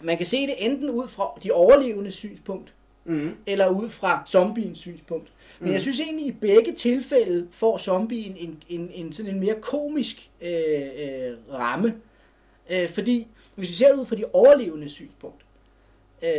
man 0.00 0.16
kan 0.16 0.26
se 0.26 0.46
det 0.46 0.54
enten 0.58 0.90
ud 0.90 1.08
fra 1.08 1.38
de 1.42 1.52
overlevende 1.52 2.10
synspunkt, 2.10 2.72
Mm. 3.08 3.34
eller 3.46 3.68
ud 3.68 3.90
fra 3.90 4.22
zombiens 4.28 4.78
synspunkt. 4.78 5.28
Men 5.60 5.68
Mm. 5.68 5.72
jeg 5.72 5.80
synes 5.82 6.00
egentlig, 6.00 6.26
i 6.26 6.32
begge 6.32 6.72
tilfælde 6.72 7.48
får 7.50 7.78
zombien 7.78 8.36
en, 8.36 8.62
en, 8.68 8.90
en 8.94 9.12
sådan 9.12 9.34
en 9.34 9.40
mere 9.40 9.54
komisk 9.60 10.30
øh, 10.40 10.50
øh, 10.98 11.36
ramme. 11.52 11.94
Øh, 12.70 12.90
fordi, 12.90 13.26
hvis 13.54 13.68
vi 13.70 13.74
ser 13.74 13.92
det 13.92 14.00
ud 14.00 14.06
fra 14.06 14.16
de 14.16 14.24
overlevende 14.32 14.88
synspunkt, 14.88 15.44
øh, 16.22 16.30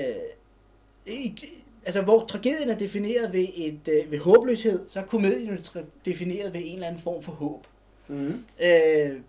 ikke, 1.06 1.52
altså, 1.86 2.02
hvor 2.02 2.26
tragedien 2.26 2.70
er 2.70 2.78
defineret 2.78 3.34
ved, 3.34 3.48
et, 3.56 3.88
øh, 3.88 4.12
ved 4.12 4.20
håbløshed, 4.20 4.80
så 4.88 5.00
er 5.00 5.04
komedien 5.04 5.60
defineret 6.06 6.54
ved 6.54 6.62
en 6.64 6.74
eller 6.74 6.88
anden 6.88 7.02
form 7.02 7.24
for 7.24 7.32
håb. 7.32 7.68
Mm. 8.08 8.44
Øh, 8.64 9.20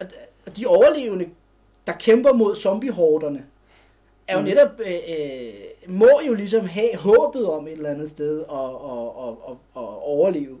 og, 0.00 0.06
og 0.46 0.56
de 0.56 0.66
overlevende, 0.66 1.28
der 1.86 1.92
kæmper 1.92 2.32
mod 2.32 2.56
zombiehorderne, 2.56 3.44
er 4.28 4.38
jo 4.38 4.44
netop, 4.44 4.80
øh, 4.80 4.92
øh, 5.18 5.52
må 5.88 6.08
jo 6.26 6.34
ligesom 6.34 6.66
have 6.66 6.96
håbet 6.96 7.46
om 7.46 7.66
et 7.66 7.72
eller 7.72 7.90
andet 7.90 8.08
sted 8.10 8.38
at, 8.38 8.58
at, 8.58 9.28
at, 9.28 9.34
at, 9.48 9.56
at 9.76 10.02
overleve, 10.02 10.56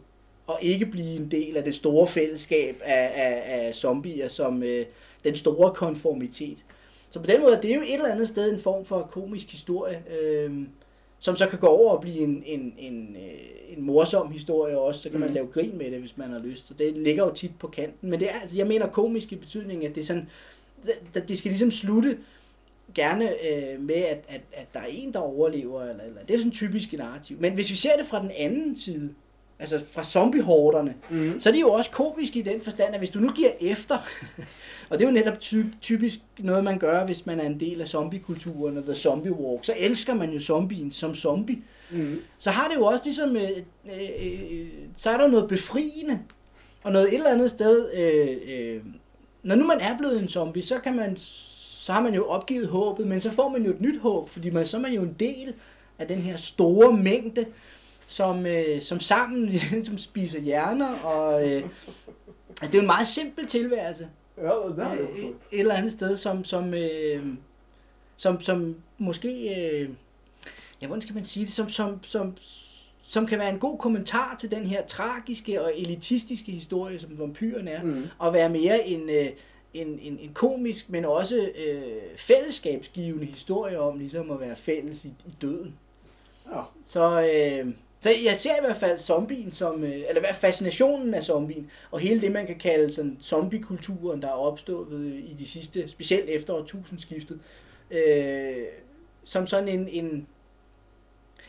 og 0.46 0.58
ikke 0.62 0.86
blive 0.86 1.16
en 1.16 1.30
del 1.30 1.56
af 1.56 1.64
det 1.64 1.74
store 1.74 2.06
fællesskab 2.06 2.76
af, 2.84 3.10
af, 3.14 3.42
af 3.66 3.74
zombier, 3.74 4.28
som 4.28 4.62
øh, 4.62 4.86
den 5.24 5.36
store 5.36 5.74
konformitet. 5.74 6.58
Så 7.10 7.20
på 7.20 7.26
den 7.26 7.40
måde, 7.40 7.58
det 7.62 7.70
er 7.70 7.74
jo 7.74 7.80
et 7.80 7.94
eller 7.94 8.12
andet 8.12 8.28
sted 8.28 8.52
en 8.52 8.60
form 8.60 8.84
for 8.84 9.08
komisk 9.12 9.50
historie, 9.50 10.02
øh, 10.20 10.52
som 11.18 11.36
så 11.36 11.46
kan 11.48 11.58
gå 11.58 11.66
over 11.66 11.92
og 11.92 12.00
blive 12.00 12.18
en, 12.18 12.42
en, 12.46 12.74
en, 12.78 13.16
øh, 13.16 13.76
en 13.76 13.82
morsom 13.82 14.30
historie 14.30 14.78
også, 14.78 15.02
så 15.02 15.10
kan 15.10 15.20
man 15.20 15.28
Mhm. 15.28 15.34
lave 15.34 15.46
grin 15.46 15.78
med 15.78 15.90
det, 15.90 15.98
hvis 16.00 16.16
man 16.16 16.30
har 16.30 16.38
lyst. 16.38 16.68
Så 16.68 16.74
det 16.74 16.98
ligger 16.98 17.24
jo 17.24 17.34
tit 17.34 17.50
på 17.58 17.68
kanten. 17.68 18.10
Men 18.10 18.20
det 18.20 18.28
er, 18.30 18.40
altså, 18.40 18.58
jeg 18.58 18.66
mener 18.66 18.86
komisk 18.86 19.32
i 19.32 19.36
betydningen, 19.36 19.86
at 19.88 19.94
det 19.94 20.00
er 20.00 20.04
sådan, 20.04 20.28
det, 21.14 21.28
det 21.28 21.38
skal 21.38 21.48
ligesom 21.50 21.70
slutte 21.70 22.18
gerne 22.96 23.24
øh, 23.46 23.80
med, 23.80 23.94
at, 23.94 24.24
at, 24.28 24.40
at 24.52 24.74
der 24.74 24.80
er 24.80 24.86
en, 24.90 25.12
der 25.12 25.18
overlever, 25.18 25.82
eller, 25.82 26.04
eller 26.04 26.20
det 26.28 26.34
er 26.34 26.38
sådan 26.38 26.52
typisk 26.52 26.92
narrativ. 26.92 27.36
Men 27.40 27.52
hvis 27.52 27.70
vi 27.70 27.76
ser 27.76 27.96
det 27.96 28.06
fra 28.06 28.22
den 28.22 28.30
anden 28.36 28.76
side, 28.76 29.10
altså 29.58 29.80
fra 29.90 30.04
zombiehorderne, 30.04 30.94
Mm. 31.10 31.40
så 31.40 31.48
er 31.48 31.52
det 31.52 31.60
jo 31.60 31.72
også 31.72 31.90
komisk 31.90 32.36
i 32.36 32.42
den 32.42 32.60
forstand, 32.60 32.92
at 32.94 33.00
hvis 33.00 33.10
du 33.10 33.18
nu 33.18 33.32
giver 33.32 33.50
efter, 33.60 33.98
og 34.90 34.98
det 34.98 35.04
er 35.04 35.08
jo 35.08 35.14
netop 35.14 35.40
ty- 35.40 35.62
typisk 35.80 36.18
noget, 36.38 36.64
man 36.64 36.78
gør, 36.78 37.06
hvis 37.06 37.26
man 37.26 37.40
er 37.40 37.46
en 37.46 37.60
del 37.60 37.80
af 37.80 37.88
zombiekulturen 37.88 38.78
og 38.78 38.84
The 38.84 38.94
Zombie 38.94 39.32
Walk, 39.32 39.64
så 39.64 39.74
elsker 39.78 40.14
man 40.14 40.30
jo 40.32 40.40
zombien 40.40 40.90
som 40.90 41.14
zombie. 41.14 41.58
Mm. 41.90 42.18
Så 42.38 42.50
har 42.50 42.68
det 42.68 42.76
jo 42.76 42.84
også 42.84 43.04
ligesom, 43.04 43.36
øh, 43.36 43.42
øh, 43.86 44.50
øh, 44.50 44.66
så 44.96 45.10
er 45.10 45.16
der 45.16 45.28
noget 45.28 45.48
befriende, 45.48 46.18
og 46.82 46.92
noget 46.92 47.08
et 47.08 47.14
eller 47.14 47.30
andet 47.30 47.50
sted, 47.50 47.92
øh, 47.94 48.36
øh, 48.48 48.80
når 49.42 49.54
nu 49.54 49.66
man 49.66 49.80
er 49.80 49.98
blevet 49.98 50.22
en 50.22 50.28
zombie, 50.28 50.62
så 50.62 50.78
kan 50.78 50.96
man, 50.96 51.16
så 51.86 51.92
har 51.92 52.02
man 52.02 52.14
jo 52.14 52.26
opgivet 52.26 52.68
håbet, 52.68 53.06
men 53.06 53.20
så 53.20 53.30
får 53.30 53.48
man 53.48 53.62
jo 53.62 53.70
et 53.70 53.80
nyt 53.80 54.00
håb, 54.00 54.28
fordi 54.30 54.50
man, 54.50 54.66
så 54.66 54.76
er 54.76 54.80
man 54.80 54.92
jo 54.92 55.02
en 55.02 55.16
del 55.20 55.54
af 55.98 56.08
den 56.08 56.18
her 56.18 56.36
store 56.36 56.92
mængde, 56.96 57.46
som, 58.06 58.46
øh, 58.46 58.82
som 58.82 59.00
sammen 59.00 59.58
som 59.84 59.98
spiser 59.98 60.40
hjerner, 60.40 60.94
og 60.98 61.42
øh, 61.42 61.56
altså, 62.48 62.62
det 62.62 62.68
er 62.68 62.78
jo 62.78 62.80
en 62.80 62.86
meget 62.86 63.06
simpel 63.06 63.46
tilværelse 63.46 64.08
Ja, 64.38 64.42
det 64.42 64.78
er 64.78 64.94
jo 64.94 65.00
øh, 65.00 65.08
for 65.16 65.28
et 65.52 65.60
eller 65.60 65.74
andet 65.74 65.92
sted, 65.92 66.16
som, 66.16 66.44
som, 66.44 66.74
øh, 66.74 67.26
som, 68.16 68.40
som 68.40 68.76
måske, 68.98 69.54
øh, 69.60 69.88
ja, 70.82 70.86
hvordan 70.86 71.02
skal 71.02 71.14
man 71.14 71.24
sige 71.24 71.46
det, 71.46 71.52
som, 71.52 71.68
som, 71.68 71.98
som, 72.02 72.36
som 73.02 73.26
kan 73.26 73.38
være 73.38 73.50
en 73.50 73.58
god 73.58 73.78
kommentar 73.78 74.36
til 74.40 74.50
den 74.50 74.66
her 74.66 74.86
tragiske 74.86 75.62
og 75.62 75.72
elitistiske 75.76 76.52
historie, 76.52 77.00
som 77.00 77.18
vampyren 77.18 77.68
er, 77.68 77.82
Mm. 77.82 78.04
og 78.18 78.32
være 78.32 78.48
mere 78.50 78.88
en, 78.88 79.10
øh, 79.10 79.26
en, 79.80 79.98
en, 80.02 80.18
en 80.20 80.30
komisk, 80.34 80.90
men 80.90 81.04
også 81.04 81.50
øh, 81.56 81.82
fællesskabsgivende 82.16 83.26
historie 83.26 83.80
om 83.80 83.98
ligesom 83.98 84.30
at 84.30 84.40
være 84.40 84.56
fælles 84.56 85.04
i, 85.04 85.08
i 85.08 85.36
døden. 85.42 85.74
Ja. 86.54 86.60
Så, 86.84 87.20
øh, 87.20 87.72
så 88.00 88.10
jeg 88.24 88.36
ser 88.36 88.56
i 88.56 88.60
hvert 88.60 88.76
fald 88.76 88.98
zombien 88.98 89.52
som, 89.52 89.84
øh, 89.84 90.02
eller 90.08 90.20
hvad 90.20 90.34
fascinationen 90.34 91.14
af 91.14 91.22
zombien, 91.22 91.70
og 91.90 92.00
hele 92.00 92.20
det, 92.20 92.32
man 92.32 92.46
kan 92.46 92.58
kalde 92.58 92.92
sådan 92.92 93.18
zombiekulturen, 93.22 94.22
der 94.22 94.28
er 94.28 94.32
opstået 94.32 94.92
øh, 94.92 95.16
i 95.16 95.36
de 95.38 95.48
sidste, 95.48 95.88
specielt 95.88 96.30
efter 96.30 96.54
årtusindskiftet, 96.54 97.40
øh, 97.90 98.64
som 99.24 99.46
sådan 99.46 99.68
en, 99.68 99.88
en, 99.88 100.26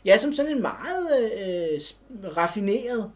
ja, 0.06 0.18
som 0.18 0.34
sådan 0.34 0.52
en 0.52 0.62
meget 0.62 1.34
øh, 1.34 1.82
raffineret 2.38 3.12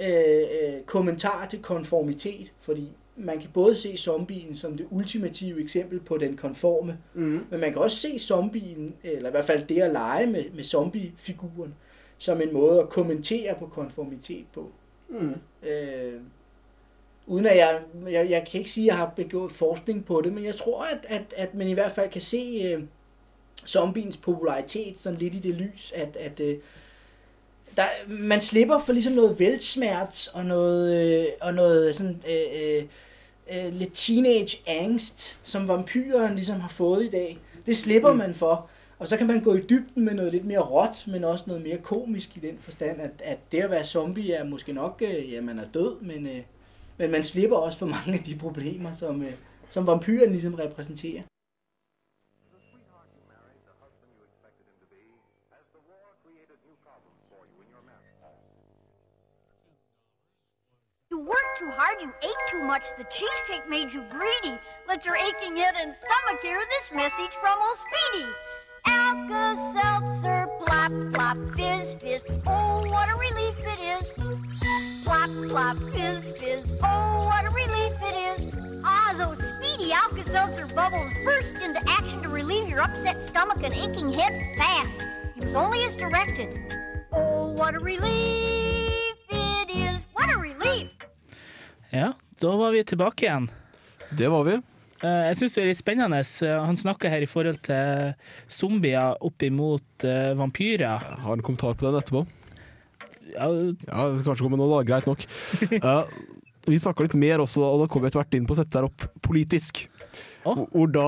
øh, 0.00 0.42
øh, 0.62 0.82
kommentar 0.86 1.46
til 1.46 1.62
konformitet, 1.62 2.52
fordi 2.60 2.88
man 3.18 3.40
kan 3.40 3.50
både 3.54 3.74
se 3.74 3.96
zombien 3.96 4.56
som 4.56 4.76
det 4.76 4.86
ultimative 4.90 5.62
eksempel 5.62 6.00
på 6.00 6.18
den 6.18 6.36
konforme, 6.36 6.98
Mm. 7.14 7.40
men 7.50 7.60
man 7.60 7.72
kan 7.72 7.82
også 7.82 7.96
se 7.96 8.18
zombien, 8.18 8.94
eller 9.02 9.28
i 9.28 9.30
hvert 9.30 9.44
fald 9.44 9.66
det 9.66 9.82
at 9.82 9.90
lege 9.92 10.26
med, 10.26 10.44
med 10.54 10.64
zombiefiguren, 10.64 11.74
som 12.18 12.40
en 12.40 12.52
måde 12.52 12.80
at 12.80 12.88
kommentere 12.88 13.54
på 13.58 13.66
konformitet 13.66 14.44
på. 14.54 14.70
Mm. 15.08 15.34
Øh, 15.68 16.20
uden 17.26 17.46
at 17.46 17.56
jeg, 17.56 17.80
jeg, 18.10 18.30
jeg 18.30 18.46
kan 18.50 18.58
ikke 18.58 18.70
sige, 18.70 18.84
at 18.84 18.86
jeg 18.88 18.96
har 18.96 19.12
begået 19.16 19.52
forskning 19.52 20.04
på 20.04 20.20
det, 20.20 20.32
men 20.32 20.44
jeg 20.44 20.54
tror, 20.54 20.82
at, 20.82 20.98
at, 21.08 21.22
at 21.36 21.54
man 21.54 21.68
i 21.68 21.72
hvert 21.72 21.92
fald 21.92 22.10
kan 22.10 22.20
se 22.22 22.60
øh, 22.64 22.82
zombiens 23.66 24.16
popularitet 24.16 24.98
sådan 24.98 25.18
lidt 25.18 25.34
i 25.34 25.38
det 25.38 25.54
lys, 25.54 25.92
at, 25.96 26.16
at 26.16 26.40
øh, 26.40 26.56
der, 27.76 27.82
man 28.08 28.40
slipper 28.40 28.78
for 28.78 28.92
ligesom 28.92 29.12
noget 29.12 29.38
velsmert 29.38 30.28
og 30.34 30.44
noget, 30.44 31.18
øh, 31.20 31.26
og 31.40 31.54
noget 31.54 31.96
sådan, 31.96 32.22
øh, 32.30 32.76
øh, 32.76 32.84
øh, 33.52 33.74
lidt 33.74 33.90
teenage 33.94 34.58
angst, 34.66 35.38
som 35.44 35.68
vampyren 35.68 36.34
ligesom 36.34 36.60
har 36.60 36.68
fået 36.68 37.04
i 37.04 37.08
dag. 37.10 37.38
Det 37.66 37.76
slipper 37.76 38.12
Mm. 38.12 38.18
man 38.18 38.34
for. 38.34 38.68
Og 38.98 39.08
så 39.08 39.16
kan 39.16 39.26
man 39.26 39.40
gå 39.42 39.54
i 39.54 39.60
dybden 39.60 40.04
med 40.04 40.14
noget 40.14 40.32
lidt 40.32 40.44
mere 40.44 40.58
råt, 40.60 41.04
men 41.06 41.24
også 41.24 41.44
noget 41.46 41.62
mere 41.62 41.76
komisk 41.78 42.36
i 42.36 42.40
den 42.40 42.58
forstand, 42.60 43.00
at, 43.00 43.10
at 43.18 43.38
det 43.52 43.58
at 43.58 43.70
være 43.70 43.84
zombie 43.84 44.32
er 44.32 44.44
måske 44.44 44.72
nok, 44.72 45.02
øh, 45.06 45.32
ja, 45.32 45.40
man 45.40 45.58
er 45.58 45.64
død, 45.74 46.00
men, 46.00 46.26
øh, 46.26 46.40
men 46.98 47.10
man 47.10 47.22
slipper 47.22 47.56
også 47.56 47.78
for 47.78 47.86
mange 47.86 48.12
af 48.12 48.18
de 48.26 48.36
problemer, 48.38 48.90
som, 48.98 49.22
øh, 49.22 49.32
som 49.68 49.86
vampyren 49.86 50.30
ligesom 50.30 50.54
repræsenterer. 50.54 51.22
Too 61.58 61.70
hard, 61.70 62.00
you 62.00 62.12
ate 62.22 62.48
too 62.48 62.62
much, 62.62 62.84
the 62.96 63.04
cheesecake 63.10 63.68
made 63.68 63.92
you 63.92 64.04
greedy. 64.10 64.56
Let 64.86 65.04
your 65.04 65.16
aching 65.16 65.56
head 65.56 65.74
and 65.76 65.92
stomach 65.92 66.40
hear 66.40 66.60
this 66.60 66.92
message 66.94 67.34
from 67.40 67.58
old 67.60 67.76
Speedy. 67.78 68.28
Alka-Seltzer, 68.86 70.46
plop, 70.60 70.92
plop, 71.12 71.36
fizz, 71.56 71.94
fizz, 71.94 72.24
oh, 72.46 72.86
what 72.88 73.08
a 73.08 73.16
relief 73.18 73.56
it 73.58 73.80
is. 73.80 74.12
Plop, 75.02 75.30
plop, 75.48 75.76
fizz, 75.92 76.28
fizz, 76.38 76.72
oh, 76.84 77.26
what 77.26 77.44
a 77.44 77.50
relief 77.50 77.96
it 78.02 78.38
is. 78.38 78.54
Ah, 78.84 79.14
those 79.18 79.38
speedy 79.38 79.92
Alka-Seltzer 79.92 80.66
bubbles 80.76 81.10
burst 81.24 81.56
into 81.56 81.82
action 81.88 82.22
to 82.22 82.28
relieve 82.28 82.68
your 82.68 82.82
upset 82.82 83.20
stomach 83.20 83.64
and 83.64 83.74
aching 83.74 84.12
head 84.12 84.56
fast. 84.56 85.04
Use 85.34 85.56
only 85.56 85.82
as 85.82 85.96
directed. 85.96 86.56
Oh, 87.12 87.50
what 87.50 87.74
a 87.74 87.80
relief 87.80 89.16
it 89.28 89.70
is. 89.70 90.04
What 90.12 90.32
a 90.32 90.38
relief. 90.38 90.90
Ja, 91.92 92.12
da 92.40 92.56
var 92.60 92.72
vi 92.74 92.82
tilbake 92.84 93.26
igjen. 93.26 93.48
Det 94.16 94.28
var 94.32 94.44
vi. 94.46 94.56
Eh, 95.02 95.22
Jeg 95.30 95.36
syns 95.38 95.54
det 95.54 95.62
er 95.62 95.68
litt 95.70 95.80
spennende. 95.80 96.18
Eh, 96.20 96.64
Han 96.66 96.76
snakker 96.76 97.10
her 97.12 97.22
i 97.24 97.28
forhold 97.30 97.60
til 97.66 98.14
zombier 98.50 99.16
opp 99.24 99.42
imot 99.46 100.04
eh, 100.04 100.32
vampyrer. 100.38 100.98
Jeg 101.04 101.22
har 101.24 101.32
en 101.38 101.42
kommentar 101.46 101.74
på 101.78 101.86
den 101.86 102.00
etterpå. 102.00 102.24
Ja, 103.34 103.48
Ja, 103.48 104.08
det 104.08 104.18
skal 104.20 104.32
kanskje 104.32 104.44
komme 104.48 104.58
nå, 104.60 104.68
da. 104.72 104.82
Greit 104.88 105.06
nok. 105.08 105.24
Eh, 105.78 106.04
vi 106.68 106.76
snakka 106.76 107.06
litt 107.06 107.14
mer 107.16 107.40
også, 107.40 107.62
og 107.64 107.80
da 107.80 107.86
kom 107.88 108.02
vi 108.04 108.08
etter 108.10 108.20
hvert 108.20 108.34
inn 108.36 108.44
på 108.48 108.52
å 108.52 108.58
sette 108.58 108.74
der 108.76 108.84
opp 108.90 109.06
politisk. 109.24 109.86
Å. 110.44 110.52
Hvor- 110.68 110.90
da 110.92 111.06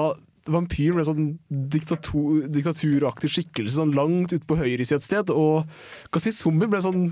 vampyr 0.50 0.94
ble 0.96 1.04
sånn 1.04 1.26
diktator, 1.70 2.46
diktaturaktig 2.48 3.28
skikkelse 3.30 3.76
sånn 3.76 3.92
langt 3.94 4.32
ute 4.32 4.46
på 4.48 4.56
høyresida 4.56 4.96
et 4.96 5.04
sted, 5.04 5.28
og 5.30 5.68
hva 6.10 6.22
si, 6.22 6.32
zombie 6.32 6.66
ble 6.72 6.80
sånn 6.80 7.10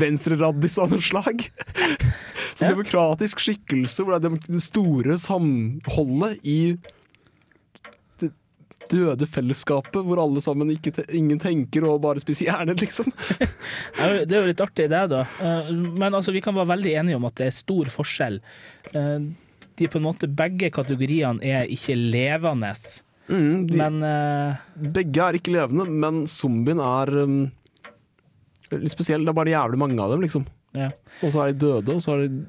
venstreraddis 0.00 0.78
av 0.80 0.94
noe 0.94 1.04
slag. 1.04 1.44
Så 2.54 2.68
demokratisk 2.68 3.40
skikkelse 3.42 4.04
hvor 4.04 4.18
det 4.20 4.28
er 4.30 4.40
det 4.52 4.62
store 4.64 5.16
samholdet 5.20 6.40
i 6.44 6.58
det 8.20 8.32
døde 8.92 9.28
fellesskapet, 9.30 10.00
hvor 10.04 10.20
alle 10.20 10.42
sammen 10.44 10.72
ikke 10.74 11.04
ingen 11.16 11.40
tenker 11.42 11.86
og 11.88 12.02
bare 12.04 12.22
spiser 12.22 12.50
hjerner, 12.50 12.76
liksom. 12.80 13.08
Det 14.28 14.34
er 14.34 14.42
jo 14.42 14.50
litt 14.50 14.64
artig, 14.64 14.88
det, 14.92 15.04
da. 15.12 15.22
Eh, 15.40 15.70
Men 15.96 16.12
altså, 16.12 16.34
vi 16.34 16.42
kan 16.44 16.56
være 16.58 16.74
veldig 16.74 16.92
enige 17.02 17.20
om 17.20 17.28
at 17.28 17.38
det 17.40 17.48
er 17.48 17.56
stor 17.56 17.88
forskjell. 17.92 18.42
Eh, 18.92 19.30
De 19.80 19.88
på 19.88 19.98
en 20.00 20.04
måte 20.04 20.28
Begge 20.28 20.68
kategoriene 20.74 21.40
er 21.44 21.72
ikke 21.72 21.96
levende, 21.96 22.74
Mm, 23.30 23.66
de, 23.70 23.76
men 23.78 24.02
eh, 24.02 24.62
Begge 24.92 25.22
er 25.24 25.38
ikke 25.38 25.54
levende, 25.54 25.86
men 25.88 26.24
zombien 26.28 26.80
er 26.82 27.12
um, 27.22 27.36
litt 28.72 28.92
spesiell. 28.92 29.22
Det 29.22 29.30
er 29.30 29.38
bare 29.38 29.54
jævlig 29.54 29.78
mange 29.80 30.02
av 30.02 30.12
dem, 30.12 30.24
liksom. 30.26 30.44
Ja. 30.74 30.90
Og 31.22 31.32
så 31.34 31.42
er 31.42 31.52
de 31.52 31.58
døde, 31.66 31.94
og 31.94 32.00
så 32.04 32.14
er 32.16 32.26
de, 32.28 32.44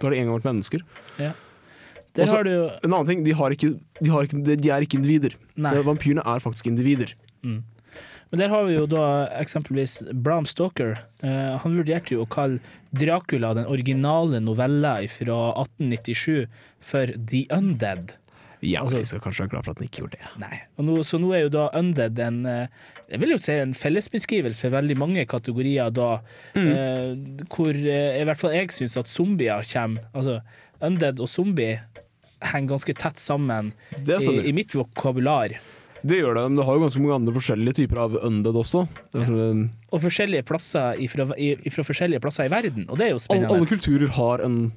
de 0.00 0.06
en 0.08 0.26
gang 0.28 0.34
vært 0.38 0.48
mennesker. 0.50 0.84
Der 1.18 2.24
Også- 2.24 2.34
har 2.36 2.44
du 2.44 2.70
En 2.84 2.92
annen 2.92 3.06
ting, 3.06 3.24
de, 3.24 3.32
har 3.32 3.50
ikke, 3.54 3.78
de, 4.02 4.10
har 4.10 4.22
ikke, 4.26 4.42
de 4.58 4.70
er 4.70 4.80
ikke 4.82 4.98
individer. 4.98 5.34
Nei. 5.56 5.74
Vampyrene 5.86 6.24
er 6.26 6.40
faktisk 6.42 6.66
individer. 6.66 7.12
Men 8.30 8.40
der 8.42 8.48
har 8.52 8.64
vi 8.66 8.74
jo 8.74 8.86
da 8.86 9.28
eksempelvis 9.40 10.02
Bram 10.12 10.44
Stoker. 10.44 10.98
Eh, 11.22 11.56
han 11.62 11.76
vurderte 11.78 12.12
jo 12.12 12.24
å 12.26 12.28
kalle 12.28 12.58
Dracula, 12.92 13.54
den 13.54 13.64
originale 13.70 14.40
novella 14.44 14.96
fra 15.08 15.38
1897, 15.56 16.46
for 16.80 17.06
The 17.06 17.46
Undead. 17.54 18.16
Ja, 18.62 18.82
Altså- 18.82 18.98
vi 18.98 19.04
skal 19.04 19.20
kanskje 19.20 19.44
være 19.46 19.50
glad 19.50 19.64
for 19.64 19.70
at 19.70 19.78
den 19.78 19.86
ikke 19.88 20.00
gjorde 20.02 20.18
det. 20.18 20.28
Nei. 20.42 20.60
Og 20.78 20.84
nå, 20.84 20.96
så 21.06 21.20
nå 21.20 21.32
er 21.34 21.44
jo 21.44 21.48
da 21.54 21.68
Undead 21.78 22.18
en 22.18 22.44
eh, 22.46 22.66
Jeg 23.10 23.20
vil 23.20 23.30
jo 23.30 23.38
si 23.38 23.52
en 23.52 23.72
fellesbeskrivelse 23.74 24.60
for 24.66 24.70
veldig 24.74 24.96
mange 24.98 25.26
kategorier 25.26 25.90
da, 25.94 26.20
eh, 26.56 27.14
hvor 27.48 27.70
eh, 27.70 28.20
i 28.20 28.24
hvert 28.26 28.38
fall 28.40 28.52
jeg 28.56 28.68
syns 28.74 28.96
at 28.98 29.06
zombier 29.06 29.62
kommer 29.72 30.00
Altså, 30.14 30.40
Undead 30.82 31.20
og 31.20 31.28
zombie 31.28 31.78
henger 32.42 32.68
ganske 32.74 32.94
tett 32.94 33.18
sammen 33.18 33.72
Det 34.04 34.20
i, 34.22 34.48
i 34.48 34.52
mitt 34.52 34.74
vokabular. 34.74 35.54
Det 36.06 36.18
gjør 36.20 36.34
det, 36.38 36.42
men 36.50 36.56
det 36.60 36.64
har 36.66 36.76
jo 36.76 36.82
ganske 36.84 37.00
mange 37.02 37.16
andre 37.18 37.34
forskjellige 37.34 37.74
typer 37.80 37.98
av 37.98 38.14
undead 38.22 38.54
også. 38.54 38.84
Er, 39.18 39.32
eh, 39.34 39.62
Og 39.90 40.02
forskjellige 40.04 40.44
plasser 40.46 40.94
ifra, 41.02 41.26
i, 41.38 41.56
ifra 41.66 41.82
forskjellige 41.86 42.20
plasser 42.22 42.46
i 42.46 42.52
verden, 42.52 42.86
og 42.88 42.98
det 42.98 43.08
er 43.08 43.10
jo 43.10 43.18
alle, 43.18 43.26
spennende. 43.26 43.56
alle 43.56 43.66
kulturer 43.66 44.08
har 44.18 44.44
en 44.46 44.72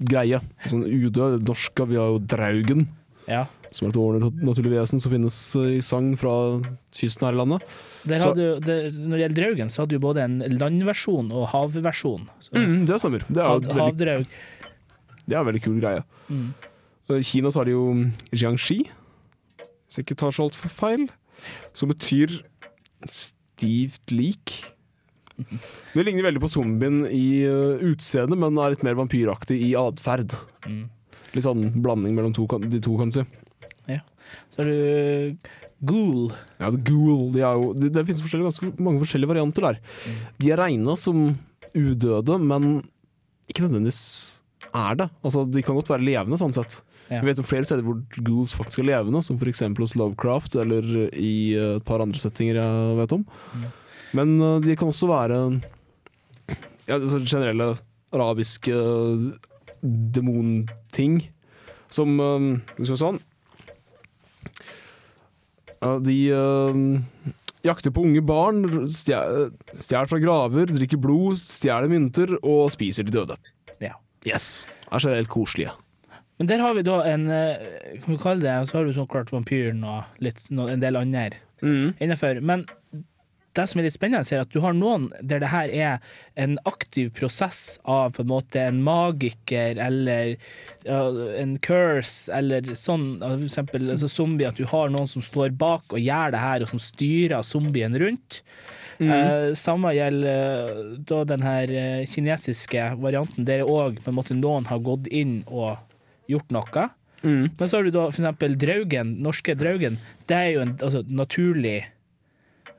undead-greie. 0.00 0.40
Sånn 0.68 0.84
UD, 0.84 1.16
norska, 1.46 1.86
vi 1.88 1.96
har 1.96 2.08
jo 2.12 2.18
draugen, 2.18 2.86
Ja. 3.28 3.46
som 3.70 3.86
er 3.86 3.90
et 3.90 3.96
overnaturlig 3.96 4.70
vesen 4.80 5.00
som 5.00 5.12
finnes 5.12 5.56
eh, 5.56 5.76
i 5.78 5.80
sagn 5.80 6.16
fra 6.16 6.60
kysten 6.92 7.26
her 7.26 7.32
i 7.34 7.36
landet. 7.36 7.62
Der 8.06 8.18
Så- 8.18 8.36
jo, 8.36 8.60
det, 8.60 8.94
når 8.94 9.16
det 9.16 9.20
gjelder 9.34 9.42
draugen, 9.42 9.68
så 9.70 9.82
hadde 9.82 9.88
du 9.90 9.98
både 9.98 10.18
en 10.22 10.38
landversjon 10.40 11.32
og 11.32 11.48
havversjon. 11.48 12.28
Mm, 12.54 12.86
det 12.86 13.00
stemmer. 13.00 13.24
Det 13.28 13.38
er 13.38 13.42
hav, 13.48 13.62
veldig, 13.62 13.80
havdraug. 13.80 14.26
det 15.26 15.34
er 15.34 15.40
en 15.40 15.46
veldig 15.46 15.62
kul 15.62 15.80
greie. 15.80 16.04
Mm. 16.30 16.54
I 17.10 17.22
Kina 17.22 17.48
så 17.50 17.56
har 17.60 17.64
de 17.64 17.70
jo 17.72 18.12
Jiangxi, 18.32 18.78
hvis 19.88 19.96
jeg 19.98 20.04
ikke 20.06 20.16
tar 20.16 20.30
så 20.30 20.42
altfor 20.48 20.68
feil, 20.70 21.08
som 21.72 21.88
betyr 21.88 22.42
stivt 23.10 24.10
lik. 24.10 24.72
Det 25.96 26.04
ligner 26.04 26.28
veldig 26.28 26.42
på 26.42 26.52
zombien 26.52 27.02
i 27.08 27.44
uh, 27.48 27.82
utseende, 27.84 28.38
men 28.40 28.58
er 28.60 28.74
litt 28.74 28.84
mer 28.86 28.98
vampyraktig 28.98 29.58
i 29.68 29.74
atferd. 29.78 30.36
Mm. 30.66 30.84
Litt 31.36 31.44
sånn 31.44 31.68
blanding 31.84 32.16
mellom 32.16 32.32
to, 32.36 32.46
de 32.64 32.80
to, 32.80 32.96
kan 33.00 33.12
du 33.12 33.20
si. 33.20 33.26
Så 34.50 34.62
har 34.62 34.70
du 34.70 35.36
ghoul. 35.86 36.32
Ja, 36.58 36.70
Ghoul. 36.70 37.32
De 37.34 37.42
er 37.44 37.60
jo, 37.60 37.72
det, 37.76 37.92
det 37.94 38.06
finnes 38.08 38.32
ganske 38.32 38.72
mange 38.80 39.02
forskjellige 39.02 39.32
varianter 39.34 39.68
der. 39.68 39.80
Mm. 40.06 40.18
De 40.40 40.50
er 40.52 40.62
regna 40.62 40.96
som 40.98 41.22
udøde, 41.76 42.38
men 42.40 42.80
ikke 43.50 43.66
nødvendigvis 43.66 44.02
er 44.72 44.98
det. 45.02 45.08
Altså, 45.22 45.44
De 45.44 45.62
kan 45.64 45.76
godt 45.78 45.92
være 45.92 46.06
levende, 46.06 46.40
sånn 46.40 46.56
sett. 46.56 46.80
Ja. 47.06 47.20
Vi 47.20 47.28
vet 47.28 47.38
om 47.38 47.46
flere 47.46 47.66
steder 47.68 47.84
hvor 47.86 48.00
ghouls 48.16 48.56
faktisk 48.56 48.82
er 48.82 48.88
levende, 48.88 49.20
som 49.22 49.38
f.eks. 49.38 49.62
hos 49.78 49.94
Lovecraft 49.98 50.56
eller 50.58 50.88
i 51.14 51.54
eh, 51.54 51.76
et 51.76 51.84
par 51.86 52.02
andre 52.02 52.18
settinger 52.18 52.58
jeg 52.58 52.96
vet 52.98 53.14
om. 53.14 53.22
Mm. 53.54 53.68
Men 54.14 54.36
eh, 54.40 54.60
de 54.64 54.76
kan 54.78 54.92
også 54.92 55.08
være 55.10 55.40
ja, 56.86 56.98
generelle 56.98 57.72
arabiske 58.14 58.72
eh, 58.72 59.26
demonting, 59.82 61.20
som 61.92 62.18
uh, 62.18 62.58
Skal 62.80 62.94
vi 62.94 62.98
sånn 62.98 63.18
De 66.06 66.16
eh, 66.34 66.78
jakter 67.66 67.92
på 67.94 68.02
unge 68.06 68.22
barn, 68.26 68.64
stjel- 68.90 69.50
stjeler 69.74 70.10
fra 70.10 70.18
graver, 70.22 70.70
drikker 70.72 70.98
blod, 71.02 71.38
stjeler 71.38 71.90
mynter 71.90 72.32
og 72.40 72.70
spiser 72.74 73.06
de 73.06 73.14
døde. 73.14 73.36
Ja. 73.82 73.94
Yes. 74.26 74.64
Er 74.90 75.02
generelt 75.02 75.30
koselige. 75.30 75.74
Men 76.38 76.50
der 76.50 76.62
har 76.62 76.74
vi 76.76 76.82
da 76.84 76.98
en 77.08 77.28
eh, 77.32 78.00
Kan 78.02 78.12
vi 78.12 78.18
kalle 78.20 78.42
det 78.44 78.68
Så 78.68 78.76
har 78.76 78.84
du 78.84 78.92
sånn 78.92 79.08
klart 79.08 79.30
vampyren 79.32 79.80
og 79.88 80.18
litt, 80.20 80.42
en 80.52 80.82
del 80.82 80.98
andre 81.00 81.38
innenfor. 81.64 82.42
Men 82.44 82.66
det 83.56 83.66
som 83.70 83.80
er 83.80 83.88
litt 83.88 83.96
spennende, 83.96 84.28
er 84.34 84.44
at 84.44 84.52
du 84.52 84.60
har 84.64 84.76
noen 84.76 85.08
der 85.20 85.42
det 85.42 85.50
her 85.52 85.72
er 85.72 86.14
en 86.40 86.56
aktiv 86.68 87.10
prosess 87.16 87.78
av 87.84 88.14
på 88.16 88.24
en 88.24 88.30
måte 88.30 88.62
en 88.62 88.82
magiker 88.84 89.80
eller 89.82 90.36
ja, 90.86 91.00
en 91.40 91.56
curse 91.64 92.32
eller 92.32 92.74
sånn, 92.76 93.16
for 93.22 93.46
eksempel 93.48 93.92
altså 93.94 94.10
zombie, 94.12 94.48
at 94.48 94.60
du 94.60 94.66
har 94.70 94.92
noen 94.92 95.10
som 95.10 95.24
står 95.24 95.56
bak 95.56 95.92
og 95.92 96.02
gjør 96.02 96.34
det 96.34 96.42
her, 96.42 96.64
og 96.64 96.72
som 96.72 96.82
styrer 96.82 97.46
zombien 97.46 97.96
rundt. 98.00 98.42
Eh, 98.98 99.52
samme 99.52 99.92
gjelder 99.92 100.68
eh, 100.70 100.92
da 101.08 101.22
den 101.28 101.42
her 101.44 101.72
eh, 101.72 102.04
kinesiske 102.08 102.92
varianten, 103.02 103.44
der 103.44 103.66
òg 103.66 104.00
noen 104.06 104.68
har 104.70 104.80
gått 104.84 105.10
inn 105.12 105.42
og 105.46 105.76
gjort 106.30 106.54
noe. 106.54 106.88
Men 107.26 107.50
så 107.58 107.78
har 107.78 107.86
du 107.86 107.90
da 107.90 108.06
eksempel 108.06 108.54
Draugen, 108.60 109.16
norske 109.24 109.56
Draugen. 109.58 109.96
Det 110.28 110.36
er 110.36 110.50
jo 110.54 110.60
en 110.62 110.74
altså, 110.78 111.02
naturlig 111.08 111.80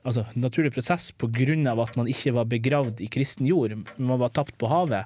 Altså, 0.08 0.24
naturlig 0.40 0.72
prosess 0.72 1.10
av 1.12 1.80
at 1.84 1.98
man 2.00 2.08
ikke 2.08 2.32
var 2.34 2.48
begravd 2.48 3.02
i 3.04 3.10
kristen 3.12 3.48
jord. 3.48 3.76
Man 3.98 4.20
var 4.22 4.32
tapt 4.32 4.56
på 4.58 4.70
havet. 4.72 5.06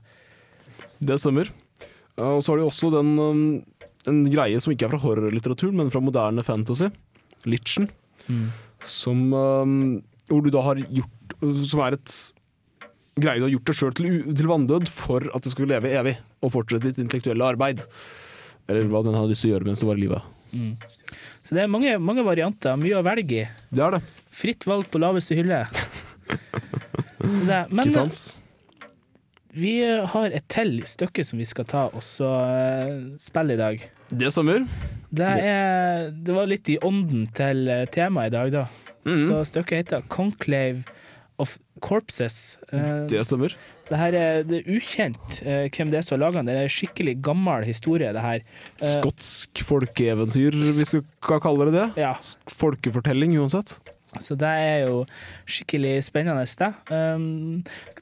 Det 1.02 1.18
stemmer. 1.18 1.50
Og 2.22 2.44
så 2.44 2.52
har 2.52 2.60
de 2.60 2.68
også 2.68 2.92
den 2.94 3.18
um, 3.18 3.64
en 4.10 4.22
greie 4.30 4.60
som 4.62 4.74
ikke 4.74 4.86
er 4.86 4.94
fra 4.94 5.02
horrorlitteratur, 5.02 5.72
men 5.74 5.90
fra 5.94 6.02
moderne 6.04 6.46
fantasy. 6.46 6.92
Litchen. 7.50 7.90
Som 8.86 9.32
um, 9.34 10.02
Hvor 10.30 10.46
du 10.46 10.52
da 10.54 10.62
har 10.62 10.78
gjort 10.78 11.34
Som 11.42 11.82
er 11.82 11.98
et 11.98 12.14
greie 13.18 13.42
du 13.42 13.48
har 13.48 13.52
gjort 13.52 13.68
deg 13.68 13.78
sjøl 13.78 13.96
til, 13.98 14.20
til 14.38 14.48
vanndød 14.50 14.88
for 14.90 15.26
at 15.36 15.44
du 15.44 15.50
skulle 15.52 15.74
leve 15.74 15.92
evig 15.98 16.14
og 16.42 16.54
fortsette 16.54 16.88
ditt 16.88 17.02
intellektuelle 17.02 17.50
arbeid. 17.54 17.82
Eller 18.70 18.88
hva 18.90 19.02
den 19.06 19.18
hadde 19.18 19.34
lyst 19.34 19.44
til 19.44 19.52
å 19.52 19.56
gjøre 19.56 19.68
mens 19.68 19.82
du 19.84 19.88
var 19.90 20.00
i 20.00 20.06
live. 20.06 20.22
Så 21.44 21.58
det 21.58 21.66
er 21.66 21.72
mange, 21.72 21.98
mange 22.00 22.24
varianter, 22.26 22.78
mye 22.80 23.02
å 23.02 23.06
velge 23.06 23.44
i. 23.44 23.46
Det 23.74 23.84
er 23.84 23.98
det. 23.98 24.02
Fritt 24.32 24.64
valg 24.70 24.88
på 24.92 25.00
laveste 25.02 25.36
hylle. 25.38 25.66
Men 27.22 27.84
Ikke 27.84 27.92
sant? 27.94 28.38
vi 29.52 29.74
har 29.84 30.32
et 30.32 30.46
til 30.52 30.78
stykke 30.88 31.26
som 31.28 31.42
vi 31.42 31.46
skal 31.50 31.66
ta 31.68 31.82
og 31.92 32.00
så 32.08 32.30
eh, 32.48 32.94
spille 33.20 33.58
i 33.58 33.60
dag. 33.60 33.82
Det 34.12 34.30
stemmer. 34.32 34.64
Det, 35.12 35.28
er, 35.44 36.06
det 36.16 36.36
var 36.38 36.48
litt 36.48 36.70
i 36.72 36.78
ånden 36.88 37.26
til 37.36 37.68
eh, 37.68 37.84
temaet 37.92 38.32
i 38.32 38.36
dag, 38.38 38.54
da. 38.56 38.64
Så 39.04 39.42
stykket 39.50 39.82
heter 39.82 40.04
'Conclave 40.08 40.84
of 41.42 41.58
Corpses'. 41.84 42.56
Eh, 42.72 43.08
Det 43.12 43.26
stemmer. 43.28 43.52
Det 43.92 43.98
her 44.00 44.14
er, 44.16 44.44
det 44.48 44.62
er 44.62 44.72
ukjent 44.78 45.42
eh, 45.44 45.68
hvem 45.68 45.92
det 45.92 46.00
er 46.00 46.06
som 46.08 46.16
har 46.16 46.24
laga 46.30 46.40
den. 46.40 46.48
Det 46.48 46.56
er 46.56 46.68
en 46.70 46.76
skikkelig 46.78 47.18
gammel 47.22 47.66
historie, 47.68 48.14
det 48.16 48.22
her. 48.24 48.40
Eh, 48.80 48.88
Skotsk 48.88 49.66
folkeeventyr, 49.68 50.56
vi 50.56 50.86
skal 50.88 51.04
ka- 51.20 51.42
kalle 51.44 51.68
det 51.68 51.76
det. 51.76 51.88
Ja, 52.06 52.14
Folkefortelling 52.48 53.36
uansett. 53.42 53.82
Så 54.20 54.36
det 54.36 54.50
er 54.50 54.78
jo 54.90 55.06
skikkelig 55.48 56.02
spennende, 56.04 56.44
det. 56.44 56.72
Um, 56.92 57.62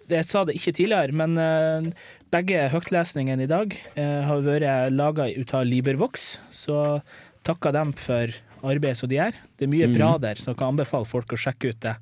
jeg 0.10 0.26
sa 0.26 0.42
det 0.48 0.56
ikke 0.58 0.74
tidligere, 0.74 1.14
men 1.14 1.38
eh, 1.38 1.90
begge 2.34 2.64
høytlesningene 2.74 3.46
i 3.46 3.50
dag 3.50 3.76
eh, 3.94 4.22
har 4.26 4.42
vært 4.46 4.94
laga 4.96 5.28
ut 5.30 5.54
av 5.54 5.68
Libervox, 5.70 6.40
så 6.50 7.02
takker 7.46 7.76
dem 7.76 7.94
for 7.94 8.34
arbeidet 8.66 8.98
som 9.00 9.12
de 9.12 9.20
gjør. 9.20 9.38
Det 9.60 9.68
er 9.68 9.72
mye 9.72 9.92
bra 9.94 10.10
der, 10.22 10.42
så 10.42 10.52
jeg 10.52 10.60
kan 10.60 10.74
anbefale 10.74 11.08
folk 11.08 11.36
å 11.36 11.40
sjekke 11.40 11.76
ut 11.76 11.80
det. 11.86 11.96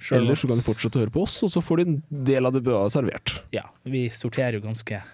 Selv 0.00 0.22
Eller 0.22 0.40
så 0.40 0.48
kan 0.50 0.58
de 0.58 0.66
fortsette 0.66 0.98
å 0.98 1.04
høre 1.04 1.14
på 1.14 1.26
oss, 1.28 1.36
og 1.44 1.52
så 1.52 1.62
får 1.64 1.82
de 1.82 1.86
en 1.90 2.00
del 2.32 2.48
av 2.48 2.56
det 2.56 2.64
bra 2.66 2.80
servert. 2.92 3.36
Ja, 3.54 3.68
vi 3.84 4.06
sorterer 4.14 4.56
jo 4.58 4.64
ganske, 4.64 5.04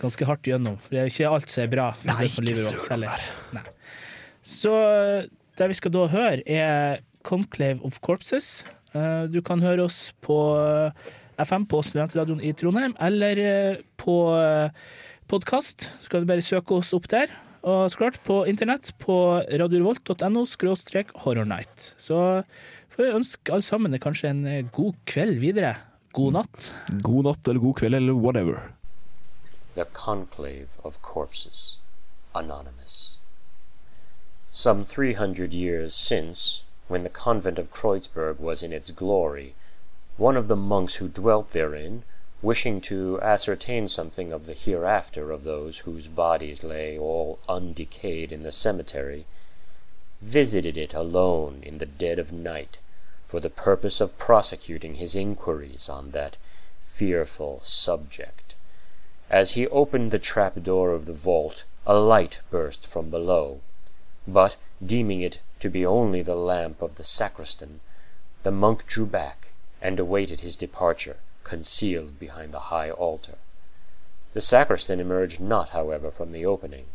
ganske 0.00 0.30
hardt 0.30 0.48
gjennom. 0.48 0.78
Det 0.88 1.02
er 1.02 1.10
jo 1.10 1.16
ikke 1.16 1.34
alt 1.34 1.52
som 1.52 1.66
er 1.66 1.74
bra. 1.74 1.90
Nei, 2.06 2.22
ikke 2.30 2.46
Libervox 2.46 2.86
søren 2.86 2.94
heller. 2.94 3.28
Nei. 3.58 3.66
Så 4.46 4.74
det 5.60 5.72
vi 5.74 5.76
skal 5.76 5.92
da 5.98 6.06
høre, 6.14 6.42
er 6.46 7.02
Conclave 7.22 7.80
of 7.84 8.00
Corpses. 8.00 8.64
Eh, 8.94 9.26
Du 9.30 9.40
kan 9.42 9.60
høre 9.62 9.84
oss 9.86 10.12
på 10.24 10.36
eh, 10.58 10.92
FM 11.40 11.66
på 11.70 11.82
Studentradioen 11.82 12.40
i 12.44 12.52
Trondheim, 12.52 12.94
eller 13.00 13.38
eh, 13.44 13.76
på 13.96 14.16
podkast. 15.30 15.88
Så 16.00 16.10
kan 16.10 16.22
du 16.24 16.26
bare 16.30 16.42
søke 16.44 16.74
oss 16.80 16.92
opp 16.96 17.08
der. 17.12 17.30
Og 17.62 17.90
så 17.92 18.00
klart 18.00 18.16
på 18.24 18.40
internett 18.48 18.88
på 18.98 19.14
radiorevolt.no 19.44 20.46
skråstrek 20.48 21.10
horrornight. 21.24 21.90
Så 22.00 22.42
får 22.94 23.04
jeg 23.04 23.16
ønske 23.20 23.52
alle 23.52 23.66
sammen 23.66 23.98
kanskje 24.00 24.30
en 24.32 24.70
god 24.72 24.96
kveld 25.06 25.38
videre. 25.42 25.74
God 26.16 26.32
natt. 26.38 26.70
God 27.04 27.28
natt 27.28 27.48
eller 27.48 27.60
god 27.60 27.76
kveld 27.82 27.94
eller 28.00 28.16
whatever. 28.16 28.72
The 29.76 29.84
Conclave 29.92 30.68
of 30.82 30.96
Corpses, 31.02 31.78
Anonymous. 32.34 33.18
Some 34.50 34.84
three 34.84 35.12
hundred 35.14 35.52
years 35.54 35.94
since, 35.94 36.64
when 36.90 37.04
the 37.04 37.08
convent 37.08 37.56
of 37.56 37.70
Kreuzberg 37.70 38.40
was 38.40 38.64
in 38.64 38.72
its 38.72 38.90
glory, 38.90 39.54
one 40.16 40.36
of 40.36 40.48
the 40.48 40.56
monks 40.56 40.96
who 40.96 41.06
dwelt 41.06 41.52
therein, 41.52 42.02
wishing 42.42 42.80
to 42.80 43.16
ascertain 43.22 43.86
something 43.86 44.32
of 44.32 44.44
the 44.44 44.54
hereafter 44.54 45.30
of 45.30 45.44
those 45.44 45.78
whose 45.78 46.08
bodies 46.08 46.64
lay 46.64 46.98
all 46.98 47.38
undecayed 47.48 48.32
in 48.32 48.42
the 48.42 48.50
cemetery, 48.50 49.24
visited 50.20 50.76
it 50.76 50.92
alone 50.92 51.60
in 51.62 51.78
the 51.78 51.86
dead 51.86 52.18
of 52.18 52.32
night, 52.32 52.78
for 53.28 53.38
the 53.38 53.48
purpose 53.48 54.00
of 54.00 54.18
prosecuting 54.18 54.96
his 54.96 55.14
inquiries 55.14 55.88
on 55.88 56.10
that 56.10 56.36
fearful 56.80 57.60
subject. 57.62 58.56
As 59.30 59.52
he 59.52 59.68
opened 59.68 60.10
the 60.10 60.18
trap-door 60.18 60.90
of 60.90 61.06
the 61.06 61.12
vault, 61.12 61.62
a 61.86 61.94
light 61.94 62.40
burst 62.50 62.84
from 62.84 63.10
below, 63.10 63.60
but, 64.26 64.56
deeming 64.84 65.20
it 65.20 65.38
to 65.60 65.68
be 65.68 65.84
only 65.84 66.22
the 66.22 66.34
lamp 66.34 66.82
of 66.82 66.96
the 66.96 67.04
sacristan, 67.04 67.80
the 68.42 68.50
monk 68.50 68.86
drew 68.86 69.06
back 69.06 69.52
and 69.80 70.00
awaited 70.00 70.40
his 70.40 70.56
departure, 70.56 71.18
concealed 71.44 72.18
behind 72.18 72.52
the 72.52 72.70
high 72.70 72.90
altar. 72.90 73.36
The 74.32 74.40
sacristan 74.40 75.00
emerged 75.00 75.40
not, 75.40 75.70
however, 75.70 76.10
from 76.10 76.32
the 76.32 76.46
opening, 76.46 76.86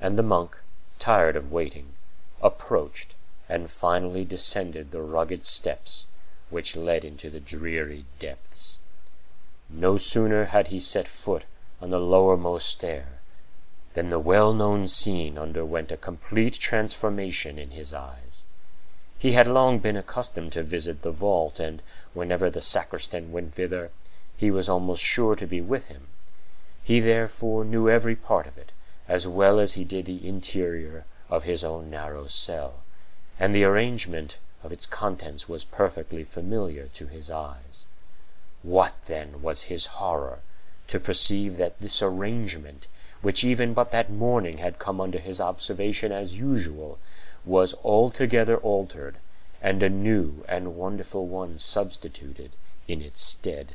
and 0.00 0.18
the 0.18 0.22
monk, 0.22 0.58
tired 0.98 1.36
of 1.36 1.52
waiting, 1.52 1.94
approached 2.42 3.14
and 3.48 3.70
finally 3.70 4.24
descended 4.24 4.90
the 4.90 5.02
rugged 5.02 5.44
steps 5.44 6.06
which 6.48 6.76
led 6.76 7.04
into 7.04 7.30
the 7.30 7.40
dreary 7.40 8.04
depths. 8.18 8.78
No 9.68 9.98
sooner 9.98 10.46
had 10.46 10.68
he 10.68 10.78
set 10.78 11.08
foot 11.08 11.44
on 11.80 11.90
the 11.90 12.00
lowermost 12.00 12.68
stair 12.68 13.15
than 13.96 14.10
the 14.10 14.18
well-known 14.18 14.86
scene 14.86 15.38
underwent 15.38 15.90
a 15.90 15.96
complete 15.96 16.52
transformation 16.52 17.58
in 17.58 17.70
his 17.70 17.94
eyes. 17.94 18.44
He 19.18 19.32
had 19.32 19.46
long 19.46 19.78
been 19.78 19.96
accustomed 19.96 20.52
to 20.52 20.62
visit 20.62 21.00
the 21.00 21.10
vault, 21.10 21.58
and 21.58 21.80
whenever 22.12 22.50
the 22.50 22.60
sacristan 22.60 23.32
went 23.32 23.54
thither, 23.54 23.90
he 24.36 24.50
was 24.50 24.68
almost 24.68 25.02
sure 25.02 25.34
to 25.36 25.46
be 25.46 25.62
with 25.62 25.86
him. 25.86 26.08
He 26.84 27.00
therefore 27.00 27.64
knew 27.64 27.88
every 27.88 28.14
part 28.14 28.46
of 28.46 28.58
it, 28.58 28.70
as 29.08 29.26
well 29.26 29.58
as 29.58 29.72
he 29.72 29.84
did 29.84 30.04
the 30.04 30.28
interior 30.28 31.06
of 31.30 31.44
his 31.44 31.64
own 31.64 31.88
narrow 31.88 32.26
cell, 32.26 32.82
and 33.40 33.54
the 33.54 33.64
arrangement 33.64 34.36
of 34.62 34.72
its 34.72 34.84
contents 34.84 35.48
was 35.48 35.64
perfectly 35.64 36.22
familiar 36.22 36.88
to 36.92 37.06
his 37.06 37.30
eyes. 37.30 37.86
What, 38.62 38.92
then, 39.06 39.40
was 39.40 39.62
his 39.72 39.86
horror 39.86 40.40
to 40.88 41.00
perceive 41.00 41.56
that 41.56 41.80
this 41.80 42.02
arrangement, 42.02 42.88
which 43.22 43.44
even 43.44 43.74
but 43.74 43.90
that 43.90 44.10
morning 44.10 44.58
had 44.58 44.78
come 44.78 45.00
under 45.00 45.18
his 45.18 45.40
observation 45.40 46.12
as 46.12 46.38
usual, 46.38 46.98
was 47.44 47.74
altogether 47.84 48.56
altered, 48.58 49.16
and 49.62 49.82
a 49.82 49.88
new 49.88 50.44
and 50.48 50.76
wonderful 50.76 51.26
one 51.26 51.58
substituted 51.58 52.50
in 52.86 53.00
its 53.00 53.20
stead. 53.20 53.74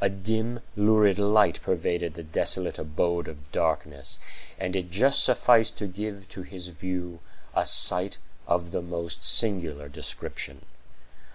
A 0.00 0.08
dim, 0.08 0.60
lurid 0.76 1.18
light 1.18 1.60
pervaded 1.62 2.14
the 2.14 2.22
desolate 2.22 2.78
abode 2.78 3.28
of 3.28 3.52
darkness, 3.52 4.18
and 4.58 4.74
it 4.74 4.90
just 4.90 5.22
sufficed 5.22 5.78
to 5.78 5.86
give 5.86 6.28
to 6.30 6.42
his 6.42 6.68
view 6.68 7.20
a 7.54 7.64
sight 7.64 8.18
of 8.48 8.70
the 8.70 8.82
most 8.82 9.22
singular 9.22 9.88
description. 9.88 10.62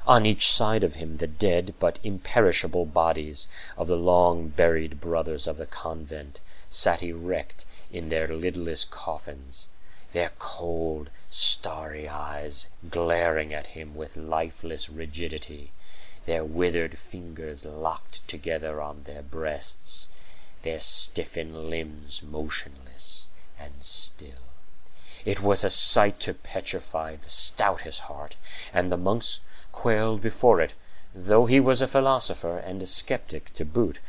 On 0.07 0.25
each 0.25 0.49
side 0.49 0.85
of 0.85 0.95
him 0.95 1.17
the 1.17 1.27
dead 1.27 1.73
but 1.81 1.99
imperishable 2.01 2.85
bodies 2.85 3.49
of 3.75 3.87
the 3.87 3.97
long 3.97 4.47
buried 4.47 5.01
brothers 5.01 5.47
of 5.47 5.57
the 5.57 5.65
convent 5.65 6.39
sat 6.69 7.03
erect 7.03 7.65
in 7.91 8.07
their 8.07 8.29
lidless 8.29 8.85
coffins, 8.85 9.67
their 10.13 10.31
cold, 10.39 11.09
starry 11.29 12.07
eyes 12.07 12.67
glaring 12.89 13.53
at 13.53 13.67
him 13.75 13.95
with 13.95 14.15
lifeless 14.15 14.87
rigidity, 14.87 15.73
their 16.25 16.45
withered 16.45 16.97
fingers 16.97 17.65
locked 17.65 18.25
together 18.29 18.81
on 18.81 19.03
their 19.03 19.21
breasts, 19.21 20.07
their 20.63 20.79
stiffened 20.79 21.69
limbs 21.69 22.23
motionless 22.23 23.27
and 23.59 23.83
still. 23.83 24.53
It 25.25 25.41
was 25.41 25.65
a 25.65 25.69
sight 25.69 26.21
to 26.21 26.33
petrify 26.33 27.17
the 27.17 27.27
stoutest 27.27 27.99
heart, 28.03 28.37
and 28.73 28.89
the 28.89 28.95
monks 28.95 29.41
quailed 29.79 30.21
before 30.23 30.59
it, 30.59 30.73
though 31.13 31.45
he 31.45 31.59
was 31.59 31.83
a 31.83 31.87
philosopher 31.87 32.57
and 32.57 32.81
a 32.81 32.87
skeptic 32.87 33.53
to 33.53 33.63
boot. 33.63 33.99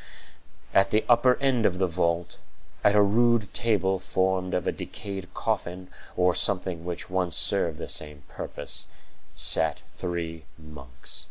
At 0.72 0.90
the 0.90 1.04
upper 1.10 1.36
end 1.42 1.66
of 1.66 1.76
the 1.76 1.86
vault, 1.86 2.38
at 2.82 2.94
a 2.94 3.02
rude 3.02 3.52
table 3.52 3.98
formed 3.98 4.54
of 4.54 4.66
a 4.66 4.72
decayed 4.72 5.28
coffin 5.34 5.88
or 6.16 6.34
something 6.34 6.86
which 6.86 7.10
once 7.10 7.36
served 7.36 7.78
the 7.78 7.86
same 7.86 8.22
purpose, 8.28 8.88
sat 9.34 9.82
three 9.98 10.46
monks. 10.58 11.28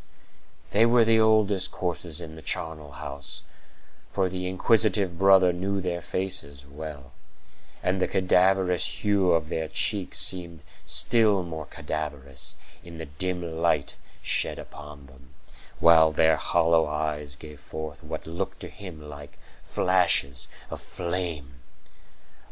They 0.70 0.86
were 0.86 1.04
the 1.04 1.20
oldest 1.20 1.72
courses 1.72 2.22
in 2.22 2.36
the 2.36 2.44
charnel 2.44 2.92
house, 2.92 3.42
for 4.12 4.30
the 4.30 4.48
inquisitive 4.48 5.18
brother 5.18 5.52
knew 5.52 5.82
their 5.82 6.02
faces 6.02 6.64
well, 6.64 7.12
and 7.82 8.00
the 8.00 8.08
cadaverous 8.08 8.86
hue 8.86 9.32
of 9.32 9.50
their 9.50 9.68
cheeks 9.68 10.20
seemed 10.20 10.60
still 10.86 11.42
more 11.42 11.66
cadaverous 11.66 12.56
in 12.84 13.00
the 13.00 13.08
dim 13.08 13.42
light 13.42 13.96
shed 14.28 14.60
upon 14.60 15.06
them, 15.06 15.34
while 15.80 16.12
their 16.12 16.36
hollow 16.36 16.86
eyes 16.86 17.38
gave 17.38 17.60
forth 17.60 18.04
what 18.04 18.28
looked 18.28 18.60
to 18.60 18.68
him 18.68 19.10
like 19.10 19.40
flashes 19.64 20.50
of 20.70 20.82
flame. 20.82 21.62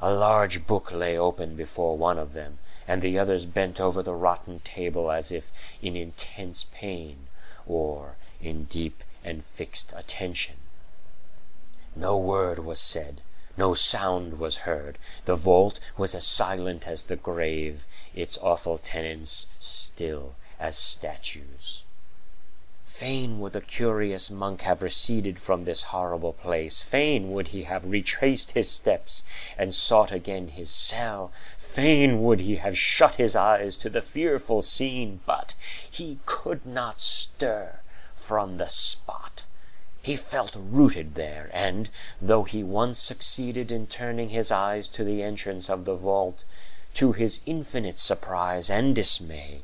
A 0.01 0.13
large 0.13 0.65
book 0.67 0.91
lay 0.91 1.17
open 1.17 1.55
before 1.55 1.97
one 1.97 2.17
of 2.17 2.33
them, 2.33 2.59
and 2.87 3.01
the 3.01 3.19
others 3.19 3.45
bent 3.45 3.81
over 3.81 4.01
the 4.01 4.13
rotten 4.13 4.59
table 4.61 5.11
as 5.11 5.31
if 5.31 5.51
in 5.81 5.95
intense 5.95 6.65
pain 6.71 7.27
or 7.67 8.15
in 8.41 8.65
deep 8.65 9.03
and 9.23 9.43
fixed 9.43 9.91
attention. 9.97 10.55
No 11.95 12.17
word 12.17 12.59
was 12.59 12.79
said, 12.79 13.21
no 13.57 13.73
sound 13.73 14.37
was 14.39 14.57
heard. 14.57 14.97
The 15.25 15.35
vault 15.35 15.79
was 15.97 16.13
as 16.13 16.27
silent 16.27 16.87
as 16.87 17.03
the 17.03 17.15
grave, 17.15 17.85
its 18.13 18.37
awful 18.37 18.77
tenants 18.77 19.47
still 19.59 20.35
as 20.59 20.77
statues. 20.77 21.83
Fain 22.85 23.39
would 23.41 23.51
the 23.51 23.59
curious 23.59 24.31
monk 24.31 24.61
have 24.61 24.81
receded 24.81 25.37
from 25.37 25.65
this 25.65 25.83
horrible 25.83 26.31
place. 26.31 26.81
Fain 26.81 27.31
would 27.31 27.49
he 27.49 27.63
have 27.63 27.83
retraced 27.83 28.51
his 28.51 28.71
steps 28.71 29.23
and 29.57 29.75
sought 29.75 30.13
again 30.13 30.47
his 30.47 30.69
cell. 30.69 31.33
Fain 31.57 32.23
would 32.23 32.39
he 32.39 32.55
have 32.55 32.77
shut 32.77 33.15
his 33.15 33.35
eyes 33.35 33.75
to 33.75 33.89
the 33.89 34.01
fearful 34.01 34.61
scene, 34.61 35.19
but 35.25 35.55
he 35.91 36.19
could 36.25 36.65
not 36.65 37.01
stir 37.01 37.79
from 38.15 38.55
the 38.55 38.69
spot. 38.69 39.43
He 40.01 40.15
felt 40.15 40.55
rooted 40.55 41.15
there, 41.15 41.49
and, 41.51 41.89
though 42.21 42.43
he 42.43 42.63
once 42.63 42.97
succeeded 42.97 43.73
in 43.73 43.87
turning 43.87 44.29
his 44.29 44.51
eyes 44.51 44.87
to 44.89 45.03
the 45.03 45.21
entrance 45.21 45.69
of 45.69 45.83
the 45.83 45.95
vault, 45.95 46.45
to 46.93 47.11
his 47.11 47.41
infinite 47.45 47.99
surprise 47.99 48.69
and 48.69 48.95
dismay, 48.95 49.63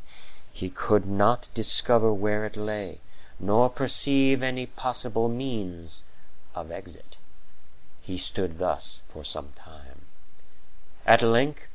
he 0.53 0.69
could 0.69 1.05
not 1.05 1.47
discover 1.53 2.13
where 2.13 2.45
it 2.45 2.57
lay, 2.57 2.99
nor 3.39 3.69
perceive 3.69 4.43
any 4.43 4.65
possible 4.65 5.27
means 5.27 6.03
of 6.53 6.71
exit. 6.71 7.17
He 8.01 8.17
stood 8.17 8.59
thus 8.59 9.01
for 9.07 9.23
some 9.23 9.49
time. 9.55 10.05
At 11.05 11.21
length 11.21 11.67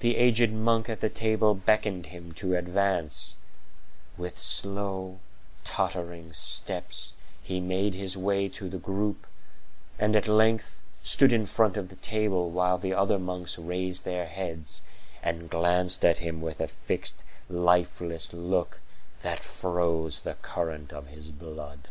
the 0.00 0.16
aged 0.16 0.52
monk 0.52 0.88
at 0.88 1.00
the 1.00 1.08
table 1.08 1.54
beckoned 1.54 2.06
him 2.06 2.32
to 2.32 2.54
advance. 2.54 3.36
With 4.16 4.38
slow, 4.38 5.18
tottering 5.64 6.32
steps 6.32 7.14
he 7.42 7.60
made 7.60 7.94
his 7.94 8.16
way 8.16 8.48
to 8.50 8.68
the 8.68 8.78
group, 8.78 9.26
and 9.98 10.14
at 10.14 10.28
length 10.28 10.78
stood 11.02 11.32
in 11.32 11.46
front 11.46 11.76
of 11.76 11.88
the 11.88 11.96
table 11.96 12.50
while 12.50 12.78
the 12.78 12.94
other 12.94 13.18
monks 13.18 13.58
raised 13.58 14.04
their 14.04 14.26
heads 14.26 14.82
and 15.22 15.50
glanced 15.50 16.04
at 16.04 16.18
him 16.18 16.40
with 16.40 16.60
a 16.60 16.68
fixed, 16.68 17.24
lifeless 17.48 18.32
look 18.32 18.80
that 19.22 19.44
froze 19.44 20.20
the 20.20 20.34
current 20.42 20.92
of 20.92 21.08
his 21.08 21.30
blood. 21.30 21.88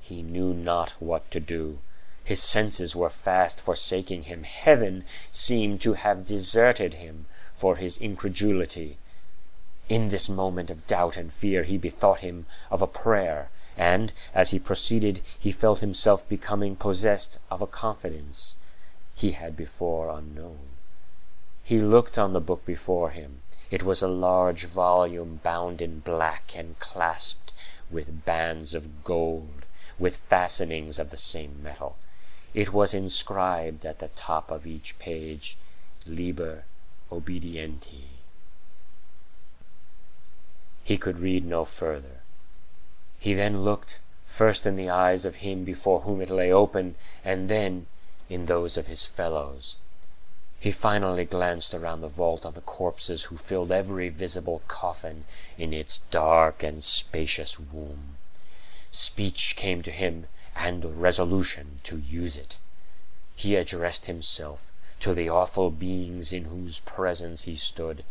He 0.00 0.22
knew 0.22 0.54
not 0.54 0.94
what 0.98 1.30
to 1.32 1.40
do. 1.40 1.78
His 2.24 2.42
senses 2.42 2.94
were 2.94 3.10
fast 3.10 3.60
forsaking 3.60 4.24
him. 4.24 4.44
Heaven 4.44 5.04
seemed 5.32 5.80
to 5.82 5.94
have 5.94 6.24
deserted 6.24 6.94
him 6.94 7.26
for 7.54 7.76
his 7.76 7.98
incredulity. 7.98 8.98
In 9.88 10.08
this 10.08 10.28
moment 10.28 10.70
of 10.70 10.86
doubt 10.86 11.16
and 11.16 11.32
fear 11.32 11.62
he 11.62 11.78
bethought 11.78 12.20
him 12.20 12.46
of 12.70 12.82
a 12.82 12.86
prayer, 12.86 13.50
and, 13.76 14.12
as 14.34 14.50
he 14.50 14.58
proceeded, 14.58 15.22
he 15.38 15.50
felt 15.50 15.80
himself 15.80 16.28
becoming 16.28 16.76
possessed 16.76 17.38
of 17.50 17.62
a 17.62 17.66
confidence 17.66 18.56
he 19.14 19.32
had 19.32 19.56
before 19.56 20.10
unknown. 20.10 20.76
He 21.64 21.80
looked 21.80 22.18
on 22.18 22.34
the 22.34 22.40
book 22.40 22.64
before 22.66 23.10
him. 23.10 23.40
It 23.70 23.82
was 23.82 24.00
a 24.00 24.08
large 24.08 24.64
volume 24.64 25.40
bound 25.42 25.82
in 25.82 26.00
black 26.00 26.52
and 26.54 26.78
clasped 26.78 27.52
with 27.90 28.24
bands 28.24 28.72
of 28.74 29.04
gold, 29.04 29.66
with 29.98 30.16
fastenings 30.16 30.98
of 30.98 31.10
the 31.10 31.16
same 31.16 31.62
metal. 31.62 31.96
It 32.54 32.72
was 32.72 32.94
inscribed 32.94 33.84
at 33.84 33.98
the 33.98 34.08
top 34.08 34.50
of 34.50 34.66
each 34.66 34.98
page, 34.98 35.58
Liber 36.06 36.64
Obedienti. 37.12 38.04
He 40.82 40.96
could 40.96 41.18
read 41.18 41.44
no 41.44 41.66
further. 41.66 42.22
He 43.18 43.34
then 43.34 43.64
looked 43.64 44.00
first 44.26 44.64
in 44.64 44.76
the 44.76 44.88
eyes 44.88 45.26
of 45.26 45.36
him 45.36 45.64
before 45.64 46.00
whom 46.00 46.22
it 46.22 46.30
lay 46.30 46.50
open, 46.50 46.94
and 47.22 47.50
then 47.50 47.86
in 48.30 48.46
those 48.46 48.78
of 48.78 48.86
his 48.86 49.04
fellows. 49.04 49.76
He 50.60 50.72
finally 50.72 51.24
glanced 51.24 51.72
around 51.72 52.00
the 52.00 52.08
vault 52.08 52.44
on 52.44 52.54
the 52.54 52.60
corpses 52.60 53.24
who 53.24 53.36
filled 53.36 53.70
every 53.70 54.08
visible 54.08 54.62
coffin 54.66 55.24
in 55.56 55.72
its 55.72 56.00
dark 56.10 56.64
and 56.64 56.82
spacious 56.82 57.60
womb. 57.60 58.16
Speech 58.90 59.54
came 59.54 59.82
to 59.82 59.92
him 59.92 60.26
and 60.56 61.00
resolution 61.00 61.80
to 61.84 61.98
use 61.98 62.36
it. 62.36 62.56
He 63.36 63.54
addressed 63.54 64.06
himself 64.06 64.72
to 64.98 65.14
the 65.14 65.28
awful 65.28 65.70
beings 65.70 66.32
in 66.32 66.46
whose 66.46 66.80
presence 66.80 67.42
he 67.42 67.54
stood, 67.54 68.04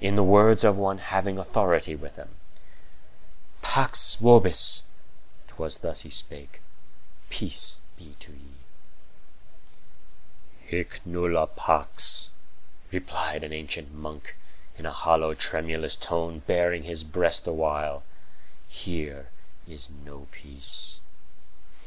in 0.00 0.16
the 0.16 0.24
words 0.24 0.64
of 0.64 0.76
one 0.76 0.98
having 0.98 1.38
authority 1.38 1.94
with 1.94 2.16
them. 2.16 2.30
Pax 3.62 4.16
vobis, 4.16 4.82
'twas 5.46 5.78
thus 5.78 6.00
he 6.00 6.10
spake, 6.10 6.60
peace 7.30 7.78
be 7.96 8.16
to 8.18 8.32
ye. 8.32 8.53
Hic 10.74 11.02
nulla 11.06 11.46
pax, 11.46 12.32
replied 12.90 13.44
an 13.44 13.52
ancient 13.52 13.94
monk, 13.94 14.36
in 14.76 14.84
a 14.84 14.90
hollow, 14.90 15.32
tremulous 15.32 15.94
tone, 15.94 16.40
baring 16.48 16.82
his 16.82 17.04
breast 17.04 17.46
awhile. 17.46 18.02
Here 18.66 19.28
is 19.68 19.88
no 20.04 20.26
peace. 20.32 21.00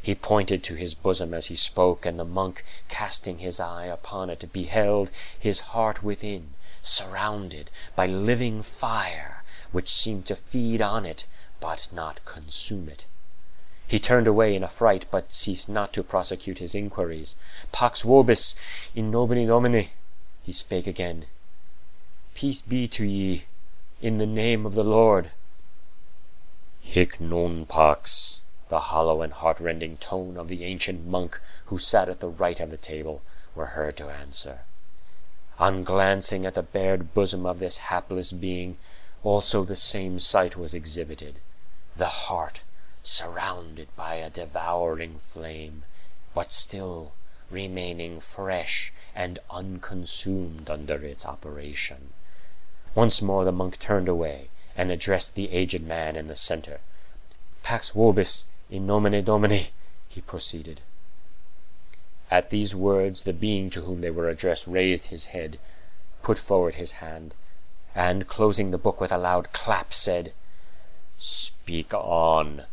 He 0.01 0.15
pointed 0.15 0.63
to 0.63 0.75
his 0.75 0.93
bosom 0.93 1.33
as 1.33 1.47
he 1.47 1.55
spoke, 1.57 2.05
and 2.05 2.17
the 2.17 2.23
monk, 2.23 2.63
casting 2.87 3.39
his 3.39 3.59
eye 3.59 3.87
upon 3.87 4.29
it, 4.29 4.53
beheld 4.53 5.11
his 5.37 5.59
heart 5.75 6.01
within, 6.01 6.53
surrounded 6.81 7.69
by 7.93 8.07
living 8.07 8.63
fire, 8.63 9.43
which 9.73 9.93
seemed 9.93 10.25
to 10.27 10.35
feed 10.37 10.81
on 10.81 11.05
it, 11.05 11.27
but 11.59 11.89
not 11.91 12.23
consume 12.23 12.87
it. 12.87 13.03
He 13.87 13.99
turned 13.99 14.27
away 14.27 14.53
in 14.53 14.65
affright, 14.65 15.05
but 15.09 15.31
ceased 15.31 15.69
not 15.69 15.93
to 15.93 16.03
prosecute 16.03 16.59
his 16.59 16.75
inquiries. 16.75 17.37
Pax 17.71 18.01
vobis, 18.01 18.53
in 18.93 19.09
nomine 19.09 19.47
Domini, 19.47 19.93
he 20.43 20.51
spake 20.51 20.87
again. 20.87 21.25
Peace 22.35 22.61
be 22.61 22.89
to 22.89 23.05
ye, 23.05 23.45
in 24.01 24.17
the 24.17 24.25
name 24.25 24.65
of 24.65 24.73
the 24.73 24.83
Lord. 24.83 25.31
Hic 26.81 27.21
non 27.21 27.65
pax, 27.65 28.41
the 28.67 28.91
hollow 28.91 29.21
and 29.21 29.31
heart-rending 29.31 29.95
tone 29.97 30.35
of 30.35 30.49
the 30.49 30.65
ancient 30.65 31.07
monk 31.07 31.39
who 31.67 31.79
sat 31.79 32.09
at 32.09 32.19
the 32.19 32.27
right 32.27 32.59
of 32.59 32.71
the 32.71 32.77
table 32.77 33.21
were 33.55 33.67
heard 33.67 33.95
to 33.97 34.09
answer. 34.09 34.65
On 35.59 35.85
glancing 35.85 36.45
at 36.45 36.55
the 36.55 36.61
bared 36.61 37.13
bosom 37.13 37.45
of 37.45 37.59
this 37.59 37.77
hapless 37.77 38.33
being, 38.33 38.77
also 39.23 39.63
the 39.63 39.77
same 39.77 40.19
sight 40.19 40.57
was 40.57 40.73
exhibited. 40.73 41.35
The 41.95 42.27
heart 42.27 42.59
surrounded 43.07 43.87
by 43.95 44.15
a 44.15 44.29
devouring 44.29 45.17
flame, 45.17 45.83
but 46.33 46.51
still 46.51 47.13
remaining 47.49 48.19
fresh 48.19 48.91
and 49.15 49.39
unconsumed 49.49 50.69
under 50.69 51.03
its 51.05 51.25
operation. 51.25 52.11
Once 52.93 53.21
more 53.21 53.45
the 53.45 53.51
monk 53.51 53.79
turned 53.79 54.09
away 54.09 54.49
and 54.75 54.91
addressed 54.91 55.35
the 55.35 55.51
aged 55.51 55.81
man 55.81 56.15
in 56.15 56.27
the 56.27 56.35
centre. 56.35 56.81
Pax 57.63 57.91
vobis, 57.91 58.43
in 58.69 58.85
nomine 58.85 59.23
Domini, 59.23 59.71
he 60.09 60.21
proceeded. 60.21 60.81
At 62.29 62.49
these 62.49 62.75
words 62.75 63.23
the 63.23 63.33
being 63.33 63.69
to 63.69 63.81
whom 63.81 64.01
they 64.01 64.11
were 64.11 64.29
addressed 64.29 64.67
raised 64.67 65.05
his 65.05 65.27
head, 65.27 65.59
put 66.21 66.37
forward 66.37 66.75
his 66.75 66.91
hand, 66.91 67.33
and, 67.95 68.27
closing 68.27 68.71
the 68.71 68.77
book 68.77 68.99
with 68.99 69.11
a 69.11 69.17
loud 69.17 69.53
clap, 69.53 69.93
said, 69.93 70.33
Speak 71.17 71.93
on. 71.93 72.65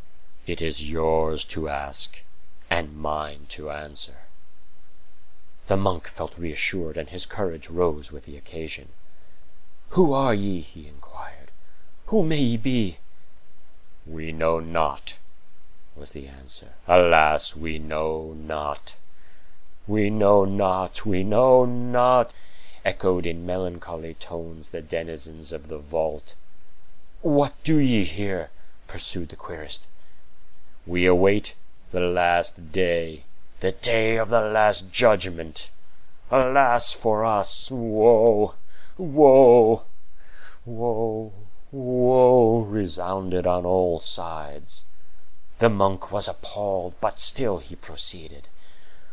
It 0.46 0.60
is 0.60 0.90
yours 0.90 1.42
to 1.46 1.70
ask, 1.70 2.22
and 2.68 2.96
mine 2.96 3.46
to 3.48 3.70
answer. 3.70 4.16
The 5.68 5.78
monk 5.78 6.06
felt 6.06 6.36
reassured, 6.36 6.98
and 6.98 7.08
his 7.08 7.24
courage 7.24 7.70
rose 7.70 8.12
with 8.12 8.26
the 8.26 8.36
occasion. 8.36 8.90
Who 9.90 10.12
are 10.12 10.34
ye? 10.34 10.60
he 10.60 10.86
inquired. 10.86 11.50
Who 12.06 12.22
may 12.22 12.40
ye 12.40 12.56
be? 12.58 12.98
We 14.04 14.32
know 14.32 14.60
not, 14.60 15.16
was 15.96 16.12
the 16.12 16.28
answer. 16.28 16.74
Alas, 16.86 17.56
we 17.56 17.78
know 17.78 18.34
not. 18.34 18.96
We 19.86 20.10
know 20.10 20.44
not, 20.44 21.06
we 21.06 21.24
know 21.24 21.64
not, 21.64 22.34
echoed 22.84 23.24
in 23.24 23.46
melancholy 23.46 24.12
tones 24.12 24.68
the 24.68 24.82
denizens 24.82 25.52
of 25.52 25.68
the 25.68 25.78
vault. 25.78 26.34
What 27.22 27.54
do 27.64 27.78
ye 27.78 28.04
here? 28.04 28.50
pursued 28.86 29.30
the 29.30 29.36
querist. 29.36 29.86
We 30.86 31.06
await 31.06 31.54
the 31.92 32.00
last 32.00 32.70
day, 32.70 33.24
the 33.60 33.72
day 33.72 34.16
of 34.16 34.28
the 34.28 34.42
last 34.42 34.92
judgment. 34.92 35.70
Alas 36.30 36.92
for 36.92 37.24
us! 37.24 37.70
Woe! 37.70 38.54
Woe! 38.98 39.84
Woe! 40.66 41.32
Woe! 41.72 42.58
resounded 42.68 43.46
on 43.46 43.64
all 43.64 43.98
sides. 43.98 44.84
The 45.58 45.70
monk 45.70 46.12
was 46.12 46.28
appalled, 46.28 46.92
but 47.00 47.18
still 47.18 47.58
he 47.58 47.76
proceeded. 47.76 48.48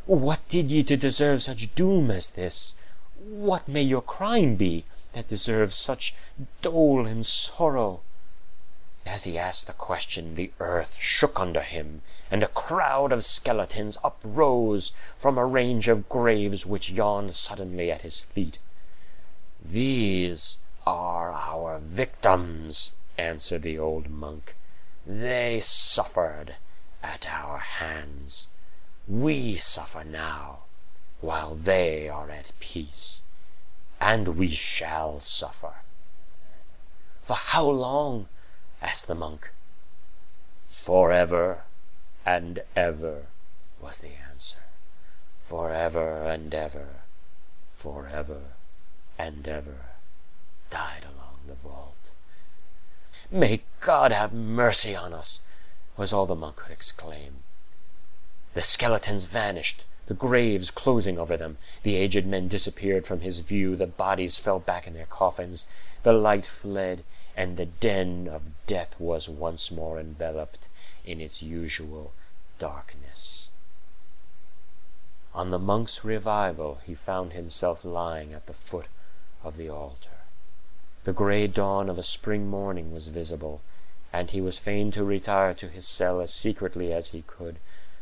What 0.05 0.45
did 0.49 0.71
ye 0.71 0.83
to 0.83 0.97
deserve 0.97 1.41
such 1.41 1.73
doom 1.73 2.11
as 2.11 2.31
this? 2.31 2.73
What 3.17 3.69
may 3.69 3.83
your 3.83 4.01
crime 4.01 4.55
be 4.55 4.83
that 5.13 5.29
deserves 5.29 5.75
such 5.75 6.15
dole 6.61 7.07
and 7.07 7.25
sorrow? 7.25 8.01
As 9.03 9.23
he 9.23 9.35
asked 9.35 9.65
the 9.65 9.73
question, 9.73 10.35
the 10.35 10.51
earth 10.59 10.95
shook 10.99 11.39
under 11.39 11.63
him, 11.63 12.03
and 12.29 12.43
a 12.43 12.47
crowd 12.47 13.11
of 13.11 13.25
skeletons 13.25 13.97
uprose 14.03 14.93
from 15.17 15.39
a 15.39 15.45
range 15.45 15.87
of 15.87 16.07
graves 16.07 16.67
which 16.67 16.91
yawned 16.91 17.33
suddenly 17.33 17.91
at 17.91 18.03
his 18.03 18.19
feet. 18.19 18.59
These 19.59 20.59
are 20.85 21.31
our 21.31 21.79
victims, 21.79 22.93
answered 23.17 23.63
the 23.63 23.79
old 23.79 24.07
monk. 24.09 24.55
They 25.05 25.59
suffered 25.61 26.57
at 27.01 27.27
our 27.27 27.57
hands. 27.57 28.49
We 29.07 29.57
suffer 29.57 30.03
now, 30.03 30.59
while 31.21 31.55
they 31.55 32.07
are 32.07 32.29
at 32.29 32.51
peace, 32.59 33.23
and 33.99 34.37
we 34.37 34.51
shall 34.51 35.19
suffer. 35.19 35.81
For 37.19 37.35
how 37.35 37.67
long? 37.67 38.29
Asked 38.81 39.07
the 39.07 39.15
monk. 39.15 39.51
Forever 40.65 41.63
and 42.25 42.61
ever, 42.75 43.27
was 43.81 43.99
the 43.99 44.11
answer. 44.31 44.57
Forever 45.39 46.23
and 46.29 46.53
ever, 46.53 46.87
forever 47.73 48.41
and 49.17 49.47
ever, 49.47 49.85
died 50.69 51.03
along 51.03 51.39
the 51.47 51.53
vault. 51.53 51.95
May 53.29 53.61
God 53.79 54.11
have 54.11 54.33
mercy 54.33 54.95
on 54.95 55.13
us, 55.13 55.41
was 55.97 56.13
all 56.13 56.25
the 56.25 56.35
monk 56.35 56.57
could 56.57 56.71
exclaim. 56.71 57.43
The 58.53 58.61
skeletons 58.61 59.23
vanished, 59.23 59.85
the 60.07 60.13
graves 60.13 60.71
closing 60.71 61.17
over 61.17 61.37
them. 61.37 61.57
The 61.83 61.95
aged 61.95 62.25
men 62.25 62.47
disappeared 62.47 63.07
from 63.07 63.21
his 63.21 63.39
view, 63.39 63.75
the 63.75 63.87
bodies 63.87 64.37
fell 64.37 64.59
back 64.59 64.85
in 64.85 64.93
their 64.93 65.05
coffins, 65.05 65.65
the 66.03 66.13
light 66.13 66.45
fled, 66.45 67.03
and 67.35 67.57
the 67.57 67.65
den 67.65 68.27
of 68.27 68.41
death 68.67 68.99
was 68.99 69.29
once 69.29 69.71
more 69.71 69.99
enveloped 69.99 70.67
in 71.05 71.21
its 71.21 71.41
usual 71.41 72.11
darkness. 72.59 73.51
On 75.33 75.49
the 75.49 75.59
monk's 75.59 76.03
revival, 76.03 76.79
he 76.85 76.93
found 76.93 77.33
himself 77.33 77.85
lying 77.85 78.33
at 78.33 78.47
the 78.47 78.53
foot 78.53 78.87
of 79.43 79.55
the 79.55 79.69
altar. 79.69 80.09
The 81.03 81.13
grey 81.13 81.47
dawn 81.47 81.89
of 81.89 81.97
a 81.97 82.03
spring 82.03 82.47
morning 82.47 82.93
was 82.93 83.07
visible, 83.07 83.61
and 84.13 84.29
he 84.29 84.41
was 84.41 84.57
fain 84.57 84.91
to 84.91 85.03
retire 85.03 85.53
to 85.55 85.69
his 85.69 85.87
cell 85.87 86.19
as 86.19 86.33
secretly 86.33 86.91
as 86.91 87.09
he 87.09 87.23
could, 87.23 87.57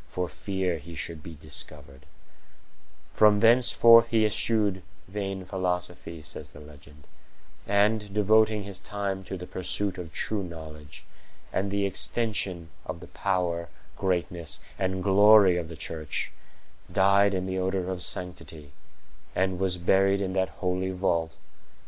for 0.07 0.27
fear 0.27 0.79
he 0.79 0.95
should 0.95 1.21
be 1.21 1.35
discovered. 1.35 2.05
From 3.13 3.39
thenceforth 3.39 4.07
he 4.07 4.25
eschewed 4.25 4.81
vain 5.07 5.45
philosophy, 5.45 6.21
says 6.21 6.51
the 6.51 6.59
legend, 6.59 7.07
and, 7.69 8.11
devoting 8.15 8.63
his 8.63 8.79
time 8.79 9.23
to 9.23 9.37
the 9.37 9.45
pursuit 9.45 9.99
of 9.99 10.11
true 10.11 10.41
knowledge, 10.41 11.05
and 11.53 11.69
the 11.69 11.85
extension 11.85 12.67
of 12.83 12.99
the 12.99 13.07
power, 13.07 13.69
greatness, 13.95 14.59
and 14.79 15.03
glory 15.03 15.55
of 15.55 15.69
the 15.69 15.75
Church, 15.75 16.31
died 16.91 17.31
in 17.31 17.45
the 17.45 17.59
odor 17.59 17.91
of 17.91 18.01
sanctity, 18.01 18.71
and 19.35 19.59
was 19.59 19.77
buried 19.77 20.19
in 20.19 20.33
that 20.33 20.49
holy 20.49 20.89
vault 20.89 21.37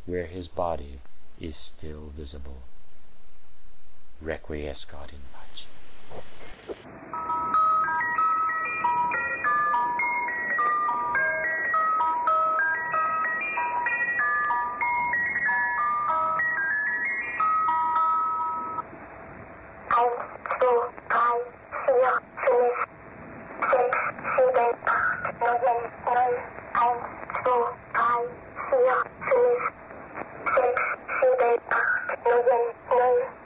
where 0.05 0.27
his 0.27 0.47
body 0.47 0.99
is 1.39 1.55
still 1.55 2.11
visible. 2.15 2.61
Requiescat 4.23 5.09
in 5.09 5.23
pace. 5.33 5.65
seven, 25.51 25.91
nine, 26.05 26.37
eight, 26.79 27.01
two, 27.43 27.63
five, 27.93 28.27
zero, 28.71 28.95
three, 29.27 29.59
six, 30.55 30.75
seven, 31.19 31.39
eight, 31.43 31.61
nine, 32.23 32.73
nine. 32.87 33.40